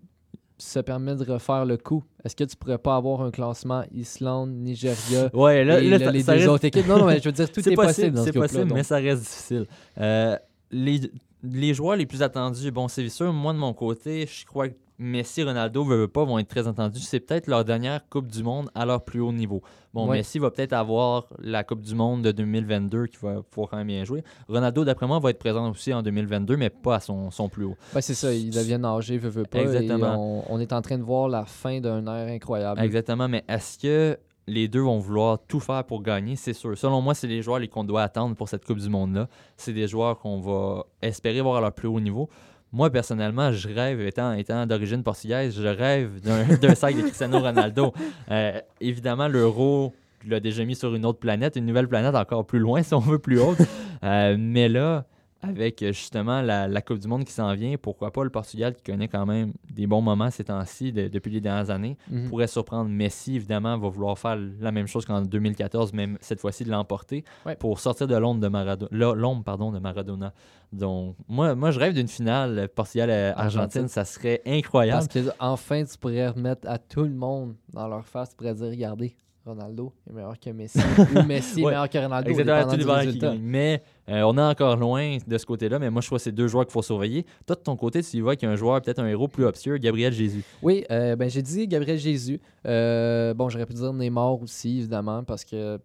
se 0.57 0.79
permet 0.79 1.15
de 1.15 1.23
refaire 1.31 1.65
le 1.65 1.77
coup, 1.77 2.03
est-ce 2.23 2.35
que 2.35 2.43
tu 2.43 2.55
pourrais 2.55 2.77
pas 2.77 2.95
avoir 2.95 3.21
un 3.21 3.31
classement 3.31 3.83
Islande, 3.93 4.51
Nigeria 4.51 5.29
Ouais, 5.33 5.63
là, 5.63 5.79
et 5.81 5.89
là, 5.89 5.97
là, 5.97 6.05
ça- 6.05 6.11
les 6.11 6.21
ça 6.23 6.33
deux 6.33 6.39
reste- 6.39 6.49
autres 6.49 6.65
équipes? 6.65 6.87
Non, 6.87 6.99
non, 6.99 7.05
mais 7.05 7.19
je 7.19 7.25
veux 7.25 7.31
dire, 7.31 7.51
tout 7.51 7.67
est 7.67 7.75
possible, 7.75 8.17
ce 8.17 8.23
c'est 8.23 8.31
groupe-là. 8.31 8.41
possible, 8.47 8.67
donc. 8.69 8.77
mais 8.77 8.83
ça 8.83 8.97
reste 8.97 9.21
difficile. 9.21 9.65
Euh, 9.99 10.37
les, 10.71 11.01
les 11.43 11.73
joueurs 11.73 11.95
les 11.97 12.05
plus 12.05 12.21
attendus, 12.21 12.71
bon, 12.71 12.87
c'est 12.87 13.07
sûr, 13.09 13.31
moi 13.33 13.51
de 13.53 13.57
mon 13.57 13.73
côté, 13.73 14.25
je 14.27 14.45
crois 14.45 14.69
que 14.69 14.75
Messi, 14.99 15.43
Ronaldo, 15.43 15.83
veut, 15.83 15.97
veut 16.01 16.07
pas, 16.07 16.23
vont 16.23 16.37
être 16.39 16.47
très 16.47 16.67
attendus. 16.67 16.99
C'est 16.99 17.19
peut-être 17.19 17.47
leur 17.47 17.65
dernière 17.65 18.07
Coupe 18.09 18.27
du 18.27 18.43
Monde 18.43 18.69
à 18.75 18.85
leur 18.85 19.03
plus 19.03 19.19
haut 19.19 19.31
niveau. 19.33 19.61
Bon, 19.93 20.07
Ouais. 20.07 20.17
Messi 20.17 20.39
va 20.39 20.51
peut-être 20.51 20.73
avoir 20.73 21.27
la 21.39 21.63
Coupe 21.63 21.81
du 21.81 21.95
Monde 21.95 22.21
de 22.23 22.31
2022 22.31 23.07
qui 23.07 23.17
va 23.21 23.41
pouvoir 23.41 23.69
quand 23.71 23.77
même 23.77 23.87
bien 23.87 24.03
jouer. 24.03 24.23
Ronaldo, 24.47 24.85
d'après 24.85 25.07
moi, 25.07 25.19
va 25.19 25.31
être 25.31 25.39
présent 25.39 25.69
aussi 25.69 25.93
en 25.93 26.01
2022, 26.03 26.57
mais 26.57 26.69
pas 26.69 26.95
à 26.95 26.99
son, 26.99 27.31
son 27.31 27.49
plus 27.49 27.65
haut. 27.65 27.75
C'est 28.01 28.13
ça, 28.13 28.33
ils 28.33 28.49
deviennent 28.51 28.85
âgés, 28.85 29.17
veut, 29.17 29.29
veut 29.29 29.45
pas. 29.45 29.59
Exactement. 29.59 30.43
On, 30.49 30.55
on 30.55 30.59
est 30.59 30.71
en 30.73 30.81
train 30.81 30.97
de 30.97 31.03
voir 31.03 31.27
la 31.27 31.45
fin 31.45 31.79
d'un 31.79 32.05
air 32.05 32.27
incroyable. 32.31 32.79
Exactement, 32.81 33.27
mais 33.27 33.43
est-ce 33.47 33.79
que 33.79 34.17
les 34.45 34.67
deux 34.67 34.81
vont 34.81 34.99
vouloir 34.99 35.39
tout 35.47 35.59
faire 35.59 35.83
pour 35.85 36.01
gagner? 36.03 36.35
C'est 36.35 36.53
sûr. 36.53 36.77
Selon 36.77 37.01
moi, 37.01 37.13
c'est 37.13 37.27
les 37.27 37.41
joueurs 37.41 37.61
qu'on 37.69 37.83
doit 37.83 38.03
attendre 38.03 38.35
pour 38.35 38.49
cette 38.49 38.65
Coupe 38.65 38.79
du 38.79 38.89
Monde-là. 38.89 39.27
C'est 39.57 39.73
des 39.73 39.87
joueurs 39.87 40.19
qu'on 40.19 40.39
va 40.39 40.83
espérer 41.01 41.41
voir 41.41 41.55
à 41.57 41.61
leur 41.61 41.71
plus 41.73 41.87
haut 41.87 41.99
niveau. 41.99 42.29
Moi, 42.73 42.89
personnellement, 42.89 43.51
je 43.51 43.67
rêve, 43.67 44.01
étant, 44.01 44.33
étant 44.33 44.65
d'origine 44.65 45.03
portugaise, 45.03 45.55
je 45.55 45.67
rêve 45.67 46.19
d'un 46.59 46.73
sac 46.73 46.95
de 46.95 47.01
Cristiano 47.03 47.39
Ronaldo. 47.39 47.93
Euh, 48.31 48.59
évidemment, 48.81 49.27
l'euro 49.27 49.93
l'a 50.27 50.39
déjà 50.39 50.65
mis 50.65 50.75
sur 50.75 50.95
une 50.95 51.05
autre 51.05 51.19
planète, 51.19 51.55
une 51.55 51.67
nouvelle 51.67 51.87
planète 51.87 52.15
encore 52.15 52.47
plus 52.47 52.57
loin, 52.57 52.81
si 52.81 52.95
on 52.95 52.99
veut, 52.99 53.19
plus 53.19 53.39
haute. 53.39 53.59
Euh, 54.03 54.35
mais 54.39 54.69
là, 54.69 55.05
avec 55.43 55.81
euh, 55.83 55.91
justement 55.91 56.41
la, 56.41 56.67
la 56.67 56.81
Coupe 56.81 56.99
du 56.99 57.07
Monde 57.07 57.25
qui 57.25 57.33
s'en 57.33 57.53
vient, 57.53 57.75
pourquoi 57.77 58.11
pas 58.11 58.23
le 58.23 58.29
Portugal 58.29 58.73
qui 58.73 58.81
connaît 58.91 59.07
quand 59.07 59.25
même 59.25 59.53
des 59.69 59.85
bons 59.87 60.01
moments 60.01 60.31
ces 60.31 60.45
temps-ci 60.45 60.91
de- 60.93 61.07
depuis 61.09 61.31
les 61.31 61.41
dernières 61.41 61.69
années 61.69 61.97
Mhm. 62.09 62.29
pourrait 62.29 62.47
surprendre 62.47 62.89
Messi, 62.89 63.35
évidemment, 63.35 63.77
va 63.77 63.89
vouloir 63.89 64.17
faire 64.17 64.37
la 64.59 64.71
même 64.71 64.87
chose 64.87 65.05
qu'en 65.05 65.21
2014, 65.21 65.93
même 65.93 66.17
cette 66.21 66.39
fois-ci 66.39 66.63
de 66.63 66.71
l'emporter, 66.71 67.23
Ouais. 67.45 67.55
pour 67.55 67.79
sortir 67.79 68.07
de 68.07 68.15
l'ombre 68.15 68.39
de 68.41 68.47
Maradona. 68.47 68.89
L'ombre, 69.15 69.43
pardon, 69.43 69.71
de 69.71 69.79
Maradona. 69.79 70.33
Donc, 70.71 71.15
moi, 71.27 71.53
moi 71.55 71.69
je 71.71 71.79
rêve 71.79 71.93
d'une 71.93 72.07
finale 72.07 72.67
Portugal-Argentine, 72.73 73.59
Argentine. 73.61 73.87
ça 73.89 74.05
serait 74.05 74.41
incroyable. 74.45 75.05
Parce 75.07 75.25
que 75.27 75.31
enfin, 75.39 75.83
tu 75.83 75.97
pourrais 75.97 76.29
remettre 76.29 76.67
à 76.69 76.77
tout 76.79 77.03
le 77.03 77.13
monde 77.13 77.55
dans 77.73 77.87
leur 77.87 78.05
face, 78.07 78.29
tu 78.31 78.35
pourrais 78.37 78.55
dire 78.55 78.67
regardez, 78.69 79.15
Ronaldo 79.45 79.91
est 80.09 80.13
meilleur 80.13 80.39
que 80.39 80.49
Messi, 80.51 80.79
ou 81.17 81.23
Messi 81.23 81.59
est 81.59 81.63
Ouais. 81.65 81.71
meilleur 81.71 81.89
que 81.89 81.97
Ronaldo. 81.97 82.29
Exactement, 82.29 82.93
résultat. 82.93 83.27
gagnent. 83.31 83.41
Mais 83.41 83.83
euh, 84.09 84.21
on 84.21 84.37
est 84.37 84.41
encore 84.41 84.77
loin 84.77 85.17
de 85.27 85.37
ce 85.37 85.45
côté-là, 85.45 85.79
mais 85.79 85.89
moi, 85.89 86.01
je 86.01 86.07
crois 86.07 86.17
que 86.17 86.23
c'est 86.23 86.31
deux 86.31 86.47
joueurs 86.47 86.65
qu'il 86.65 86.71
faut 86.71 86.81
surveiller. 86.81 87.25
Toi, 87.45 87.55
de 87.57 87.61
ton 87.61 87.75
côté, 87.75 88.01
tu 88.01 88.21
vois 88.21 88.35
qu'il 88.37 88.47
y 88.47 88.49
a 88.49 88.53
un 88.53 88.55
joueur, 88.55 88.81
peut-être 88.81 88.99
un 88.99 89.07
héros 89.07 89.27
plus 89.27 89.43
obscur, 89.45 89.77
Gabriel 89.79 90.13
Jésus. 90.13 90.43
Oui, 90.61 90.85
euh, 90.91 91.15
ben, 91.17 91.29
j'ai 91.29 91.41
dit 91.41 91.67
Gabriel 91.67 91.97
Jésus. 91.97 92.39
Euh, 92.65 93.33
bon, 93.33 93.49
j'aurais 93.49 93.65
pu 93.65 93.73
dire 93.73 93.91
Neymar 93.91 94.41
aussi, 94.41 94.79
évidemment, 94.79 95.23
parce 95.25 95.43
que 95.43 95.77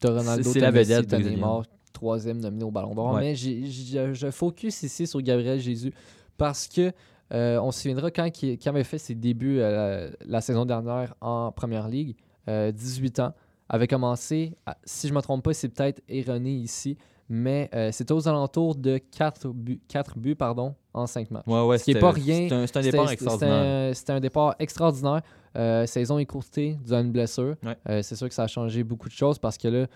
t'as 0.00 0.10
Ronaldo, 0.18 0.50
C'est- 0.50 0.58
la 0.60 0.72
Messi, 0.72 0.92
vedette. 0.92 1.12
Neymar, 1.12 1.62
troisième 1.92 2.38
nominé 2.38 2.64
au 2.64 2.72
Ballon 2.72 2.94
d'Or. 2.96 3.14
Ouais. 3.14 3.20
Mais 3.20 3.34
je 3.36 4.30
focus 4.32 4.82
ici 4.82 5.06
sur 5.06 5.20
Gabriel 5.22 5.60
Jésus 5.60 5.92
parce 6.36 6.66
que 6.66 6.90
on 7.30 7.70
se 7.70 7.80
souviendra 7.82 8.10
quand 8.10 8.42
il, 8.42 8.58
quand 8.58 8.64
il 8.66 8.68
avait 8.70 8.84
fait 8.84 8.98
ses 8.98 9.14
débuts 9.14 9.58
la, 9.58 10.08
la 10.26 10.40
saison 10.40 10.64
dernière 10.66 11.14
en 11.20 11.50
Première 11.52 11.88
Ligue, 11.88 12.16
euh, 12.48 12.72
18 12.72 13.20
ans, 13.20 13.34
avait 13.68 13.86
commencé, 13.88 14.54
à- 14.66 14.76
si 14.84 15.08
je 15.08 15.12
ne 15.12 15.16
me 15.18 15.22
trompe 15.22 15.42
pas, 15.44 15.54
c'est 15.54 15.68
peut-être 15.68 16.02
erroné 16.08 16.50
ici, 16.52 16.96
mais 17.28 17.70
euh, 17.74 17.90
c'était 17.92 18.12
aux 18.12 18.28
alentours 18.28 18.74
de 18.74 18.98
4 18.98 19.48
buts, 19.48 19.80
4 19.88 20.18
buts 20.18 20.34
pardon, 20.34 20.74
en 20.92 21.06
5 21.06 21.30
matchs. 21.30 21.46
Ouais, 21.46 21.62
ouais, 21.64 21.78
Ce 21.78 21.84
qui 21.84 21.92
est 21.92 21.94
c'était- 21.94 22.00
pas 22.06 22.10
rien. 22.12 22.48
C'est 22.66 22.76
un, 22.76 22.82
départ 22.82 23.10
extraordinaire. 23.10 23.96
C'était 23.96 24.12
un, 24.12 24.20
départ 24.20 24.54
extraordinaire. 24.58 25.22
Euh, 25.56 25.86
saison 25.86 26.18
écourtée 26.18 26.78
à 26.90 26.96
une 27.00 27.12
blessure. 27.12 27.56
Ouais. 27.62 27.76
Euh, 27.88 28.02
c'est 28.02 28.16
sûr 28.16 28.28
que 28.28 28.34
ça 28.34 28.44
a 28.44 28.46
changé 28.46 28.82
beaucoup 28.84 29.08
de 29.08 29.14
choses 29.14 29.38
parce 29.38 29.56
que 29.58 29.68
là, 29.68 29.86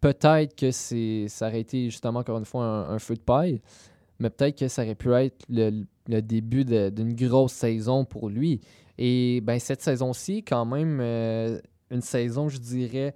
peut-être 0.00 0.56
que 0.56 0.70
ça 0.70 1.46
aurait 1.48 1.60
été 1.60 1.84
justement 1.90 2.20
encore 2.20 2.38
une 2.38 2.44
fois 2.44 2.64
un, 2.64 2.90
un 2.94 2.98
feu 2.98 3.14
de 3.14 3.20
paille, 3.20 3.60
mais 4.18 4.30
peut-être 4.30 4.58
que 4.58 4.68
ça 4.68 4.82
aurait 4.82 4.94
pu 4.94 5.12
être 5.12 5.44
le, 5.48 5.84
le 6.08 6.22
début 6.22 6.64
d'une 6.64 7.14
grosse 7.14 7.52
saison 7.52 8.04
pour 8.04 8.28
lui. 8.28 8.60
Et 9.02 9.40
ben 9.42 9.58
cette 9.58 9.80
saison-ci, 9.80 10.44
quand 10.44 10.66
même, 10.66 10.98
euh, 11.00 11.58
une 11.90 12.02
saison, 12.02 12.48
je 12.50 12.58
dirais, 12.58 13.14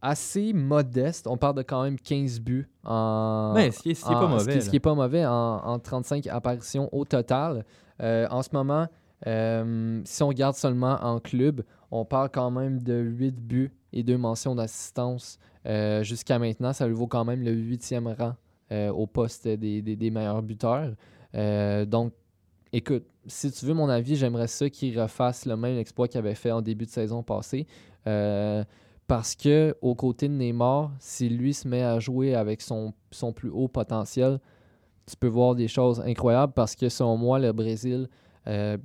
assez 0.00 0.52
modeste. 0.52 1.26
On 1.28 1.36
parle 1.36 1.56
de 1.56 1.62
quand 1.62 1.84
même 1.84 1.98
15 1.98 2.40
buts 2.40 2.68
en, 2.84 3.52
Mais 3.54 3.70
ce 3.70 3.78
qui 3.80 3.90
est, 3.92 3.94
ce 3.94 4.04
qui 4.04 4.10
est 4.10 4.14
pas 4.14 4.26
mauvais. 4.26 4.40
Ce 4.44 4.48
qui, 4.56 4.60
ce 4.60 4.64
là. 4.66 4.70
qui 4.70 4.76
est 4.76 4.80
pas 4.80 4.94
mauvais 4.94 5.24
en, 5.24 5.32
en 5.64 5.78
35 5.78 6.26
apparitions 6.26 6.88
au 6.92 7.04
total. 7.04 7.64
Euh, 8.00 8.26
en 8.30 8.42
ce 8.42 8.48
moment, 8.52 8.88
euh, 9.28 10.00
si 10.04 10.22
on 10.24 10.28
regarde 10.28 10.56
seulement 10.56 10.98
en 11.00 11.20
club, 11.20 11.62
on 11.92 12.04
parle 12.04 12.30
quand 12.30 12.50
même 12.50 12.82
de 12.82 12.94
8 12.94 13.36
buts 13.40 13.72
et 13.92 14.02
2 14.02 14.18
mentions 14.18 14.56
d'assistance 14.56 15.38
euh, 15.66 16.02
jusqu'à 16.02 16.40
maintenant. 16.40 16.72
Ça 16.72 16.88
lui 16.88 16.94
vaut 16.94 17.06
quand 17.06 17.24
même 17.24 17.42
le 17.42 17.52
huitième 17.52 18.08
rang 18.08 18.34
au 18.94 19.06
poste 19.06 19.46
des, 19.46 19.82
des- 19.82 19.96
des 19.96 20.10
meilleurs 20.10 20.40
buteurs. 20.42 20.92
Donc, 21.86 22.14
écoute, 22.72 23.04
si 23.26 23.50
tu 23.52 23.66
veux 23.66 23.74
mon 23.74 23.88
avis, 23.88 24.16
j'aimerais 24.16 24.48
ça 24.48 24.68
qu'il 24.70 24.98
refasse 25.00 25.46
le 25.46 25.56
même 25.56 25.78
exploit 25.78 26.08
qu'il 26.08 26.18
avait 26.18 26.34
fait 26.34 26.50
en 26.50 26.62
début 26.62 26.86
de 26.86 26.90
saison 26.90 27.22
passée. 27.22 27.66
Euh, 28.06 28.64
parce 29.06 29.34
que 29.34 29.76
aux 29.82 29.94
côtés 29.94 30.28
de 30.28 30.34
Neymar, 30.34 30.92
si 30.98 31.28
lui 31.28 31.54
se 31.54 31.68
met 31.68 31.82
à 31.82 32.00
jouer 32.00 32.34
avec 32.34 32.62
son, 32.62 32.94
son 33.10 33.32
plus 33.32 33.50
haut 33.50 33.68
potentiel, 33.68 34.40
tu 35.06 35.16
peux 35.16 35.28
voir 35.28 35.54
des 35.54 35.68
choses 35.68 36.00
incroyables 36.00 36.52
parce 36.52 36.74
que 36.74 36.88
selon 36.88 37.16
moi, 37.16 37.38
le 37.38 37.52
Brésil, 37.52 38.08
euh, 38.46 38.78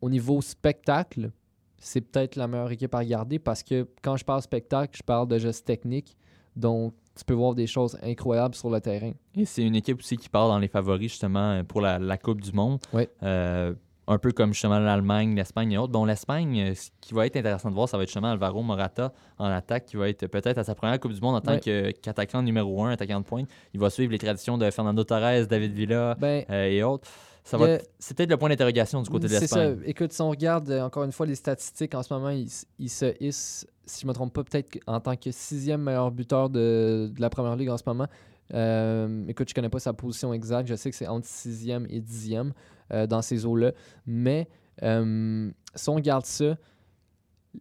au 0.00 0.10
niveau 0.10 0.40
spectacle, 0.40 1.30
c'est 1.78 2.00
peut-être 2.00 2.36
la 2.36 2.48
meilleure 2.48 2.70
équipe 2.70 2.94
à 2.94 2.98
regarder 2.98 3.38
parce 3.38 3.62
que 3.62 3.86
quand 4.02 4.16
je 4.16 4.24
parle 4.24 4.42
spectacle, 4.42 4.96
je 4.96 5.02
parle 5.02 5.28
de 5.28 5.38
gestes 5.38 5.66
techniques. 5.66 6.16
Donc, 6.56 6.94
tu 7.20 7.24
peux 7.26 7.34
voir 7.34 7.54
des 7.54 7.66
choses 7.66 7.98
incroyables 8.02 8.54
sur 8.54 8.70
le 8.70 8.80
terrain. 8.80 9.12
Et 9.36 9.44
c'est 9.44 9.62
une 9.62 9.76
équipe 9.76 9.98
aussi 10.00 10.16
qui 10.16 10.28
part 10.28 10.48
dans 10.48 10.58
les 10.58 10.68
favoris 10.68 11.10
justement 11.10 11.62
pour 11.64 11.80
la, 11.80 11.98
la 11.98 12.16
Coupe 12.18 12.40
du 12.40 12.52
Monde. 12.52 12.78
Ouais. 12.92 13.08
Euh, 13.22 13.74
un 14.08 14.18
peu 14.18 14.32
comme 14.32 14.52
justement 14.52 14.80
l'Allemagne, 14.80 15.36
l'Espagne 15.36 15.70
et 15.72 15.78
autres. 15.78 15.92
Bon, 15.92 16.04
l'Espagne, 16.04 16.58
euh, 16.60 16.74
ce 16.74 16.88
qui 17.00 17.14
va 17.14 17.26
être 17.26 17.36
intéressant 17.36 17.68
de 17.70 17.74
voir, 17.76 17.88
ça 17.88 17.96
va 17.96 18.02
être 18.02 18.08
justement 18.08 18.32
Alvaro 18.32 18.60
Morata 18.60 19.12
en 19.38 19.44
attaque, 19.46 19.86
qui 19.86 19.96
va 19.96 20.08
être 20.08 20.26
peut-être 20.26 20.58
à 20.58 20.64
sa 20.64 20.74
première 20.74 20.98
Coupe 20.98 21.12
du 21.12 21.20
Monde 21.20 21.36
en 21.36 21.40
tant 21.40 21.52
Ouais. 21.52 21.94
qu'attaquant 22.02 22.42
numéro 22.42 22.82
un, 22.84 22.90
attaquant 22.90 23.20
de 23.20 23.24
pointe. 23.24 23.48
Il 23.72 23.78
va 23.78 23.88
suivre 23.88 24.10
les 24.10 24.18
traditions 24.18 24.58
de 24.58 24.68
Fernando 24.70 25.04
Torres, 25.04 25.46
David 25.48 25.72
Villa 25.74 26.16
Ben, 26.18 26.44
euh, 26.50 26.64
et 26.68 26.82
autres. 26.82 27.08
Ça 27.44 27.56
va 27.56 27.74
a- 27.74 27.78
C'est 27.98 28.16
peut-être 28.16 28.30
le 28.30 28.36
point 28.36 28.48
d'interrogation 28.48 29.02
du 29.02 29.10
côté 29.10 29.26
de 29.26 29.32
C'est 29.32 29.46
ça. 29.46 29.68
l'Espagne. 29.68 29.82
Écoute, 29.86 30.12
si 30.12 30.20
on 30.22 30.30
regarde 30.30 30.70
euh, 30.70 30.82
encore 30.82 31.04
une 31.04 31.12
fois 31.12 31.26
les 31.26 31.34
statistiques, 31.34 31.94
en 31.94 32.02
ce 32.02 32.12
moment, 32.12 32.30
il, 32.30 32.48
se 32.90 33.14
hisse, 33.22 33.66
si 33.86 34.00
je 34.02 34.06
ne 34.06 34.10
me 34.10 34.14
trompe 34.14 34.32
pas, 34.32 34.44
peut-être 34.44 34.78
en 34.86 35.00
tant 35.00 35.16
que 35.16 35.30
sixième 35.30 35.82
meilleur 35.82 36.10
buteur 36.10 36.50
de, 36.50 37.10
de 37.14 37.20
la 37.20 37.30
première 37.30 37.56
ligue 37.56 37.70
en 37.70 37.76
ce 37.78 37.84
moment. 37.86 38.06
Euh, 38.52 39.24
écoute, 39.28 39.48
je 39.48 39.54
connais 39.54 39.68
pas 39.68 39.78
sa 39.78 39.92
position 39.92 40.32
exacte. 40.34 40.68
Je 40.68 40.74
sais 40.74 40.90
que 40.90 40.96
c'est 40.96 41.06
entre 41.06 41.26
sixième 41.26 41.86
et 41.88 42.00
dixième 42.00 42.52
euh, 42.92 43.06
dans 43.06 43.22
ces 43.22 43.46
eaux-là. 43.46 43.72
Mais 44.06 44.48
euh, 44.82 45.50
si 45.74 45.88
on 45.88 45.94
regarde 45.94 46.26
ça, 46.26 46.56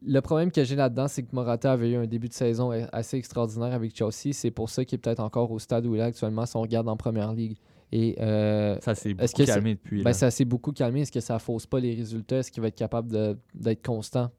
le 0.05 0.19
problème 0.21 0.51
que 0.51 0.63
j'ai 0.63 0.75
là-dedans, 0.75 1.07
c'est 1.07 1.23
que 1.23 1.29
Morata 1.33 1.71
avait 1.71 1.91
eu 1.91 1.95
un 1.95 2.05
début 2.05 2.27
de 2.27 2.33
saison 2.33 2.71
assez 2.91 3.17
extraordinaire 3.17 3.73
avec 3.73 3.95
Chelsea. 3.95 4.33
C'est 4.33 4.51
pour 4.51 4.69
ça 4.69 4.85
qu'il 4.85 4.95
est 4.97 4.99
peut-être 5.01 5.19
encore 5.19 5.51
au 5.51 5.57
stade 5.59 5.85
où 5.85 5.95
il 5.95 6.01
est 6.01 6.03
actuellement 6.03 6.45
si 6.45 6.55
on 6.55 6.61
regarde 6.61 6.87
en 6.89 6.97
première 6.97 7.33
ligue. 7.33 7.57
Et 7.91 8.15
euh, 8.19 8.77
Ça 8.81 8.93
s'est 8.95 9.13
beaucoup 9.13 9.33
que 9.33 9.43
calmé 9.45 9.75
depuis. 9.75 10.03
ben, 10.03 10.13
ça 10.13 10.29
s'est 10.31 10.45
beaucoup 10.45 10.71
calmé. 10.71 11.01
Est-ce 11.01 11.11
que 11.11 11.19
ça 11.19 11.39
fausse 11.39 11.65
pas 11.65 11.79
les 11.79 11.95
résultats? 11.95 12.37
Est-ce 12.37 12.51
qu'il 12.51 12.61
va 12.61 12.67
être 12.67 12.75
capable 12.75 13.37
d'être 13.55 13.83
constant? 13.85 14.31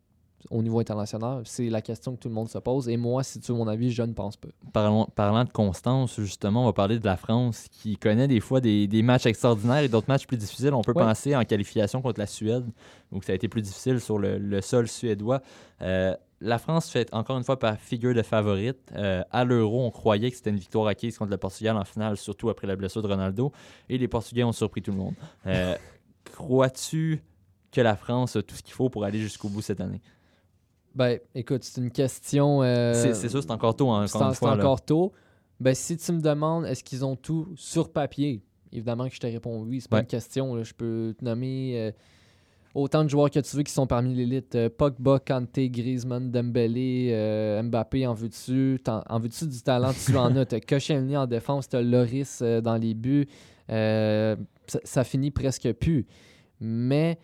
Au 0.51 0.63
niveau 0.63 0.81
international? 0.81 1.43
C'est 1.45 1.69
la 1.69 1.83
question 1.83 2.15
que 2.15 2.21
tout 2.21 2.29
le 2.29 2.35
monde 2.35 2.49
se 2.49 2.59
pose. 2.59 2.89
Et 2.89 2.97
moi, 2.97 3.23
si 3.23 3.41
tu 3.41 3.53
veux 3.53 3.59
mon 3.59 3.69
avis, 3.69 3.91
je 3.93 4.03
ne 4.03 4.13
pense 4.13 4.37
pas. 4.37 4.49
Parlons- 4.73 5.07
parlant 5.15 5.45
de 5.45 5.51
constance, 5.51 6.19
justement, 6.21 6.63
on 6.63 6.67
va 6.67 6.73
parler 6.73 6.99
de 6.99 7.05
la 7.05 7.17
France 7.17 7.67
qui 7.71 7.97
connaît 7.97 8.29
des 8.29 8.41
fois 8.41 8.61
des, 8.61 8.87
des 8.87 9.03
matchs 9.03 9.27
extraordinaires 9.27 9.81
et 9.83 9.89
d'autres 9.89 10.09
matchs 10.09 10.27
plus 10.27 10.37
difficiles. 10.39 10.73
On 10.73 10.83
peut 10.83 10.93
Ouais. 10.95 11.03
penser 11.05 11.37
en 11.37 11.45
qualification 11.45 12.01
contre 12.03 12.19
la 12.21 12.27
Suède, 12.27 12.65
où 13.13 13.21
ça 13.23 13.33
a 13.33 13.35
été 13.35 13.49
plus 13.49 13.63
difficile 13.63 14.01
sur 14.01 14.19
le, 14.19 14.39
le 14.39 14.61
sol 14.61 14.89
suédois. 14.89 15.43
Euh, 15.83 16.15
la 16.43 16.57
France 16.59 16.89
fait 16.89 17.13
encore 17.13 17.37
une 17.37 17.45
fois 17.45 17.59
par 17.59 17.77
figure 17.79 18.15
de 18.15 18.23
favorite. 18.23 18.79
Euh, 18.97 19.23
à 19.31 19.45
l'Euro, 19.45 19.85
on 19.85 19.91
croyait 19.91 20.31
que 20.31 20.37
c'était 20.39 20.49
une 20.49 20.57
victoire 20.57 20.87
acquise 20.87 21.19
contre 21.19 21.31
le 21.33 21.37
Portugal 21.37 21.77
en 21.77 21.85
finale, 21.85 22.17
surtout 22.17 22.49
après 22.49 22.67
la 22.67 22.77
blessure 22.77 23.03
de 23.03 23.09
Ronaldo. 23.09 23.53
Et 23.91 23.99
les 23.99 24.09
Portugais 24.09 24.43
ont 24.45 24.53
surpris 24.53 24.81
tout 24.81 24.91
le 24.91 24.97
monde. 24.97 25.15
Euh, 25.47 25.77
Crois-tu 26.33 27.23
que 27.73 27.81
la 27.81 27.97
France 27.97 28.37
a 28.37 28.43
tout 28.43 28.55
ce 28.55 28.63
qu'il 28.63 28.73
faut 28.75 28.89
pour 28.89 29.05
aller 29.05 29.19
jusqu'au 29.19 29.49
bout 29.49 29.61
cette 29.63 29.81
année? 29.81 30.01
Ben, 30.95 31.19
écoute, 31.35 31.63
c'est 31.65 31.81
une 31.81 31.91
question. 31.91 32.63
euh, 32.63 32.93
C'est 32.95 33.29
sûr, 33.29 33.43
c'est 33.43 33.51
encore 33.51 33.77
tôt, 33.77 33.91
hein, 33.91 34.07
c'est 34.07 34.17
encore 34.19 34.81
tôt. 34.85 35.13
Ben, 35.61 35.75
si 35.75 35.97
tu 35.97 36.13
me 36.13 36.21
demandes, 36.21 36.65
est-ce 36.67 36.83
qu'ils 36.83 37.05
ont 37.05 37.17
tout 37.17 37.49
sur 37.57 37.93
papier? 37.93 38.43
Évidemment 38.73 39.09
que 39.09 39.15
je 39.15 39.21
te 39.21 39.27
réponds 39.27 39.63
oui. 39.63 39.81
C'est 39.81 39.91
pas 39.91 39.97
Ouais. 39.99 40.03
une 40.03 40.09
question. 40.09 40.55
là. 40.55 40.63
Je 40.63 40.73
peux 40.73 41.15
te 41.19 41.25
nommer 41.25 41.73
euh, 41.77 41.93
autant 42.75 43.05
de 43.05 43.11
joueurs 43.11 43.29
que 43.31 43.41
tu 43.41 43.57
veux 43.57 43.63
qui 43.63 43.73
sont 43.73 43.87
parmi 43.87 44.15
l'élite. 44.15 44.55
Euh, 44.55 44.69
Pogba, 44.71 45.19
Kanté, 45.19 45.69
Griezmann, 45.71 46.31
Dembélé, 46.31 47.61
Mbappé, 47.65 48.07
en 48.07 48.15
veux-tu? 48.15 48.81
En 48.87 49.19
veux-tu 49.21 49.47
du 49.49 49.61
talent? 49.61 49.93
Tu 49.93 50.17
en 50.17 50.35
as. 50.37 50.45
T'as 50.47 50.61
Koscielny 50.61 51.17
en 51.17 51.27
défense, 51.27 51.69
t'as 51.69 51.83
Loris 51.83 52.43
dans 52.43 52.77
les 52.77 52.95
buts. 52.95 53.27
Ça, 53.69 54.37
ça 54.85 55.05
finit 55.05 55.31
presque 55.31 55.73
plus. 55.75 56.07
Mais 56.61 57.19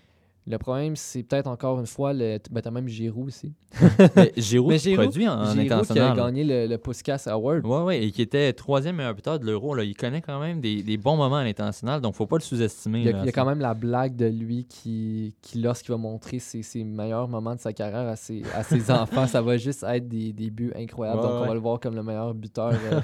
le 0.48 0.58
problème, 0.58 0.94
c'est 0.94 1.22
peut-être 1.24 1.48
encore 1.48 1.80
une 1.80 1.86
fois, 1.86 2.12
le... 2.12 2.38
ben, 2.52 2.60
t'as 2.62 2.70
même 2.70 2.86
Giroud 2.86 3.26
aussi. 3.26 3.52
Mais 4.16 4.32
Giroud, 4.36 4.70
Mais 4.70 4.78
qui 4.78 4.90
Giroud- 4.90 5.02
produit 5.04 5.28
en, 5.28 5.44
Giroud 5.54 5.86
qui 5.86 5.98
a 5.98 6.14
gagné 6.14 6.44
le, 6.44 6.66
le 6.68 6.78
Puskas 6.78 7.24
Award. 7.26 7.66
Ouais, 7.66 7.82
ouais, 7.82 8.04
et 8.04 8.10
qui 8.12 8.22
était 8.22 8.52
troisième 8.52 8.96
meilleur 8.96 9.14
buteur 9.14 9.38
de 9.40 9.44
l'Euro. 9.44 9.74
là. 9.74 9.82
Il 9.82 9.96
connaît 9.96 10.20
quand 10.22 10.38
même 10.38 10.60
des, 10.60 10.82
des 10.84 10.96
bons 10.96 11.16
moments 11.16 11.36
à 11.36 11.44
l'international, 11.44 12.00
donc 12.00 12.14
faut 12.14 12.26
pas 12.26 12.36
le 12.36 12.42
sous-estimer. 12.42 13.00
Il 13.00 13.04
y, 13.06 13.08
a, 13.08 13.12
là. 13.12 13.18
il 13.22 13.26
y 13.26 13.28
a 13.28 13.32
quand 13.32 13.44
même 13.44 13.58
la 13.60 13.74
blague 13.74 14.14
de 14.14 14.26
lui 14.26 14.64
qui, 14.66 15.34
qui 15.42 15.60
lorsqu'il 15.60 15.90
va 15.90 15.98
montrer 15.98 16.38
ses, 16.38 16.62
ses 16.62 16.84
meilleurs 16.84 17.26
moments 17.28 17.54
de 17.56 17.60
sa 17.60 17.72
carrière 17.72 18.06
à 18.08 18.14
ses, 18.16 18.42
à 18.54 18.62
ses 18.62 18.90
enfants, 18.92 19.26
ça 19.26 19.42
va 19.42 19.56
juste 19.56 19.82
être 19.82 20.06
des, 20.08 20.32
des 20.32 20.50
buts 20.50 20.72
incroyables. 20.76 21.18
Ouais, 21.20 21.26
Donc, 21.26 21.42
on 21.42 21.46
va 21.46 21.54
le 21.54 21.60
voir 21.60 21.80
comme 21.80 21.96
le 21.96 22.02
meilleur 22.04 22.32
buteur 22.34 22.72
euh, 22.72 23.00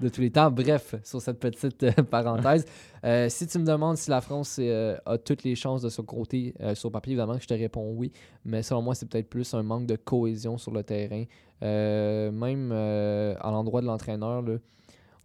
de 0.00 0.08
tous 0.08 0.20
les 0.20 0.30
temps. 0.30 0.50
Bref, 0.50 0.94
sur 1.02 1.20
cette 1.20 1.40
petite 1.40 1.82
euh, 1.82 1.90
parenthèse, 2.08 2.64
euh, 3.04 3.28
si 3.28 3.46
tu 3.46 3.58
me 3.58 3.64
demandes 3.64 3.96
si 3.96 4.08
la 4.10 4.20
France 4.20 4.56
euh, 4.60 4.96
a 5.04 5.18
toutes 5.18 5.44
les 5.44 5.54
chances 5.54 5.82
de 5.82 5.88
son 5.88 6.02
côté 6.04 6.54
euh, 6.60 6.74
sur 6.74 6.90
papier, 6.90 7.12
évidemment 7.12 7.36
que 7.36 7.42
je 7.42 7.46
te 7.48 7.54
réponds 7.54 7.92
oui. 7.94 8.12
Mais 8.44 8.62
selon 8.62 8.82
moi, 8.82 8.94
c'est 8.94 9.06
peut-être 9.08 9.28
plus 9.28 9.52
un 9.54 9.62
manque 9.62 9.86
de 9.86 9.96
cohésion 9.96 10.58
sur 10.58 10.72
le 10.72 10.82
terrain. 10.82 11.24
Même 11.60 12.72
à 12.72 13.50
l'endroit 13.50 13.80
de 13.80 13.86
l'entraîneur, 13.86 14.42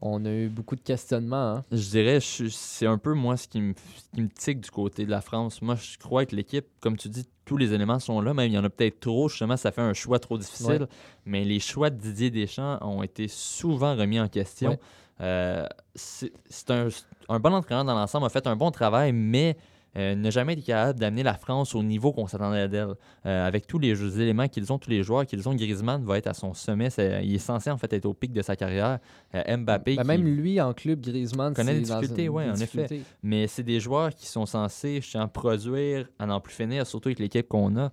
On 0.01 0.23
a 0.23 0.31
eu 0.31 0.47
beaucoup 0.47 0.77
de 0.77 0.81
questionnements. 0.81 1.55
hein. 1.57 1.65
Je 1.71 1.89
dirais, 1.89 2.19
c'est 2.21 2.85
un 2.85 2.97
peu 2.97 3.13
moi 3.13 3.35
ce 3.35 3.47
qui, 3.49 3.59
me, 3.59 3.73
ce 3.73 4.15
qui 4.15 4.21
me 4.21 4.29
tique 4.29 4.61
du 4.61 4.71
côté 4.71 5.05
de 5.05 5.11
la 5.11 5.19
France. 5.19 5.61
Moi, 5.61 5.75
je 5.75 5.97
crois 5.97 6.25
que 6.25 6.35
l'équipe, 6.35 6.65
comme 6.79 6.95
tu 6.95 7.09
dis, 7.09 7.25
tous 7.43 7.57
les 7.57 7.73
éléments 7.73 7.99
sont 7.99 8.21
là. 8.21 8.33
Même 8.33 8.47
il 8.47 8.53
y 8.53 8.57
en 8.57 8.63
a 8.63 8.69
peut-être 8.69 9.01
trop, 9.01 9.27
justement, 9.27 9.57
ça 9.57 9.71
fait 9.73 9.81
un 9.81 9.93
choix 9.93 10.19
trop 10.19 10.37
difficile. 10.37 10.83
Ouais. 10.83 10.87
Mais 11.25 11.43
les 11.43 11.59
choix 11.59 11.89
de 11.89 11.97
Didier 11.97 12.29
Deschamps 12.29 12.77
ont 12.81 13.03
été 13.03 13.27
souvent 13.27 13.93
remis 13.95 14.19
en 14.21 14.29
question. 14.29 14.69
Ouais. 14.69 14.79
Euh, 15.21 15.65
c'est 15.95 16.71
un, 16.71 16.87
un 17.27 17.39
bon 17.39 17.53
entraîneur 17.53 17.85
dans 17.85 17.95
l'ensemble, 17.95 18.25
a 18.25 18.29
fait 18.29 18.47
un 18.47 18.55
bon 18.55 18.71
travail, 18.71 19.11
mais 19.11 19.57
euh, 19.97 20.13
n'a 20.15 20.29
jamais 20.29 20.53
été 20.53 20.61
capable 20.61 20.99
d'amener 20.99 21.23
la 21.23 21.33
France 21.33 21.73
au 21.73 21.81
niveau 21.81 22.11
qu'on 22.11 22.27
s'attendait 22.27 22.67
d'elle. 22.67 22.93
Euh, 23.25 23.47
avec 23.47 23.65
tous 23.65 23.79
les 23.79 24.21
éléments 24.21 24.47
qu'ils 24.47 24.71
ont, 24.71 24.77
tous 24.77 24.89
les 24.89 25.01
joueurs 25.01 25.25
qu'ils 25.25 25.49
ont, 25.49 25.55
Griezmann 25.55 26.03
va 26.05 26.17
être 26.17 26.27
à 26.27 26.33
son 26.33 26.53
sommet. 26.53 26.89
Il 27.23 27.33
est 27.33 27.39
censé 27.39 27.71
en 27.71 27.77
fait 27.77 27.91
être 27.93 28.05
au 28.05 28.13
pic 28.13 28.31
de 28.31 28.41
sa 28.41 28.55
carrière. 28.55 28.99
Euh, 29.33 29.57
Mbappé, 29.57 29.95
Ben, 29.95 30.03
même 30.05 30.23
lui, 30.23 30.61
en 30.61 30.73
club, 30.73 31.01
Griezmann, 31.01 31.53
connaît 31.53 31.73
des 31.73 31.81
difficultés, 31.81 32.23
des 32.23 32.29
en 32.29 32.55
effet. 32.55 33.01
mais 33.23 33.47
c'est 33.47 33.63
des 33.63 33.79
joueurs 33.79 34.13
qui 34.13 34.27
sont 34.27 34.45
censés 34.45 35.01
justement, 35.01 35.27
produire 35.27 36.07
à 36.19 36.27
n'en 36.27 36.39
plus 36.39 36.53
finir, 36.53 36.85
surtout 36.85 37.09
avec 37.09 37.19
l'équipe 37.19 37.47
qu'on 37.47 37.75
a. 37.77 37.91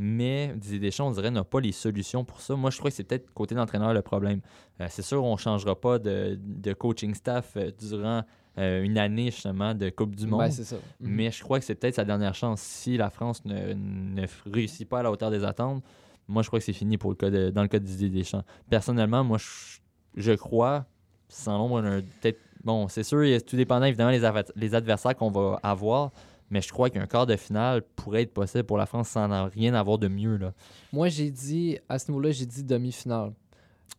Mais 0.00 0.54
Didier 0.56 0.78
Deschamps, 0.78 1.08
on 1.08 1.10
dirait, 1.10 1.30
n'a 1.32 1.42
pas 1.42 1.60
les 1.60 1.72
solutions 1.72 2.24
pour 2.24 2.40
ça. 2.40 2.54
Moi, 2.54 2.70
je 2.70 2.78
crois 2.78 2.88
que 2.90 2.96
c'est 2.96 3.02
peut-être 3.02 3.32
côté 3.34 3.56
d'entraîneur 3.56 3.92
le 3.92 4.00
problème. 4.00 4.40
Euh, 4.80 4.86
c'est 4.88 5.02
sûr, 5.02 5.24
on 5.24 5.32
ne 5.32 5.38
changera 5.38 5.74
pas 5.74 5.98
de, 5.98 6.38
de 6.40 6.72
coaching 6.72 7.14
staff 7.14 7.54
euh, 7.56 7.72
durant 7.76 8.22
euh, 8.58 8.82
une 8.84 8.96
année 8.96 9.32
justement 9.32 9.74
de 9.74 9.90
Coupe 9.90 10.14
du 10.14 10.28
Monde. 10.28 10.40
Ben, 10.42 10.50
ça. 10.52 10.76
Mhm. 10.76 10.80
Mais 11.00 11.30
je 11.32 11.42
crois 11.42 11.58
que 11.58 11.64
c'est 11.64 11.74
peut-être 11.74 11.96
sa 11.96 12.04
dernière 12.04 12.36
chance. 12.36 12.60
Si 12.60 12.96
la 12.96 13.10
France 13.10 13.44
ne, 13.44 13.72
ne 13.74 14.24
réussit 14.46 14.88
pas 14.88 15.00
à 15.00 15.02
la 15.02 15.10
hauteur 15.10 15.32
des 15.32 15.42
attentes, 15.44 15.82
moi, 16.28 16.42
je 16.42 16.46
crois 16.48 16.60
que 16.60 16.64
c'est 16.64 16.72
fini 16.72 16.96
pour 16.96 17.10
le 17.10 17.16
cas 17.16 17.30
de- 17.30 17.50
dans 17.50 17.62
le 17.62 17.68
cas 17.68 17.80
de 17.80 17.84
Didier 17.84 18.08
Deschamps. 18.10 18.44
Personnellement, 18.70 19.24
moi, 19.24 19.38
je, 19.38 19.78
je 20.16 20.32
crois, 20.32 20.86
sans 21.28 21.58
l'ombre. 21.58 21.80
Peut-être. 22.20 22.38
Bon, 22.62 22.86
c'est 22.88 23.02
sûr, 23.02 23.24
tout 23.44 23.56
dépendant 23.56 23.86
évidemment 23.86 24.10
ava- 24.12 24.44
les 24.54 24.74
adversaires 24.74 25.16
qu'on 25.16 25.30
va 25.30 25.58
avoir. 25.62 26.12
Mais 26.50 26.60
je 26.62 26.70
crois 26.72 26.88
qu'un 26.90 27.06
quart 27.06 27.26
de 27.26 27.36
finale 27.36 27.82
pourrait 27.96 28.22
être 28.22 28.32
possible 28.32 28.64
pour 28.64 28.78
la 28.78 28.86
France 28.86 29.08
sans 29.10 29.30
en- 29.30 29.48
rien 29.48 29.74
avoir 29.74 29.98
de 29.98 30.08
mieux. 30.08 30.36
Là. 30.36 30.52
Moi, 30.92 31.08
j'ai 31.08 31.30
dit, 31.30 31.78
à 31.88 31.98
ce 31.98 32.10
niveau-là, 32.10 32.30
j'ai 32.30 32.46
dit 32.46 32.64
demi-finale. 32.64 33.32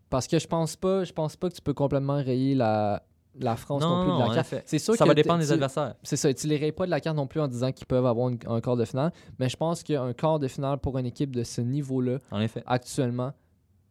Parce 0.10 0.28
que 0.28 0.40
je 0.40 0.48
pense 0.48 0.76
pas, 0.76 1.04
je 1.04 1.14
pense 1.14 1.36
pas 1.36 1.50
que 1.50 1.54
tu 1.56 1.62
peux 1.62 1.74
complètement 1.76 2.16
rayer 2.16 2.56
la, 2.56 3.04
la 3.40 3.56
France 3.56 3.84
non, 3.84 3.98
Non, 3.98 4.04
plus 4.18 4.24
de 4.24 4.30
la 4.30 4.36
carte. 4.44 4.64
C'est 4.66 4.80
sûr 4.80 4.96
Ça 4.96 5.04
que 5.04 5.10
va 5.10 5.14
dépendre 5.14 5.40
des 5.40 5.52
adversaires. 5.52 5.94
C'est 6.02 6.16
ça, 6.16 6.34
tu 6.34 6.48
les 6.48 6.58
rayes 6.58 6.72
pas 6.72 6.86
de 6.88 6.92
la 6.92 7.00
carte 7.00 7.16
non 7.16 7.28
plus 7.28 7.40
en 7.40 7.48
disant 7.48 7.72
qu'ils 7.72 7.86
peuvent 7.86 8.06
avoir 8.08 8.30
une- 8.30 8.40
un 8.48 8.60
quart 8.62 8.76
de 8.76 8.86
finale. 8.86 9.12
Mais 9.38 9.48
je 9.50 9.56
pense 9.56 9.84
qu'un 9.84 10.12
quart 10.14 10.40
de 10.40 10.48
finale 10.48 10.80
pour 10.80 10.98
une 10.98 11.06
équipe 11.06 11.36
de 11.36 11.44
ce 11.44 11.62
niveau-là, 11.62 12.18
En 12.32 12.42
effet. 12.42 12.64
actuellement, 12.66 13.34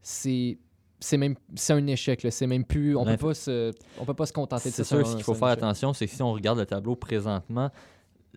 c'est 0.03 0.59
c'est 1.01 1.17
même 1.17 1.37
c'est 1.55 1.73
un 1.75 1.87
échec. 1.87 2.27
C'est 2.31 2.47
même 2.49 2.65
plus. 2.65 2.97
On 2.97 3.05
peut 3.05 3.13
effet. 3.13 3.27
pas 3.27 3.35
se 3.35 3.73
on 4.01 4.05
peut 4.05 4.15
pas 4.15 4.27
se 4.27 4.33
contenter 4.33 4.71
de 4.71 4.75
ça. 4.75 4.83
C'est 4.83 4.97
sûr, 4.97 5.07
ce 5.07 5.15
qu'il 5.15 5.25
faut 5.25 5.35
faire 5.35 5.49
échec. 5.49 5.59
attention, 5.63 5.93
c'est 5.93 6.07
que 6.09 6.13
si 6.13 6.21
on 6.23 6.33
regarde 6.33 6.59
le 6.59 6.67
tableau 6.67 6.97
présentement, 6.97 7.71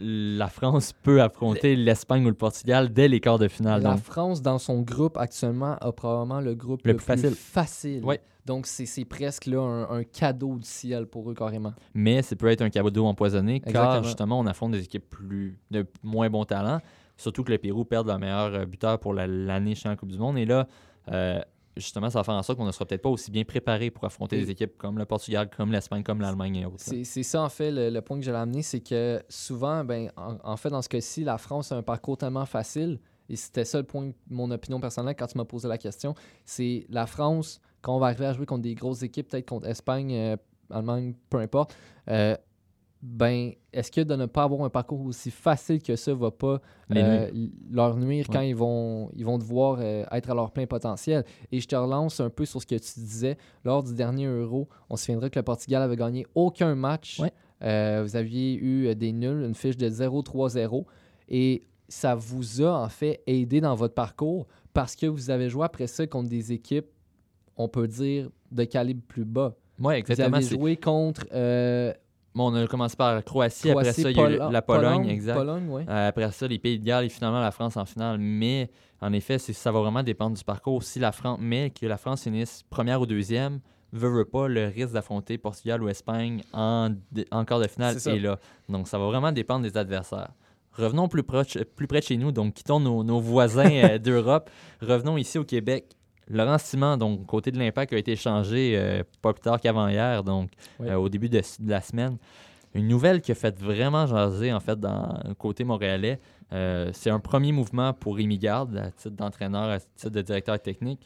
la 0.03 0.47
France 0.47 0.93
peut 1.03 1.21
affronter 1.21 1.75
l'Espagne 1.75 2.25
ou 2.25 2.29
le 2.29 2.33
Portugal 2.33 2.91
dès 2.91 3.07
les 3.07 3.19
quarts 3.19 3.39
de 3.39 3.47
finale. 3.47 3.81
La 3.83 3.91
Donc, 3.91 3.99
France, 3.99 4.41
dans 4.41 4.57
son 4.57 4.81
groupe 4.81 5.17
actuellement, 5.17 5.75
a 5.79 5.91
probablement 5.91 6.41
le 6.41 6.55
groupe 6.55 6.81
Le 6.85 6.93
le, 6.93 6.97
plus 6.97 7.05
facile. 7.05 8.01
Donc, 8.45 8.65
c'est 8.65 9.05
presque 9.05 9.45
là, 9.45 9.59
un, 9.59 9.99
un 9.99 10.03
cadeau 10.03 10.55
du 10.55 10.65
ciel 10.65 11.05
pour 11.05 11.29
eux, 11.29 11.35
carrément. 11.35 11.73
mais 11.93 12.23
ça 12.23 12.35
peut 12.35 12.47
être 12.47 12.63
un 12.63 12.71
cadeau 12.71 13.05
empoisonné 13.05 13.59
car 13.59 14.03
justement 14.03 14.39
on 14.39 14.47
affronte 14.47 14.71
des 14.71 14.83
équipes 14.83 15.07
plus 15.09 15.59
de 15.69 15.85
moins 16.01 16.29
bon 16.29 16.43
talent. 16.43 16.79
Surtout 17.17 17.43
que 17.43 17.51
le 17.51 17.59
Pérou 17.59 17.85
perd 17.85 18.07
leur 18.07 18.17
meilleur 18.17 18.51
euh, 18.55 18.65
buteur 18.65 18.97
pour 18.97 19.13
la- 19.13 19.27
l'année 19.27 19.75
chez 19.75 19.87
la 19.89 19.95
Coupe 19.95 20.09
du 20.11 20.17
Monde. 20.17 20.39
Et 20.39 20.45
là, 20.45 20.67
euh, 21.11 21.39
justement, 21.77 22.09
ça 22.09 22.19
va 22.19 22.23
faire 22.23 22.33
en 22.33 22.43
sorte 22.43 22.57
qu'on 22.57 22.65
ne 22.65 22.71
sera 22.71 22.85
peut-être 22.85 23.01
pas 23.01 23.09
aussi 23.09 23.31
bien 23.31 23.43
préparé 23.43 23.91
pour 23.91 24.03
affronter 24.05 24.37
des 24.37 24.49
équipes 24.49 24.77
comme 24.77 24.97
le 24.97 25.05
Portugal, 25.05 25.49
comme 25.55 25.71
l'Espagne, 25.71 26.03
comme 26.03 26.21
l'Allemagne 26.21 26.55
et 26.57 26.65
autres. 26.65 26.77
C'est 26.79 27.23
ça, 27.23 27.41
en 27.41 27.49
fait, 27.49 27.71
le, 27.71 27.89
le 27.89 28.01
point 28.01 28.17
que 28.17 28.23
j'allais 28.25 28.37
amener, 28.39 28.61
c'est 28.61 28.81
que 28.81 29.21
souvent, 29.29 29.83
ben, 29.83 30.11
en, 30.17 30.37
en 30.43 30.57
fait, 30.57 30.69
dans 30.69 30.81
ce 30.81 30.89
cas-ci, 30.89 31.23
la 31.23 31.37
France 31.37 31.71
a 31.71 31.77
un 31.77 31.83
parcours 31.83 32.17
tellement 32.17 32.45
facile, 32.45 32.99
et 33.29 33.35
c'était 33.35 33.65
ça 33.65 33.77
le 33.77 33.85
point, 33.85 34.11
mon 34.29 34.51
opinion 34.51 34.79
personnelle 34.79 35.15
quand 35.17 35.27
tu 35.27 35.37
m'as 35.37 35.45
posé 35.45 35.67
la 35.67 35.77
question, 35.77 36.13
c'est 36.45 36.85
la 36.89 37.05
France, 37.05 37.61
quand 37.81 37.95
on 37.95 37.99
va 37.99 38.07
arriver 38.07 38.25
à 38.25 38.33
jouer 38.33 38.45
contre 38.45 38.63
des 38.63 38.75
grosses 38.75 39.03
équipes, 39.03 39.29
peut-être 39.29 39.47
contre 39.47 39.67
Espagne, 39.67 40.13
euh, 40.13 40.37
Allemagne, 40.69 41.13
peu 41.29 41.37
importe, 41.37 41.75
euh, 42.09 42.35
ben, 43.03 43.51
est-ce 43.73 43.91
que 43.91 44.01
de 44.01 44.15
ne 44.15 44.27
pas 44.27 44.43
avoir 44.43 44.61
un 44.63 44.69
parcours 44.69 45.01
aussi 45.05 45.31
facile 45.31 45.81
que 45.81 45.95
ça 45.95 46.13
va 46.13 46.29
pas 46.29 46.61
euh, 46.95 47.31
leur 47.71 47.97
nuire 47.97 48.27
Ouais. 48.29 48.35
quand 48.35 48.41
ils 48.41 48.55
vont, 48.55 49.09
ils 49.15 49.25
vont 49.25 49.37
devoir 49.39 49.77
euh, 49.79 50.03
être 50.11 50.29
à 50.29 50.35
leur 50.35 50.51
plein 50.51 50.67
potentiel? 50.67 51.23
Et 51.51 51.59
je 51.59 51.67
te 51.67 51.75
relance 51.75 52.19
un 52.19 52.29
peu 52.29 52.45
sur 52.45 52.61
ce 52.61 52.67
que 52.67 52.75
tu 52.75 52.99
disais. 52.99 53.37
Lors 53.63 53.83
du 53.83 53.95
dernier 53.95 54.25
Euro, 54.27 54.67
on 54.89 54.95
se 54.97 55.05
souviendra 55.05 55.29
que 55.31 55.39
le 55.39 55.43
Portugal 55.43 55.81
avait 55.81 55.95
gagné 55.95 56.27
aucun 56.35 56.75
match. 56.75 57.19
Ouais. 57.19 57.31
Euh, 57.63 58.01
vous 58.03 58.15
aviez 58.15 58.55
eu 58.55 58.93
des 58.95 59.11
nuls, 59.11 59.43
une 59.45 59.55
fiche 59.55 59.77
de 59.77 59.89
0-3-0. 59.89 60.85
Et 61.29 61.63
ça 61.89 62.13
vous 62.15 62.61
a 62.61 62.83
en 62.83 62.89
fait 62.89 63.21
aidé 63.25 63.61
dans 63.61 63.75
votre 63.75 63.93
parcours 63.95 64.47
parce 64.73 64.95
que 64.95 65.05
vous 65.07 65.29
avez 65.29 65.49
joué 65.49 65.65
après 65.65 65.87
ça 65.87 66.05
contre 66.07 66.29
des 66.29 66.51
équipes, 66.53 66.87
on 67.57 67.67
peut 67.67 67.87
dire, 67.87 68.29
de 68.51 68.63
calibre 68.63 69.01
plus 69.07 69.25
bas. 69.25 69.55
Oui, 69.79 69.85
Vous 69.85 69.89
exactement. 69.99 70.37
avez 70.37 70.45
c'est- 70.45 70.55
joué 70.55 70.77
contre 70.77 71.25
Bon, 72.33 72.51
on 72.51 72.55
a 72.55 72.67
commencé 72.67 72.95
par 72.95 73.15
la 73.15 73.21
Croatie, 73.21 73.71
après 73.71 73.91
ça, 73.91 74.09
il 74.09 74.15
y 74.15 74.19
a 74.19 74.31
eu 74.31 74.37
la 74.37 74.61
Pologne, 74.61 75.07
exact. 75.07 75.35
Pologne, 75.35 75.67
ouais. 75.69 75.85
Euh, 75.89 76.07
après 76.07 76.31
ça, 76.31 76.47
les 76.47 76.59
Pays 76.59 76.79
de 76.79 76.85
Galles 76.85 77.05
et 77.05 77.09
finalement 77.09 77.41
la 77.41 77.51
France 77.51 77.75
en 77.75 77.85
finale. 77.85 78.17
Mais 78.19 78.69
en 79.01 79.11
effet, 79.11 79.37
ça 79.37 79.71
va 79.71 79.79
vraiment 79.79 80.03
dépendre 80.03 80.37
du 80.37 80.43
parcours. 80.43 80.83
Si 80.83 80.99
la 80.99 81.11
France, 81.11 81.39
mais 81.41 81.71
que 81.71 81.85
la 81.85 81.97
France 81.97 82.23
finisse 82.23 82.63
première 82.69 83.01
ou 83.01 83.05
deuxième, 83.05 83.59
veut, 83.91 84.09
veut 84.09 84.25
pas, 84.25 84.47
le 84.47 84.67
risque 84.67 84.93
d'affronter 84.93 85.37
Portugal 85.37 85.83
ou 85.83 85.89
Espagne 85.89 86.41
en, 86.53 86.91
quart 87.45 87.59
de 87.59 87.67
finale 87.67 87.97
est 87.97 88.19
là. 88.19 88.39
Donc 88.69 88.87
ça 88.87 88.97
va 88.97 89.05
vraiment 89.05 89.31
dépendre 89.31 89.63
des 89.63 89.77
adversaires. 89.77 90.31
Revenons 90.73 91.09
plus, 91.09 91.23
proche, 91.23 91.57
plus 91.75 91.87
près 91.87 91.99
de 91.99 92.05
chez 92.05 92.15
nous, 92.15 92.31
donc 92.31 92.53
quittons 92.53 92.79
nos, 92.79 93.03
nos 93.03 93.19
voisins 93.19 93.69
euh, 93.69 93.97
d'Europe. 93.99 94.49
Revenons 94.81 95.17
ici 95.17 95.37
au 95.37 95.43
Québec. 95.43 95.97
Laurent 96.29 96.57
Simon, 96.57 96.97
donc 96.97 97.25
côté 97.25 97.51
de 97.51 97.57
l'Impact, 97.59 97.93
a 97.93 97.97
été 97.97 98.11
échangé 98.13 98.73
euh, 98.77 99.03
pas 99.21 99.33
plus 99.33 99.41
tard 99.41 99.59
qu'avant-hier, 99.59 100.23
donc 100.23 100.49
Oui. 100.79 100.87
euh, 100.89 100.95
au 100.95 101.09
début 101.09 101.27
de, 101.29 101.39
de 101.59 101.69
la 101.69 101.81
semaine. 101.81 102.17
Une 102.73 102.87
nouvelle 102.87 103.21
qui 103.21 103.31
a 103.31 103.35
fait 103.35 103.57
vraiment 103.59 104.07
jaser, 104.07 104.53
en 104.53 104.59
fait, 104.61 104.79
dans 104.79 105.19
le 105.27 105.33
côté 105.33 105.63
montréalais. 105.65 106.19
Euh, 106.53 106.89
c'est 106.93 107.09
un 107.09 107.19
premier 107.19 107.51
mouvement 107.51 107.91
pour 107.93 108.15
Rémi 108.15 108.37
Garde, 108.37 108.77
à 108.77 108.91
titre 108.91 109.15
d'entraîneur, 109.15 109.63
à 109.69 109.79
titre 109.79 110.09
de 110.11 110.21
directeur 110.21 110.57
technique. 110.61 111.01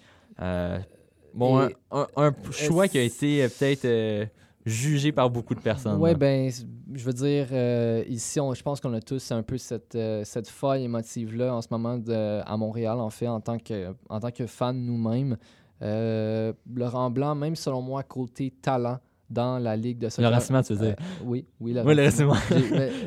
Bon, 1.34 1.58
un, 1.58 1.70
Et- 1.70 1.76
un- 1.92 2.08
un 2.18 2.32
choix 2.52 2.88
qui 2.88 2.98
a 2.98 3.02
été 3.02 3.48
peut-être 3.50 4.30
jugé 4.66 5.12
par 5.12 5.30
beaucoup 5.30 5.54
de 5.54 5.60
personnes. 5.60 5.98
Oui, 6.02 6.16
ben, 6.16 6.50
je 6.94 7.04
veux 7.06 7.14
dire, 7.14 7.48
euh, 7.52 8.04
ici, 8.08 8.40
on- 8.40 8.54
je 8.54 8.64
pense 8.64 8.82
qu'on 8.82 8.94
a 8.94 9.02
tous 9.02 9.32
un 9.32 9.44
peu 9.44 9.58
cette, 9.58 9.96
euh, 9.96 10.24
cette 10.24 10.48
faille 10.50 10.84
émotive-là 10.86 11.54
en 11.54 11.62
ce 11.62 11.68
moment 11.70 11.98
de- 11.98 12.42
à 12.46 12.58
Montréal, 12.58 13.00
en 13.00 13.10
fait, 13.12 13.28
en 13.28 13.40
tant 13.42 13.60
que, 13.60 13.94
en 14.10 14.20
tant 14.20 14.32
que 14.32 14.46
fan 14.48 14.76
nous-mêmes. 14.76 15.38
Euh, 15.82 16.54
Laurent 16.74 17.10
Blanc, 17.12 17.36
même 17.36 17.56
selon 17.56 17.82
moi, 17.82 18.02
côté 18.04 18.50
talent 18.62 18.98
dans 19.30 19.58
la 19.60 19.76
Ligue 19.76 19.98
de 20.00 20.08
soccer. 20.10 20.30
Laurent 20.30 20.40
Simon, 20.42 20.62
tu 20.62 20.74
veux 20.74 20.86
dire? 20.86 20.96
Euh, 21.00 21.24
oui, 21.26 21.46
oui, 21.60 21.74
Laurent 21.74 21.88
Oui, 21.90 21.96
Laurent 21.96 22.12
Simon. 22.12 22.34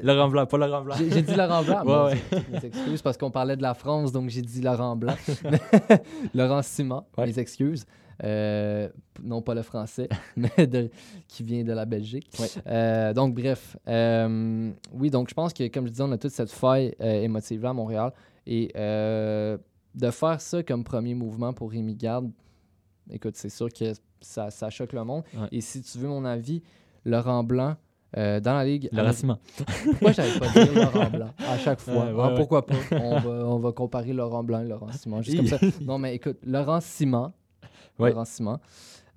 Laurent 0.02 0.28
Blanc, 0.28 0.46
pas 0.46 0.58
Laurent 0.58 0.82
Blanc. 0.82 0.94
J'ai 0.98 1.22
dit 1.22 1.34
Laurent 1.34 1.62
Blanc. 1.62 1.82
Ouais, 1.86 2.12
ouais. 2.32 2.42
Mes 2.52 2.64
excuses 2.66 3.02
parce 3.02 3.16
qu'on 3.16 3.30
parlait 3.30 3.56
de 3.56 3.62
la 3.62 3.74
France, 3.74 4.12
donc 4.12 4.28
j'ai 4.28 4.42
dit 4.42 4.60
Laurent 4.60 4.96
Blanc. 4.96 5.14
Laurent 6.34 6.62
Simon, 6.62 7.04
Ouais. 7.16 7.26
mes 7.26 7.38
excuses. 7.38 7.84
Euh, 8.24 8.88
non 9.22 9.42
pas 9.42 9.54
le 9.54 9.62
français, 9.62 10.08
mais 10.36 10.66
de- 10.66 10.90
qui 11.28 11.42
vient 11.44 11.62
de 11.64 11.72
la 11.72 11.84
Belgique. 11.84 12.28
Ouais. 12.40 12.48
Euh, 12.66 13.14
donc, 13.14 13.34
bref. 13.34 13.76
euh, 13.86 14.70
oui, 14.92 15.10
donc 15.10 15.28
je 15.28 15.34
pense 15.34 15.52
que, 15.52 15.68
comme 15.68 15.86
je 15.86 15.90
disais, 15.92 16.02
on 16.02 16.10
a 16.12 16.18
toute 16.18 16.32
cette 16.32 16.50
faille 16.50 16.94
émotive-là 17.00 17.70
à 17.70 17.72
Montréal. 17.72 18.12
Et 18.46 18.72
de 18.74 20.10
faire 20.10 20.40
ça 20.40 20.62
comme 20.62 20.84
premier 20.84 21.14
mouvement 21.14 21.52
pour 21.52 21.70
Rémi 21.70 21.94
Garde, 21.94 22.30
écoute, 23.10 23.36
c'est 23.36 23.48
sûr 23.48 23.68
que 23.72 23.92
ça, 24.20 24.50
ça 24.50 24.70
choque 24.70 24.92
le 24.92 25.04
monde. 25.04 25.22
Ouais. 25.34 25.48
Et 25.52 25.60
si 25.60 25.82
tu 25.82 25.98
veux 25.98 26.08
mon 26.08 26.24
avis, 26.24 26.62
Laurent 27.04 27.42
Blanc, 27.44 27.76
euh, 28.16 28.40
dans 28.40 28.54
la 28.54 28.64
Ligue. 28.64 28.88
Laurent 28.92 29.12
Simon. 29.12 29.38
Pourquoi 29.84 30.12
j'avais 30.12 30.38
pas 30.38 30.48
dit 30.48 30.74
Laurent 30.74 31.10
Blanc? 31.10 31.30
À 31.38 31.58
chaque 31.58 31.80
fois? 31.80 31.94
Ouais, 32.06 32.12
Ah, 32.18 32.28
ouais. 32.30 32.34
Pourquoi 32.36 32.64
pas? 32.64 32.74
On 32.92 33.18
va, 33.18 33.30
on 33.46 33.58
va 33.58 33.72
comparer 33.72 34.12
Laurent 34.12 34.42
Blanc 34.42 34.60
et 34.62 34.66
Laurent 34.66 34.90
Simon. 34.92 35.20
Juste 35.22 35.36
comme 35.36 35.46
ça. 35.46 35.58
Non, 35.82 35.98
mais 35.98 36.14
écoute, 36.14 36.38
Laurent 36.44 36.80
Simon, 36.80 37.32
Ouais. 37.98 38.12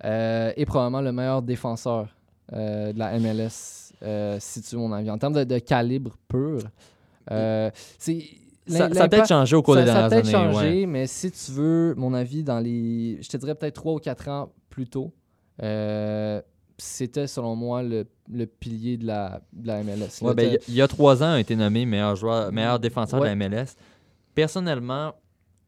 Euh, 0.04 0.52
est 0.56 0.66
probablement 0.66 1.00
le 1.00 1.12
meilleur 1.12 1.42
défenseur 1.42 2.08
euh, 2.52 2.92
de 2.92 2.98
la 2.98 3.18
MLS, 3.18 3.92
euh, 4.02 4.36
si 4.40 4.60
tu 4.62 4.74
veux 4.74 4.80
mon 4.80 4.92
avis. 4.92 5.10
En 5.10 5.18
termes 5.18 5.34
de, 5.34 5.44
de 5.44 5.58
calibre 5.58 6.16
pur, 6.28 6.58
c'est. 7.98 8.20
Ça, 8.66 8.92
ça 8.94 9.04
a 9.04 9.08
peut-être 9.08 9.26
changé 9.28 9.56
au 9.56 9.62
cours 9.62 9.74
des 9.74 9.86
ça, 9.86 9.92
ça 9.92 10.04
a 10.04 10.08
dernières 10.08 10.22
peut-être 10.22 10.34
années. 10.36 10.52
changé, 10.54 10.80
ouais. 10.82 10.86
mais 10.86 11.06
si 11.08 11.30
tu 11.32 11.50
veux, 11.52 11.94
mon 11.96 12.14
avis, 12.14 12.44
dans 12.44 12.60
les. 12.60 13.18
Je 13.20 13.28
te 13.28 13.36
dirais 13.36 13.54
peut-être 13.56 13.74
3 13.74 13.94
ou 13.94 13.98
4 13.98 14.28
ans 14.28 14.52
plus 14.70 14.86
tôt, 14.88 15.12
c'était 16.78 17.26
selon 17.26 17.54
moi 17.56 17.82
le, 17.82 18.06
le 18.32 18.46
pilier 18.46 18.96
de 18.96 19.06
la, 19.06 19.40
de 19.52 19.66
la 19.66 19.82
MLS. 19.82 20.20
Ouais, 20.22 20.34
ben, 20.34 20.46
il 20.48 20.52
y 20.52 20.56
a- 20.56 20.60
il 20.68 20.74
y, 20.74 20.82
a 20.82 20.88
trois 20.88 21.22
ans, 21.22 21.32
il 21.32 21.36
a 21.36 21.40
été 21.40 21.54
nommé 21.56 21.86
meilleur 21.86 22.16
joueur, 22.16 22.52
meilleur 22.52 22.78
défenseur 22.80 23.20
de 23.20 23.26
la 23.26 23.34
MLS. 23.36 23.76
Personnellement, 24.34 25.12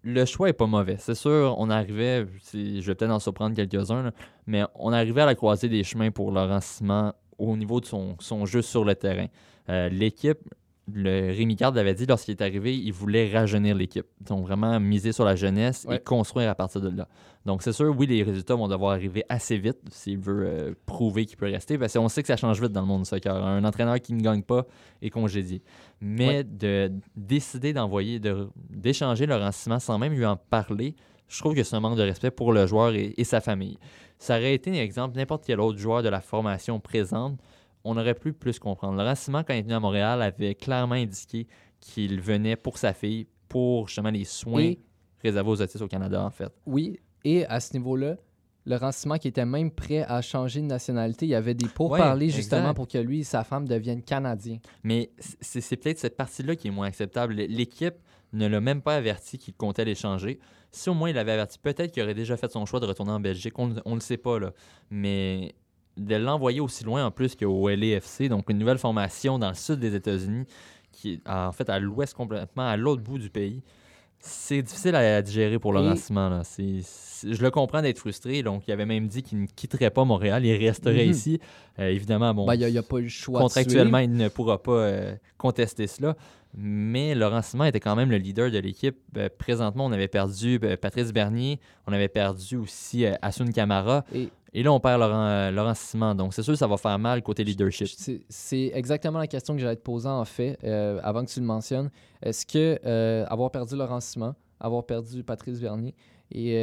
le 0.04 0.24
choix 0.26 0.50
est 0.50 0.54
pas 0.54 0.66
mauvais. 0.66 0.96
C'est 0.98 1.14
sûr, 1.14 1.54
on 1.58 1.70
arrivait, 1.70 2.26
je 2.52 2.80
vais 2.86 2.94
peut-être 2.94 3.10
en 3.10 3.18
surprendre 3.18 3.56
quelques-uns, 3.56 4.12
mais 4.46 4.64
on 4.74 4.92
arrivait 4.92 5.22
à 5.22 5.26
la 5.26 5.34
croisée 5.34 5.68
des 5.68 5.82
chemins 5.82 6.10
pour 6.10 6.30
Laurent 6.30 6.60
Simon 6.60 7.12
au 7.38 7.56
niveau 7.56 7.80
de 7.80 7.86
son, 7.86 8.16
son 8.20 8.44
jeu 8.44 8.62
sur 8.62 8.84
le 8.84 8.94
terrain. 8.94 9.26
Euh, 9.70 9.88
l'équipe, 9.88 10.38
le 10.92 11.32
Rémi 11.34 11.56
Card 11.56 11.72
l'avait 11.72 11.94
dit 11.94 12.04
lorsqu'il 12.06 12.32
est 12.32 12.42
arrivé, 12.42 12.76
il 12.76 12.92
voulait 12.92 13.32
rajeunir 13.32 13.74
l'équipe. 13.74 14.06
Donc 14.20 14.46
vraiment 14.46 14.78
miser 14.80 15.12
sur 15.12 15.24
la 15.24 15.34
jeunesse 15.34 15.86
Ouais. 15.88 15.96
et 15.96 15.98
construire 16.00 16.50
à 16.50 16.54
partir 16.54 16.80
de 16.80 16.90
là. 16.94 17.08
Donc 17.46 17.62
c'est 17.62 17.72
sûr, 17.72 17.94
oui, 17.96 18.06
les 18.06 18.22
résultats 18.22 18.54
vont 18.54 18.68
devoir 18.68 18.92
arriver 18.92 19.24
assez 19.28 19.56
vite 19.58 19.78
s'il 19.90 20.18
veut 20.18 20.44
euh, 20.46 20.74
prouver 20.86 21.24
qu'il 21.26 21.36
peut 21.38 21.46
rester, 21.46 21.78
parce 21.78 21.92
qu'on 21.94 22.08
sait 22.08 22.22
que 22.22 22.28
ça 22.28 22.36
change 22.36 22.60
vite 22.60 22.72
dans 22.72 22.80
le 22.82 22.86
monde 22.86 23.02
du 23.02 23.08
soccer. 23.08 23.34
Un 23.34 23.64
entraîneur 23.64 23.98
qui 24.00 24.12
ne 24.14 24.20
gagne 24.22 24.42
pas 24.42 24.66
est 25.00 25.10
congédié. 25.10 25.62
Mais 26.00 26.28
Ouais. 26.38 26.44
de 26.44 26.92
décider 27.16 27.72
d'envoyer, 27.72 28.18
de- 28.18 28.48
d'échanger 28.70 29.26
Laurent 29.26 29.52
Simon 29.52 29.78
sans 29.78 29.98
même 29.98 30.12
lui 30.14 30.26
en 30.26 30.36
parler, 30.36 30.94
je 31.28 31.38
trouve 31.40 31.54
que 31.54 31.62
c'est 31.62 31.76
un 31.76 31.80
manque 31.80 31.96
de 31.96 32.02
respect 32.02 32.30
pour 32.30 32.52
le 32.52 32.66
joueur 32.66 32.94
et, 32.94 33.14
et 33.16 33.24
sa 33.24 33.40
famille. 33.40 33.78
Ça 34.18 34.36
aurait 34.36 34.54
été, 34.54 34.70
un 34.70 34.74
exemple, 34.82 35.16
n'importe 35.16 35.44
quel 35.46 35.60
autre 35.60 35.78
joueur 35.78 36.02
de 36.02 36.08
la 36.08 36.20
formation 36.20 36.78
présente, 36.80 37.38
on 37.84 37.96
aurait 37.96 38.14
pu 38.14 38.32
plus 38.32 38.58
comprendre. 38.58 38.96
Laurent 38.96 39.14
Simon, 39.14 39.44
quand 39.46 39.54
il 39.54 39.58
est 39.58 39.62
venu 39.62 39.74
à 39.74 39.80
Montréal, 39.80 40.22
avait 40.22 40.54
clairement 40.54 40.94
indiqué 40.94 41.46
qu'il 41.80 42.20
venait 42.20 42.56
pour 42.56 42.78
sa 42.78 42.92
fille, 42.94 43.26
pour 43.48 43.88
justement 43.88 44.10
les 44.10 44.24
soins 44.24 44.62
Et- 44.62 44.78
réservés 45.22 45.50
aux 45.50 45.60
autistes 45.62 45.82
au 45.82 45.88
Canada, 45.88 46.22
en 46.24 46.30
fait. 46.30 46.50
Oui, 46.66 46.98
et 47.24 47.46
à 47.46 47.60
ce 47.60 47.74
niveau-là, 47.74 48.16
Laurent 48.66 48.92
Simon 48.92 49.18
qui 49.18 49.28
était 49.28 49.44
même 49.44 49.70
prêt 49.70 50.02
à 50.08 50.22
changer 50.22 50.60
de 50.62 50.66
nationalité, 50.66 51.26
il 51.26 51.30
y 51.30 51.34
avait 51.34 51.52
des 51.52 51.68
pourparlers 51.68 52.26
Ouais, 52.26 52.32
justement 52.32 52.62
exact. 52.62 52.74
pour 52.76 52.88
que 52.88 52.96
lui 52.96 53.20
et 53.20 53.24
sa 53.24 53.44
femme 53.44 53.68
deviennent 53.68 54.02
canadiens. 54.02 54.58
Mais 54.82 55.10
c'est 55.40 55.60
c'est 55.60 55.76
peut-être 55.76 55.98
cette 55.98 56.16
partie-là 56.16 56.56
qui 56.56 56.68
est 56.68 56.70
moins 56.70 56.86
acceptable. 56.86 57.34
L'équipe 57.34 57.94
ne 58.32 58.46
l'a 58.46 58.60
même 58.62 58.80
pas 58.80 58.96
averti 58.96 59.36
qu'il 59.36 59.52
comptait 59.54 59.84
l'échanger. 59.84 60.38
Si 60.72 60.88
au 60.88 60.94
moins 60.94 61.10
il 61.10 61.14
l'avait 61.14 61.32
averti, 61.32 61.58
peut-être 61.58 61.92
qu'il 61.92 62.02
aurait 62.02 62.14
déjà 62.14 62.38
fait 62.38 62.50
son 62.50 62.64
choix 62.64 62.80
de 62.80 62.86
retourner 62.86 63.12
en 63.12 63.20
Belgique. 63.20 63.58
On 63.58 63.68
ne 63.68 63.94
le 63.94 64.00
sait 64.00 64.16
pas, 64.16 64.38
là. 64.40 64.52
Mais 64.90 65.54
de 65.96 66.16
l'envoyer 66.16 66.60
aussi 66.60 66.84
loin 66.84 67.04
en 67.06 67.10
plus 67.10 67.34
qu'au 67.36 67.68
LAFC, 67.68 68.28
donc 68.28 68.50
une 68.50 68.58
nouvelle 68.58 68.78
formation 68.78 69.38
dans 69.38 69.48
le 69.50 69.54
sud 69.54 69.78
des 69.78 69.94
États-Unis, 69.94 70.44
qui 70.92 71.14
est 71.14 71.28
en 71.28 71.52
fait 71.52 71.68
à 71.70 71.78
l'ouest 71.78 72.14
complètement, 72.14 72.66
à 72.66 72.76
l'autre 72.76 73.02
bout 73.02 73.18
du 73.18 73.30
pays, 73.30 73.62
c'est 74.18 74.62
difficile 74.62 74.94
à 74.94 75.20
digérer 75.20 75.58
pour 75.58 75.72
Laurent 75.72 75.92
Et- 75.92 75.96
Simon. 75.96 76.30
Là. 76.30 76.42
Je 76.46 77.42
le 77.42 77.50
comprends 77.50 77.82
d'être 77.82 77.98
frustré. 77.98 78.42
Donc, 78.42 78.62
il 78.66 78.72
avait 78.72 78.86
même 78.86 79.06
dit 79.06 79.22
qu'il 79.22 79.40
ne 79.42 79.46
quitterait 79.46 79.90
pas 79.90 80.04
Montréal, 80.04 80.44
il 80.46 80.56
resterait 80.66 81.04
Mhm. 81.04 81.10
ici. 81.10 81.40
Euh, 81.78 81.88
évidemment, 81.90 82.32
bon, 82.32 82.46
Ben, 82.46 82.54
il 82.54 82.66
n'y 82.70 82.78
a, 82.78 82.82
pas 82.82 82.98
eu 82.98 83.02
le 83.02 83.08
choix. 83.08 83.40
Contractuellement, 83.40 83.98
il 83.98 84.12
ne 84.12 84.28
pourra 84.28 84.62
pas 84.62 84.72
euh, 84.72 85.14
contester 85.36 85.86
cela. 85.86 86.16
Mais 86.56 87.14
Laurent 87.14 87.42
Simon 87.42 87.64
était 87.64 87.80
quand 87.80 87.96
même 87.96 88.10
le 88.10 88.16
leader 88.16 88.50
de 88.50 88.58
l'équipe. 88.58 88.96
Euh, 89.16 89.28
présentement, 89.38 89.86
on 89.86 89.92
avait 89.92 90.08
perdu 90.08 90.60
euh, 90.62 90.76
Patrice 90.76 91.12
Bernier, 91.12 91.58
on 91.86 91.92
avait 91.92 92.08
perdu 92.08 92.56
aussi 92.56 93.04
euh, 93.04 93.14
Asun 93.22 93.50
Camara. 93.50 94.04
Et 94.14 94.28
Et 94.52 94.62
là, 94.62 94.72
on 94.72 94.78
perd 94.78 95.00
Laurent, 95.00 95.26
euh, 95.26 95.50
Laurent 95.50 95.74
Simon. 95.74 96.14
Donc, 96.14 96.32
c'est 96.32 96.42
sûr 96.44 96.52
que 96.52 96.58
ça 96.58 96.68
va 96.68 96.76
faire 96.76 96.96
mal 96.98 97.22
côté 97.22 97.42
leadership. 97.42 97.88
c'est- 98.28 98.70
exactement 98.72 99.18
la 99.18 99.26
question 99.26 99.54
que 99.54 99.60
j'allais 99.60 99.74
te 99.74 99.82
poser 99.82 100.08
en 100.08 100.24
fait, 100.24 100.56
euh, 100.62 101.00
avant 101.02 101.24
que 101.24 101.30
tu 101.30 101.40
le 101.40 101.46
mentionnes. 101.46 101.90
Est-ce 102.22 102.46
que 102.46 102.78
euh, 102.86 103.24
avoir 103.28 103.50
perdu 103.50 103.74
Laurent 103.74 103.98
Simon, 104.00 104.34
avoir 104.60 104.86
perdu 104.86 105.24
Patrice 105.24 105.58
Vernier 105.58 105.92
et, 106.30 106.54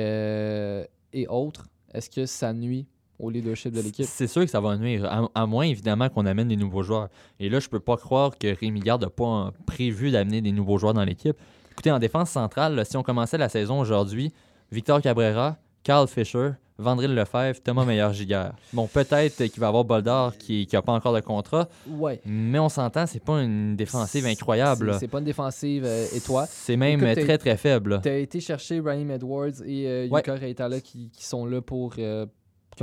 et 1.13 1.27
autres, 1.27 1.67
est-ce 1.93 2.09
que 2.09 2.25
ça 2.25 2.53
nuit 2.53 2.87
au 3.22 3.30
leadership 3.30 3.74
de 3.74 3.82
l'équipe? 3.82 4.05
C'est 4.05 4.28
sûr 4.28 4.41
que 4.43 4.49
ça 4.49 4.59
va 4.59 4.78
nuire, 4.78 5.05
à, 5.05 5.28
à 5.36 5.45
moins 5.45 5.65
évidemment 5.65 6.09
qu'on 6.09 6.26
amène 6.26 6.47
des 6.47 6.55
nouveaux 6.57 6.84
joueurs. 6.84 7.09
Et 7.39 7.49
là, 7.49 7.59
je 7.59 7.69
peux 7.69 7.80
pas 7.80 7.97
croire 7.97 8.38
que 8.38 8.53
Rémi 8.59 8.80
Garde 8.80 9.03
n'a 9.03 9.09
pas 9.09 9.51
prévu 9.65 10.11
d'amener 10.11 10.41
des 10.41 10.51
nouveaux 10.51 10.78
joueurs 10.78 10.93
dans 10.93 11.03
l'équipe. 11.05 11.36
Écoutez, 11.72 11.91
en 11.91 11.99
défense 11.99 12.30
centrale, 12.32 12.76
là, 12.76 12.86
si 12.86 12.97
on 12.97 13.03
commençait 13.03 13.38
la 13.38 13.49
saison 13.49 13.80
aujourd'hui, 13.80 14.34
Victor 14.72 15.01
Cabrera, 15.01 15.57
Carl 15.84 16.07
Fisher, 16.07 16.51
Vandril 16.78 17.13
Lefebvre, 17.13 17.61
Thomas 17.63 17.86
Meyer-Giguère. 17.86 18.53
Bon, 18.74 18.88
peut-être 18.88 19.45
qu'il 19.45 19.59
va 19.59 19.67
y 19.67 19.69
avoir 19.69 19.84
Boldar 19.84 20.36
qui 20.38 20.67
n'a 20.74 20.82
pas 20.82 20.93
encore 20.93 21.13
de 21.13 21.19
contrat, 21.19 21.67
Ouais. 21.88 22.19
mais 22.26 22.57
on 22.57 22.69
s'entend, 22.69 23.05
c'est 23.05 23.24
pas 23.24 23.41
une 23.43 23.76
défensive 23.76 24.26
incroyable. 24.26 24.95
C'est- 24.99 25.07
pas 25.07 25.19
une 25.19 25.26
défensive. 25.26 25.84
euh, 25.86 26.07
et 26.15 26.19
toi? 26.22 26.45
C'est 26.47 26.78
même 26.78 27.03
Écoute, 27.03 27.24
très 27.24 27.38
très 27.38 27.57
faible. 27.57 27.99
Tu 28.01 28.09
as 28.09 28.17
été 28.17 28.39
chercher 28.39 28.80
Raheem 28.80 29.11
Edwards 29.11 29.61
et 29.65 29.88
euh, 29.88 30.07
Ouais. 30.09 30.22
Yuka 30.22 30.34
Reitala 30.36 30.82
qui, 30.82 31.09
qui 31.11 31.24
sont 31.26 31.45
là 31.45 31.61
pour. 31.61 31.93
euh, 31.99 32.26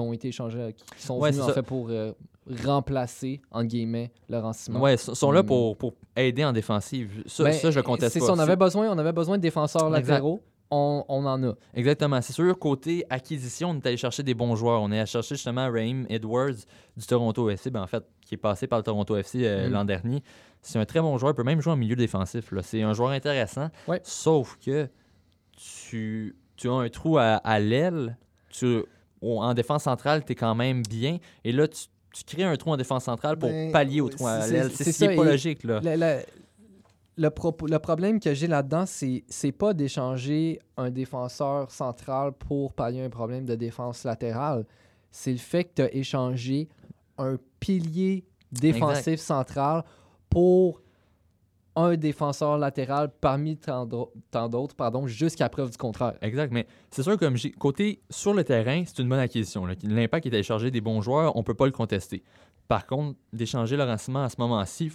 qui 0.01 0.07
ont 0.09 0.13
été 0.13 0.29
échangés, 0.29 0.75
qui 0.77 0.85
qui 0.97 1.03
sont 1.03 1.19
Ouais, 1.19 1.31
venus 1.31 1.45
en 1.45 1.49
fait 1.49 1.63
pour 1.63 1.89
euh, 1.91 2.13
remplacer, 2.65 3.41
en 3.51 3.65
guillemets, 3.65 4.11
Laurent 4.29 4.53
Simon. 4.53 4.81
Ouais, 4.81 4.95
ils 4.95 4.99
sont 4.99 5.31
là 5.33 5.43
Hmm. 5.43 5.47
pour, 5.47 5.77
pour 5.77 5.95
aider 6.17 6.45
en 6.45 6.53
défensive. 6.53 7.23
Ça, 7.27 7.45
Ben, 7.45 7.53
ça 7.53 7.71
je 7.71 7.77
le 7.79 7.83
conteste 7.83 8.19
pas. 8.19 8.27
ça, 8.27 8.33
on 8.33 8.39
avait, 8.39 8.57
besoin, 8.57 8.89
on 8.91 8.99
avait 8.99 9.13
besoin 9.13 9.37
de 9.37 9.43
défenseurs 9.43 9.91
latéraux. 9.91 10.41
On, 10.71 11.03
on 11.09 11.25
en 11.25 11.43
a. 11.45 11.55
Exactement. 11.75 12.21
C'est 12.21 12.35
sûr, 12.35 12.59
côté 12.59 13.05
acquisition, 13.09 13.71
on 13.71 13.75
est 13.77 13.87
allé 13.87 13.97
chercher 13.97 14.23
des 14.23 14.35
bons 14.35 14.55
joueurs. 14.55 14.83
On 14.83 14.93
est 14.93 14.99
allé 14.99 15.07
chercher 15.07 15.35
justement 15.35 15.71
Raheem 15.71 16.05
Edwards 16.11 16.53
du 16.97 17.07
Toronto 17.07 17.49
FC, 17.49 17.71
ben, 17.71 17.83
en 17.83 17.87
fait, 17.87 18.05
qui 18.21 18.35
est 18.35 18.39
passé 18.39 18.67
par 18.67 18.79
le 18.79 18.83
Toronto 18.83 19.17
FC 19.17 19.45
euh, 19.47 19.69
Mm. 19.69 19.73
l'an 19.73 19.85
dernier. 19.87 20.23
C'est 20.61 20.79
un 20.79 20.85
très 20.85 21.01
bon 21.01 21.17
joueur, 21.17 21.33
il 21.33 21.37
peut 21.37 21.43
même 21.45 21.61
jouer 21.63 21.73
en 21.73 21.77
milieu 21.77 21.97
défensif. 21.97 22.53
C'est 22.63 22.83
un 22.83 22.93
joueur 22.93 23.11
intéressant. 23.11 23.69
Ouais. 23.87 24.01
Sauf 24.05 24.59
que 24.65 24.89
tu, 25.57 26.37
tu 26.57 26.69
as 26.69 26.73
un 26.73 26.89
trou 26.91 27.17
à, 27.19 27.37
à 27.37 27.59
l'aile. 27.61 28.19
Tu, 28.51 28.83
au- 29.21 29.41
en 29.43 29.55
défense 29.55 29.85
centrale, 29.85 30.25
tu 30.25 30.33
es 30.33 30.35
quand 30.35 30.55
même 30.55 30.83
bien. 30.83 31.19
Et 31.45 31.53
là, 31.53 31.67
tu, 31.69 31.85
tu 32.15 32.25
crées 32.25 32.45
un 32.45 32.57
trou 32.57 32.71
en 32.73 32.77
défense 32.77 33.05
centrale 33.05 33.39
pour 33.39 33.51
Ben, 33.51 33.71
pallier 33.73 34.01
au 34.01 34.09
trou 34.09 34.27
à 34.27 34.41
c'est- 34.43 34.53
l'aile. 34.53 35.17
pas 35.17 35.25
logique. 35.25 35.65
Là. 35.65 35.81
Le, 37.17 37.31
problème 37.81 38.21
que 38.21 38.33
j'ai 38.33 38.47
là-dedans, 38.47 38.85
c'est 38.87 39.25
c'est 39.29 39.51
pas 39.53 39.75
d'échanger 39.75 40.61
un 40.77 40.89
défenseur 40.91 41.69
central 41.71 42.33
pour 42.33 42.73
pallier 42.73 43.03
un 43.03 43.11
problème 43.11 43.45
de 43.45 43.57
défense 43.57 44.05
latérale. 44.05 44.65
C'est 45.11 45.33
le 45.33 45.39
fait 45.39 45.65
que 45.65 45.71
tu 45.77 45.83
as 45.83 45.95
échangé 45.95 46.69
un 47.19 47.37
pilier 47.59 48.25
défensif 48.53 49.19
central 49.19 49.83
pour 50.31 50.81
un 51.79 51.97
défenseur 51.97 52.59
latéral 52.59 53.11
parmi 53.21 53.57
tant 53.57 53.87
d'au- 53.87 54.13
tant 54.31 54.49
d'autres, 54.49 54.75
pardon, 54.75 55.07
jusqu'à 55.07 55.49
preuve 55.49 55.71
du 55.71 55.77
contraire. 55.77 56.15
Exact, 56.23 56.53
mais 56.53 56.67
c'est 56.91 57.03
sûr, 57.03 57.17
comme 57.17 57.37
j'ai 57.37 57.51
côté 57.53 58.01
sur 58.11 58.35
le 58.35 58.45
terrain, 58.45 58.83
c'est 58.87 58.99
une 59.03 59.09
bonne 59.09 59.19
acquisition. 59.21 59.67
L'impact 59.85 60.27
est 60.27 60.31
allé 60.35 60.43
charger 60.43 60.71
des 60.71 60.81
bons 60.81 61.01
joueurs, 61.01 61.37
on 61.37 61.43
peut 61.43 61.55
pas 61.55 61.67
le 61.67 61.73
contester. 61.73 62.23
Par 62.67 62.87
contre, 62.87 63.17
d'échanger 63.33 63.77
Laurent 63.77 63.97
Simon 63.97 64.21
à 64.21 64.29
ce 64.29 64.37
moment-ci, 64.39 64.91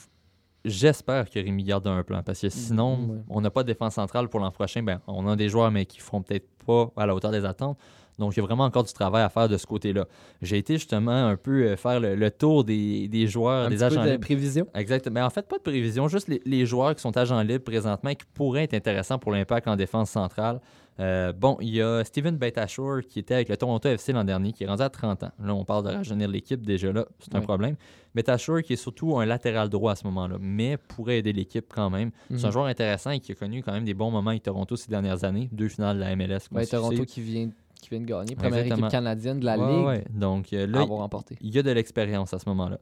j'espère 0.65 1.29
que 1.29 1.39
Rémi 1.39 1.63
garde 1.63 1.87
un 1.87 2.03
plan, 2.03 2.21
parce 2.23 2.41
que 2.41 2.49
sinon, 2.49 2.97
Mm, 2.97 3.09
ouais. 3.11 3.17
on 3.29 3.41
n'a 3.41 3.49
pas 3.49 3.63
de 3.63 3.67
défense 3.67 3.95
centrale 3.95 4.29
pour 4.29 4.39
l'an 4.39 4.51
prochain. 4.51 4.83
Ben, 4.83 4.99
on 5.07 5.27
a 5.27 5.35
des 5.35 5.49
joueurs, 5.49 5.71
mais 5.71 5.85
qui 5.85 5.99
feront 5.99 6.21
peut-être 6.21 6.47
pas 6.65 6.91
à 6.95 7.05
la 7.05 7.15
hauteur 7.15 7.31
des 7.31 7.45
attentes. 7.45 7.77
Donc, 8.19 8.35
il 8.35 8.39
y 8.39 8.43
a 8.43 8.45
vraiment 8.45 8.65
encore 8.65 8.83
du 8.83 8.93
travail 8.93 9.23
à 9.23 9.29
faire 9.29 9.49
de 9.49 9.57
ce 9.57 9.65
côté-là. 9.65 10.05
J'ai 10.41 10.57
été 10.57 10.75
justement 10.75 11.11
un 11.27 11.35
peu 11.35 11.63
euh, 11.63 11.75
faire 11.75 11.99
le, 11.99 12.15
le 12.15 12.31
tour 12.31 12.63
des, 12.63 13.07
des 13.07 13.27
joueurs, 13.27 13.65
Un 13.65 13.69
des 13.69 13.75
petit 13.75 13.79
peu 13.79 13.85
agents 13.85 14.03
de 14.05 14.09
libres. 14.11 14.21
prévision. 14.21 14.67
Exact. 14.75 15.07
Mais 15.11 15.21
en 15.21 15.29
fait, 15.29 15.47
pas 15.47 15.57
de 15.57 15.63
prévision, 15.63 16.07
juste 16.07 16.27
les, 16.27 16.41
les 16.45 16.65
joueurs 16.65 16.93
qui 16.95 17.01
sont 17.01 17.15
agents 17.17 17.41
libres 17.41 17.63
présentement 17.63 18.09
et 18.11 18.15
qui 18.15 18.25
pourraient 18.33 18.63
être 18.63 18.73
intéressants 18.75 19.17
pour 19.19 19.31
l'impact 19.31 19.67
en 19.67 19.75
défense 19.75 20.11
centrale. 20.11 20.59
Euh, 20.99 21.33
bon, 21.33 21.57
il 21.59 21.69
y 21.73 21.81
a 21.81 22.03
Steven 22.03 22.37
Betashore 22.37 23.01
qui 23.09 23.17
était 23.17 23.33
avec 23.33 23.49
le 23.49 23.57
Toronto 23.57 23.89
FC 23.89 24.13
l'an 24.13 24.23
dernier, 24.23 24.53
qui 24.53 24.63
est 24.63 24.67
rendu 24.67 24.83
à 24.83 24.89
30 24.91 25.23
ans. 25.23 25.31
Là, 25.43 25.55
on 25.55 25.65
parle 25.65 25.85
de 25.85 25.89
rajeunir 25.89 26.27
l'équipe 26.27 26.63
déjà 26.63 26.91
là, 26.93 27.05
c'est 27.17 27.33
un 27.33 27.39
Oui. 27.39 27.45
problème. 27.45 27.75
Betashore 28.13 28.61
qui 28.61 28.73
est 28.73 28.75
surtout 28.75 29.17
un 29.17 29.25
latéral 29.25 29.69
droit 29.69 29.93
à 29.93 29.95
ce 29.95 30.03
moment-là, 30.05 30.35
mais 30.39 30.77
pourrait 30.77 31.17
aider 31.17 31.33
l'équipe 31.33 31.65
quand 31.73 31.89
même. 31.89 32.11
C'est 32.29 32.43
un 32.43 32.47
Mhm. 32.49 32.53
joueur 32.53 32.65
intéressant 32.67 33.09
et 33.09 33.19
qui 33.19 33.31
a 33.31 33.35
connu 33.35 33.63
quand 33.63 33.71
même 33.71 33.85
des 33.85 33.95
bons 33.95 34.11
moments 34.11 34.29
avec 34.29 34.43
Toronto 34.43 34.75
ces 34.75 34.91
dernières 34.91 35.23
années, 35.23 35.49
deux 35.51 35.67
finales 35.67 35.95
de 35.95 36.01
la 36.01 36.15
MLS. 36.15 36.41
Ben, 36.51 36.63
Toronto 36.63 37.05
qui 37.05 37.21
vient, 37.21 37.49
qui 37.83 37.89
vient 37.89 37.99
de 38.01 38.05
gagner. 38.05 38.35
Première 38.35 38.59
Exactement. 38.59 38.87
équipe 38.87 38.91
canadienne 38.91 39.39
de 39.39 39.45
la 39.45 39.57
Ouais, 39.57 39.75
Ligue 39.75 39.85
ouais. 39.85 40.03
Donc 40.11 40.53
euh, 40.53 40.63
à 40.63 40.67
là, 40.67 40.81
avoir 40.81 40.99
remporté. 40.99 41.37
il 41.41 41.53
y 41.53 41.59
a 41.59 41.63
de 41.63 41.71
l'expérience 41.71 42.33
à 42.33 42.39
ce 42.39 42.49
moment-là. 42.49 42.77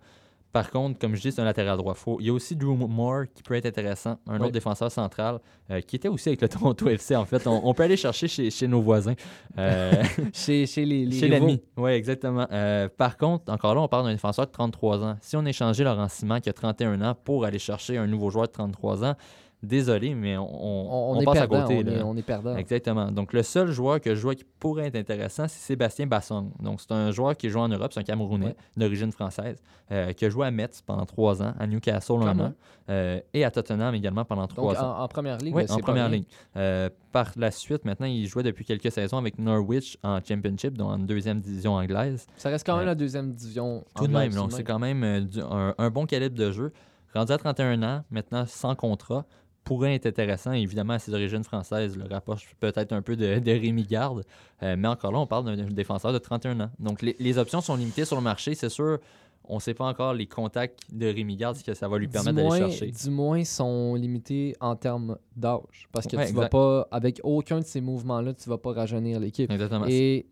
Par 0.54 0.70
contre, 0.70 1.00
comme 1.00 1.16
je 1.16 1.22
dis, 1.22 1.32
c'est 1.32 1.40
un 1.40 1.46
latéral 1.46 1.78
droit. 1.78 1.94
Faut- 1.94 2.18
Il 2.20 2.26
y 2.26 2.30
a 2.30 2.34
aussi 2.34 2.58
Drew 2.58 2.76
Moore 2.76 3.24
qui 3.34 3.42
peut 3.42 3.54
être 3.54 3.68
intéressant, 3.68 4.18
un 4.28 4.38
autre 4.42 4.52
défenseur 4.52 4.92
central 4.92 5.40
euh, 5.70 5.80
qui 5.80 5.96
était 5.96 6.10
aussi 6.10 6.28
avec 6.28 6.42
le 6.42 6.50
Toronto 6.50 6.90
FC. 6.90 7.16
En 7.16 7.24
fait, 7.24 7.48
on, 7.48 7.66
on 7.66 7.74
peut 7.74 7.84
aller 7.84 7.96
chercher 7.96 8.28
chez, 8.28 8.50
chez 8.52 8.68
nos 8.68 8.82
voisins, 8.82 9.14
euh, 9.58 9.94
Chez, 10.34 10.66
chez 10.66 10.84
les, 10.84 11.06
les 11.06 11.18
chez. 11.18 11.62
Oui, 11.78 11.92
exactement. 11.92 12.48
Euh, 12.52 12.90
par 12.90 13.16
contre, 13.16 13.50
encore 13.50 13.76
là, 13.76 13.80
on 13.82 13.88
parle 13.88 14.04
d'un 14.08 14.12
défenseur 14.12 14.46
de 14.46 14.52
33 14.52 15.04
ans. 15.06 15.16
Si 15.22 15.38
on 15.38 15.46
échangeait 15.46 15.86
Laurent 15.86 16.10
Simon 16.10 16.42
qui 16.42 16.50
a 16.50 16.54
31 16.54 17.02
ans 17.02 17.16
pour 17.24 17.46
aller 17.46 17.58
chercher 17.60 17.98
un 17.98 18.08
nouveau 18.08 18.30
joueur 18.30 18.48
de 18.48 18.52
33 18.52 19.06
ans, 19.06 19.16
désolé, 19.64 20.14
mais 20.16 20.38
on, 20.38 20.44
On, 20.44 21.12
on 21.14 21.18
on 21.18 21.20
est 21.22 21.26
passe 21.26 21.34
perdant. 21.40 21.58
à 21.60 21.62
côté. 21.64 21.78
on, 21.80 21.84
là. 21.92 21.98
est, 21.98 22.04
on 22.04 22.18
est 22.18 22.22
perdant. 22.22 22.56
Exactement. 22.58 23.12
Donc, 23.12 23.34
le 23.34 23.44
seul 23.44 23.72
joueur 23.72 24.02
que 24.02 24.16
je 24.16 24.22
vois 24.22 24.36
qui 24.36 24.44
pourrait 24.60 24.88
être 24.88 24.96
intéressant, 24.96 25.48
c'est 25.48 25.60
Sébastien 25.60 26.08
Bassong. 26.08 26.52
Donc, 26.62 26.82
c'est 26.82 26.92
un 26.92 27.12
joueur 27.12 27.36
qui 27.38 27.50
joue 27.50 27.60
en 27.60 27.68
Europe, 27.70 27.92
c'est 27.94 28.00
un 28.00 28.04
Camerounais 28.04 28.48
Ouais. 28.48 28.56
d'origine 28.78 29.12
française, 29.12 29.58
euh, 29.92 30.14
qui 30.14 30.26
a 30.26 30.30
joué 30.30 30.48
à 30.48 30.52
Metz 30.52 30.82
pendant 30.82 31.06
trois 31.06 31.42
ans, 31.44 31.54
à 31.60 31.68
Newcastle 31.68 32.24
un 32.24 32.40
an, 32.40 32.54
euh, 32.90 33.20
et 33.34 33.44
à 33.46 33.52
Tottenham 33.52 33.94
également 33.96 34.26
pendant 34.26 34.48
trois 34.48 34.74
Donc, 34.74 34.84
ans. 34.84 35.00
en, 35.00 35.04
en 35.04 35.08
première 35.08 35.38
ligue, 35.38 35.56
Oui, 35.56 35.64
en 35.70 35.78
première 35.78 36.10
ligne. 36.10 36.26
Euh, 36.58 36.90
par 37.12 37.32
la 37.36 37.52
suite, 37.52 37.86
maintenant, 37.86 38.08
il 38.08 38.26
jouait 38.28 38.44
depuis 38.44 38.66
quelques 38.66 38.92
saisons 38.92 39.18
avec 39.18 39.38
Norwich 39.38 39.98
en 40.04 40.20
Championship, 40.24 40.78
donc 40.78 40.92
en 40.92 40.98
deuxième 40.98 41.40
division 41.40 41.74
anglaise. 41.76 42.26
Ça 42.38 42.50
reste 42.50 42.66
quand 42.66 42.74
même 42.74 42.82
Ouais. 42.82 42.86
la 42.88 42.96
deuxième 42.96 43.32
division. 43.32 43.84
Tout 43.96 44.08
de 44.08 44.14
même, 44.14 44.34
donc 44.34 44.52
c'est 44.54 44.64
quand 44.64 44.80
même 44.80 45.04
euh, 45.04 45.22
du- 45.22 45.42
un, 45.42 45.76
un 45.78 45.90
bon 45.90 46.06
calibre 46.06 46.36
de 46.36 46.52
jeu. 46.52 46.72
Rendu 47.14 47.34
à 47.34 47.38
31 47.38 47.84
ans, 47.84 48.04
maintenant 48.10 48.46
sans 48.48 48.74
contrat, 48.74 49.26
pourrait 49.64 49.96
être 49.96 50.06
intéressant. 50.08 50.52
Évidemment, 50.54 50.94
à 50.94 51.00
ses 51.00 51.14
origines 51.14 51.44
françaises, 51.44 51.98
le 51.98 52.06
rapproche 52.06 52.48
peut-être 52.60 52.94
un 52.94 53.02
peu 53.02 53.16
de, 53.16 53.40
de 53.40 53.52
Rémi 53.52 53.84
Garde. 53.84 54.24
Euh, 54.64 54.76
mais 54.78 54.88
encore 54.88 55.12
là, 55.12 55.20
on 55.20 55.28
parle 55.28 55.46
d'un 55.46 55.66
défenseur 55.66 56.12
de 56.14 56.18
31 56.18 56.60
ans. 56.62 56.70
Donc, 56.80 57.02
les, 57.02 57.16
les 57.20 57.38
options 57.38 57.62
sont 57.62 57.76
limitées 57.76 58.06
sur 58.06 58.16
le 58.16 58.22
marché. 58.24 58.56
C'est 58.56 58.70
sûr, 58.70 58.98
on 59.46 59.56
ne 59.56 59.60
sait 59.60 59.74
pas 59.74 59.86
encore 59.86 60.14
les 60.14 60.26
contacts 60.28 60.80
de 60.92 61.06
Rémi 61.08 61.36
Garde, 61.36 61.56
ce 61.58 61.64
que 61.64 61.74
ça 61.74 61.88
va 61.88 61.98
lui 61.98 62.08
permettre 62.08 62.36
d'aller 62.38 62.58
chercher. 62.72 62.92
Du 62.92 63.10
moins, 63.10 63.44
sont 63.44 63.96
limités 63.96 64.56
en 64.60 64.76
termes 64.76 65.18
d'âge. 65.36 65.88
Parce 65.92 66.08
que 66.08 66.16
Ouais, 66.18 66.28
tu 66.28 66.34
vas 66.34 66.42
exact. 66.44 66.52
pas, 66.52 66.88
avec 66.92 67.20
aucun 67.24 67.60
de 67.60 67.66
ces 67.66 67.82
mouvements-là, 67.82 68.34
tu 68.34 68.50
vas 68.50 68.58
pas 68.58 68.74
rajeunir 68.74 69.20
l'équipe. 69.20 69.52
Exactement. 69.52 69.86
Et 69.88 70.26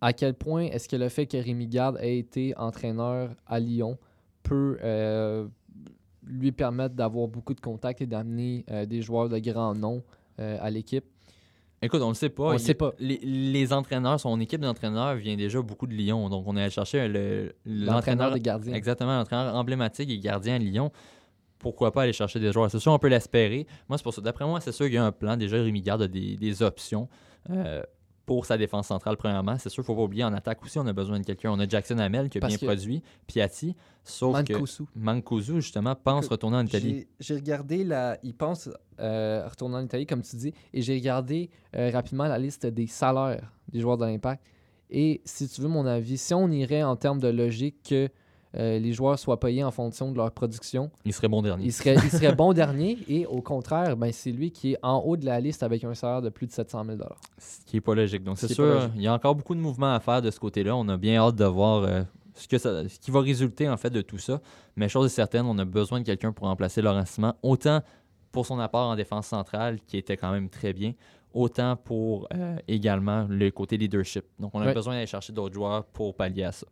à 0.00 0.12
quel 0.12 0.34
point 0.34 0.64
est-ce 0.64 0.88
que 0.88 0.96
le 0.96 1.08
fait 1.08 1.26
que 1.26 1.38
Rémi 1.38 1.66
Garde 1.66 1.96
ait 2.00 2.18
été 2.18 2.54
entraîneur 2.58 3.30
à 3.46 3.58
Lyon 3.58 3.96
peut 4.42 4.78
euh, 4.84 5.46
lui 6.26 6.52
permettre 6.52 6.94
d'avoir 6.94 7.28
beaucoup 7.28 7.54
de 7.54 7.60
contacts 7.60 8.00
et 8.02 8.06
d'amener 8.06 8.64
euh, 8.70 8.84
des 8.86 9.02
joueurs 9.02 9.28
de 9.28 9.38
grand 9.38 9.74
nom 9.74 10.02
euh, 10.40 10.58
à 10.60 10.70
l'équipe? 10.70 11.04
Écoute, 11.82 12.00
on 12.00 12.06
ne 12.06 12.10
le 12.10 12.14
sait 12.14 12.30
pas. 12.30 12.44
On 12.44 12.50
le 12.52 12.56
Il- 12.56 12.60
sait 12.60 12.74
pas. 12.74 12.92
Les, 12.98 13.18
les 13.18 13.72
entraîneurs, 13.72 14.18
son 14.18 14.40
équipe 14.40 14.60
d'entraîneurs 14.62 15.14
vient 15.16 15.36
déjà 15.36 15.60
beaucoup 15.60 15.86
de 15.86 15.92
Lyon. 15.94 16.28
Donc, 16.30 16.44
on 16.46 16.56
est 16.56 16.62
allé 16.62 16.70
chercher 16.70 17.06
le- 17.06 17.54
L'entraîneur 17.66 17.94
l'entraîneur 17.94 18.32
des 18.32 18.40
gardiens. 18.40 18.74
Exactement, 18.74 19.16
l'entraîneur 19.18 19.54
emblématique 19.54 20.10
et 20.10 20.18
gardien 20.18 20.54
à 20.54 20.58
Lyon. 20.58 20.90
Pourquoi 21.58 21.92
pas 21.92 22.02
aller 22.02 22.12
chercher 22.12 22.40
des 22.40 22.50
joueurs? 22.52 22.70
C'est 22.70 22.78
sûr, 22.78 22.92
on 22.92 22.98
peut 22.98 23.08
l'espérer. 23.08 23.66
Moi, 23.88 23.98
c'est 23.98 24.04
pour 24.04 24.14
ça. 24.14 24.20
D'après 24.20 24.46
moi, 24.46 24.60
c'est 24.60 24.72
sûr 24.72 24.86
qu'il 24.86 24.94
y 24.94 24.98
a 24.98 25.04
un 25.04 25.12
plan. 25.12 25.36
Déjà, 25.36 25.56
Rémi 25.62 25.80
Garde 25.82 26.02
a 26.02 26.08
des, 26.08 26.36
des 26.36 26.62
options 26.62 27.08
euh, 27.50 27.82
pour 28.26 28.44
sa 28.44 28.58
défense 28.58 28.88
centrale, 28.88 29.16
premièrement. 29.16 29.56
C'est 29.56 29.68
sûr, 29.68 29.82
il 29.82 29.84
ne 29.84 29.86
faut 29.86 29.94
pas 29.94 30.02
oublier, 30.02 30.24
en 30.24 30.34
attaque 30.34 30.62
aussi, 30.64 30.78
on 30.78 30.86
a 30.86 30.92
besoin 30.92 31.20
de 31.20 31.24
quelqu'un. 31.24 31.50
On 31.52 31.60
a 31.60 31.68
Jackson 31.68 31.96
Hamel 31.98 32.28
qui 32.28 32.38
a 32.38 32.40
Parce 32.40 32.52
bien 32.54 32.58
que- 32.58 32.66
produit, 32.66 33.02
Piatti, 33.28 33.76
sauf 34.02 34.42
que 34.44 34.54
Mancuso. 34.96 35.60
Justement, 35.60 35.94
pense 35.94 36.26
retourner 36.28 36.56
en 36.56 36.66
Italie. 36.66 37.06
J'ai 37.20 37.26
j'ai 37.26 37.34
regardé 37.36 37.84
la. 37.84 38.18
Il 38.24 38.34
pense 38.34 38.68
euh, 39.00 39.46
retourner 39.48 39.76
en 39.76 39.84
Italie, 39.84 40.06
comme 40.06 40.22
tu 40.22 40.36
dis, 40.36 40.52
et 40.74 40.82
j'ai 40.82 40.94
regardé 40.94 41.50
euh, 41.76 41.90
rapidement 41.92 42.26
la 42.26 42.38
liste 42.38 42.66
des 42.66 42.86
salaires 42.88 43.52
des 43.72 43.80
joueurs 43.80 43.96
de 43.96 44.04
l'Impact. 44.04 44.42
Et 44.90 45.20
si 45.24 45.48
tu 45.48 45.60
veux 45.60 45.68
mon 45.68 45.86
avis, 45.86 46.18
si 46.18 46.34
on 46.34 46.48
irait 46.50 46.82
en 46.82 46.96
termes 46.96 47.18
de 47.20 47.28
logique 47.28 47.76
que 47.88 48.08
euh, 48.58 48.78
les 48.78 48.92
joueurs 48.92 49.18
soient 49.18 49.38
payés 49.40 49.62
en 49.64 49.70
fonction 49.70 50.10
de 50.12 50.16
leur 50.16 50.30
production, 50.30 50.90
Il 51.04 51.12
serait 51.12 51.28
bon 51.28 51.42
dernier. 51.42 51.64
il 51.66 51.72
serait, 51.72 51.94
il 51.94 52.10
serait 52.10 52.34
bon 52.34 52.52
dernier. 52.54 52.98
Et 53.08 53.26
au 53.26 53.40
contraire, 53.42 53.96
ben, 53.96 54.10
c'est 54.12 54.32
lui 54.32 54.50
qui 54.50 54.72
est 54.72 54.78
en 54.82 54.98
haut 54.98 55.16
de 55.16 55.24
la 55.26 55.40
liste 55.40 55.62
avec 55.62 55.84
un 55.84 55.94
salaire 55.94 56.22
de 56.22 56.28
plus 56.30 56.46
de 56.46 56.52
700 56.52 56.84
000 56.86 56.98
Ce 57.38 57.64
qui 57.66 57.76
n'est 57.76 57.80
pas 57.80 57.94
logique. 57.94 58.22
Donc, 58.24 58.38
Ce 58.38 58.46
c'est 58.48 58.54
sûr, 58.54 58.64
logique. 58.66 58.90
il 58.96 59.02
y 59.02 59.06
a 59.08 59.14
encore 59.14 59.34
beaucoup 59.34 59.54
de 59.54 59.60
mouvements 59.60 59.92
à 59.94 60.00
faire 60.00 60.22
de 60.22 60.30
ce 60.30 60.40
côté-là. 60.40 60.74
On 60.76 60.88
a 60.88 60.96
bien 60.96 61.16
hâte 61.20 61.36
de 61.36 61.44
voir 61.44 61.82
euh, 61.84 62.02
ce, 62.34 62.48
que 62.48 62.58
ça- 62.58 62.88
ce 62.88 62.98
qui 62.98 63.10
va 63.10 63.20
résulter, 63.20 63.68
en 63.68 63.76
fait, 63.76 63.90
de 63.90 64.00
tout 64.02 64.18
ça. 64.18 64.40
Mais 64.76 64.88
chose 64.88 65.06
est 65.06 65.14
certaine, 65.14 65.46
on 65.46 65.58
a 65.58 65.64
besoin 65.64 66.00
de 66.00 66.04
quelqu'un 66.06 66.32
pour 66.32 66.46
remplacer 66.46 66.82
Laurent 66.82 67.04
Simon, 67.06 67.34
autant 67.42 67.80
pour 68.32 68.44
son 68.46 68.58
apport 68.58 68.88
en 68.88 68.96
défense 68.96 69.26
centrale, 69.28 69.78
qui 69.86 69.96
était 69.96 70.16
quand 70.18 70.30
même 70.30 70.48
très 70.50 70.72
bien, 70.74 70.92
autant 71.32 71.76
pour 71.76 72.28
euh, 72.34 72.56
également 72.68 73.26
le 73.28 73.50
côté 73.50 73.76
leadership. 73.76 74.24
Donc, 74.38 74.50
on 74.54 74.60
a 74.60 74.72
besoin 74.74 74.94
d'aller 74.94 75.06
chercher 75.06 75.32
d'autres 75.32 75.54
joueurs 75.54 75.84
pour 75.84 76.14
pallier 76.14 76.44
à 76.44 76.52
ça. 76.52 76.66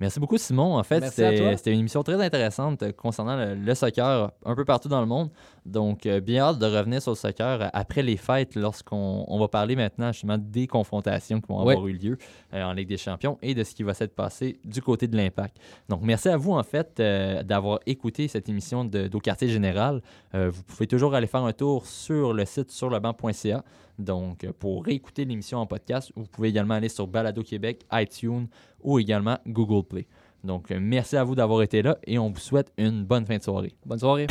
Merci 0.00 0.18
beaucoup, 0.18 0.38
Simon. 0.38 0.76
En 0.76 0.82
fait, 0.82 1.04
c'était 1.10 1.72
une 1.72 1.80
émission 1.80 2.02
très 2.02 2.20
intéressante 2.20 2.92
concernant 2.92 3.36
le, 3.36 3.54
le 3.54 3.74
soccer 3.74 4.32
un 4.44 4.54
peu 4.54 4.64
partout 4.64 4.88
dans 4.88 5.00
le 5.00 5.06
monde. 5.06 5.30
Donc, 5.64 6.04
euh, 6.06 6.20
bien 6.20 6.42
hâte 6.42 6.58
de 6.58 6.66
revenir 6.66 7.00
sur 7.00 7.12
le 7.12 7.16
soccer 7.16 7.70
après 7.72 8.02
les 8.02 8.16
fêtes, 8.16 8.56
lorsqu'on 8.56 9.24
on 9.28 9.38
va 9.38 9.48
parler 9.48 9.76
maintenant 9.76 10.12
justement 10.12 10.36
des 10.36 10.66
confrontations 10.66 11.40
qui 11.40 11.46
vont 11.48 11.60
avoir 11.60 11.86
eu 11.86 11.92
lieu 11.92 12.18
euh, 12.52 12.64
en 12.64 12.72
Ligue 12.72 12.88
des 12.88 12.96
Champions 12.96 13.38
et 13.40 13.54
de 13.54 13.62
ce 13.62 13.74
qui 13.74 13.84
va 13.84 13.94
s'être 13.94 14.14
passé 14.14 14.58
du 14.64 14.82
côté 14.82 15.06
de 15.06 15.16
l'Impact. 15.16 15.56
Donc, 15.88 16.00
merci 16.02 16.28
à 16.28 16.36
vous, 16.36 16.52
en 16.52 16.62
fait, 16.64 16.98
euh, 16.98 17.42
d'avoir 17.44 17.78
écouté 17.86 18.26
cette 18.26 18.48
émission 18.48 18.84
d'Au 18.84 19.20
Quartier 19.20 19.48
Général. 19.48 20.02
Euh, 20.34 20.50
vous 20.50 20.62
pouvez 20.64 20.88
toujours 20.88 21.14
aller 21.14 21.28
faire 21.28 21.44
un 21.44 21.52
tour 21.52 21.86
sur 21.86 22.32
le 22.32 22.44
site 22.44 22.70
surlebanc.ca. 22.70 23.64
Donc, 23.98 24.44
euh, 24.44 24.52
pour 24.58 24.84
réécouter 24.84 25.24
l'émission 25.24 25.58
en 25.58 25.66
podcast, 25.66 26.12
vous 26.16 26.26
pouvez 26.26 26.48
également 26.48 26.74
aller 26.74 26.88
sur 26.88 27.06
Balado 27.06 27.42
Québec, 27.42 27.84
iTunes 27.92 28.46
ou 28.82 28.98
également 28.98 29.38
Google 29.46 29.86
Play. 29.86 30.06
Donc, 30.42 30.70
euh, 30.70 30.78
merci 30.80 31.16
à 31.16 31.24
vous 31.24 31.34
d'avoir 31.34 31.62
été 31.62 31.82
là 31.82 31.98
et 32.04 32.18
on 32.18 32.30
vous 32.30 32.40
souhaite 32.40 32.72
une 32.76 33.04
bonne 33.04 33.26
fin 33.26 33.38
de 33.38 33.42
soirée. 33.42 33.74
Bonne 33.86 33.98
soirée. 33.98 34.26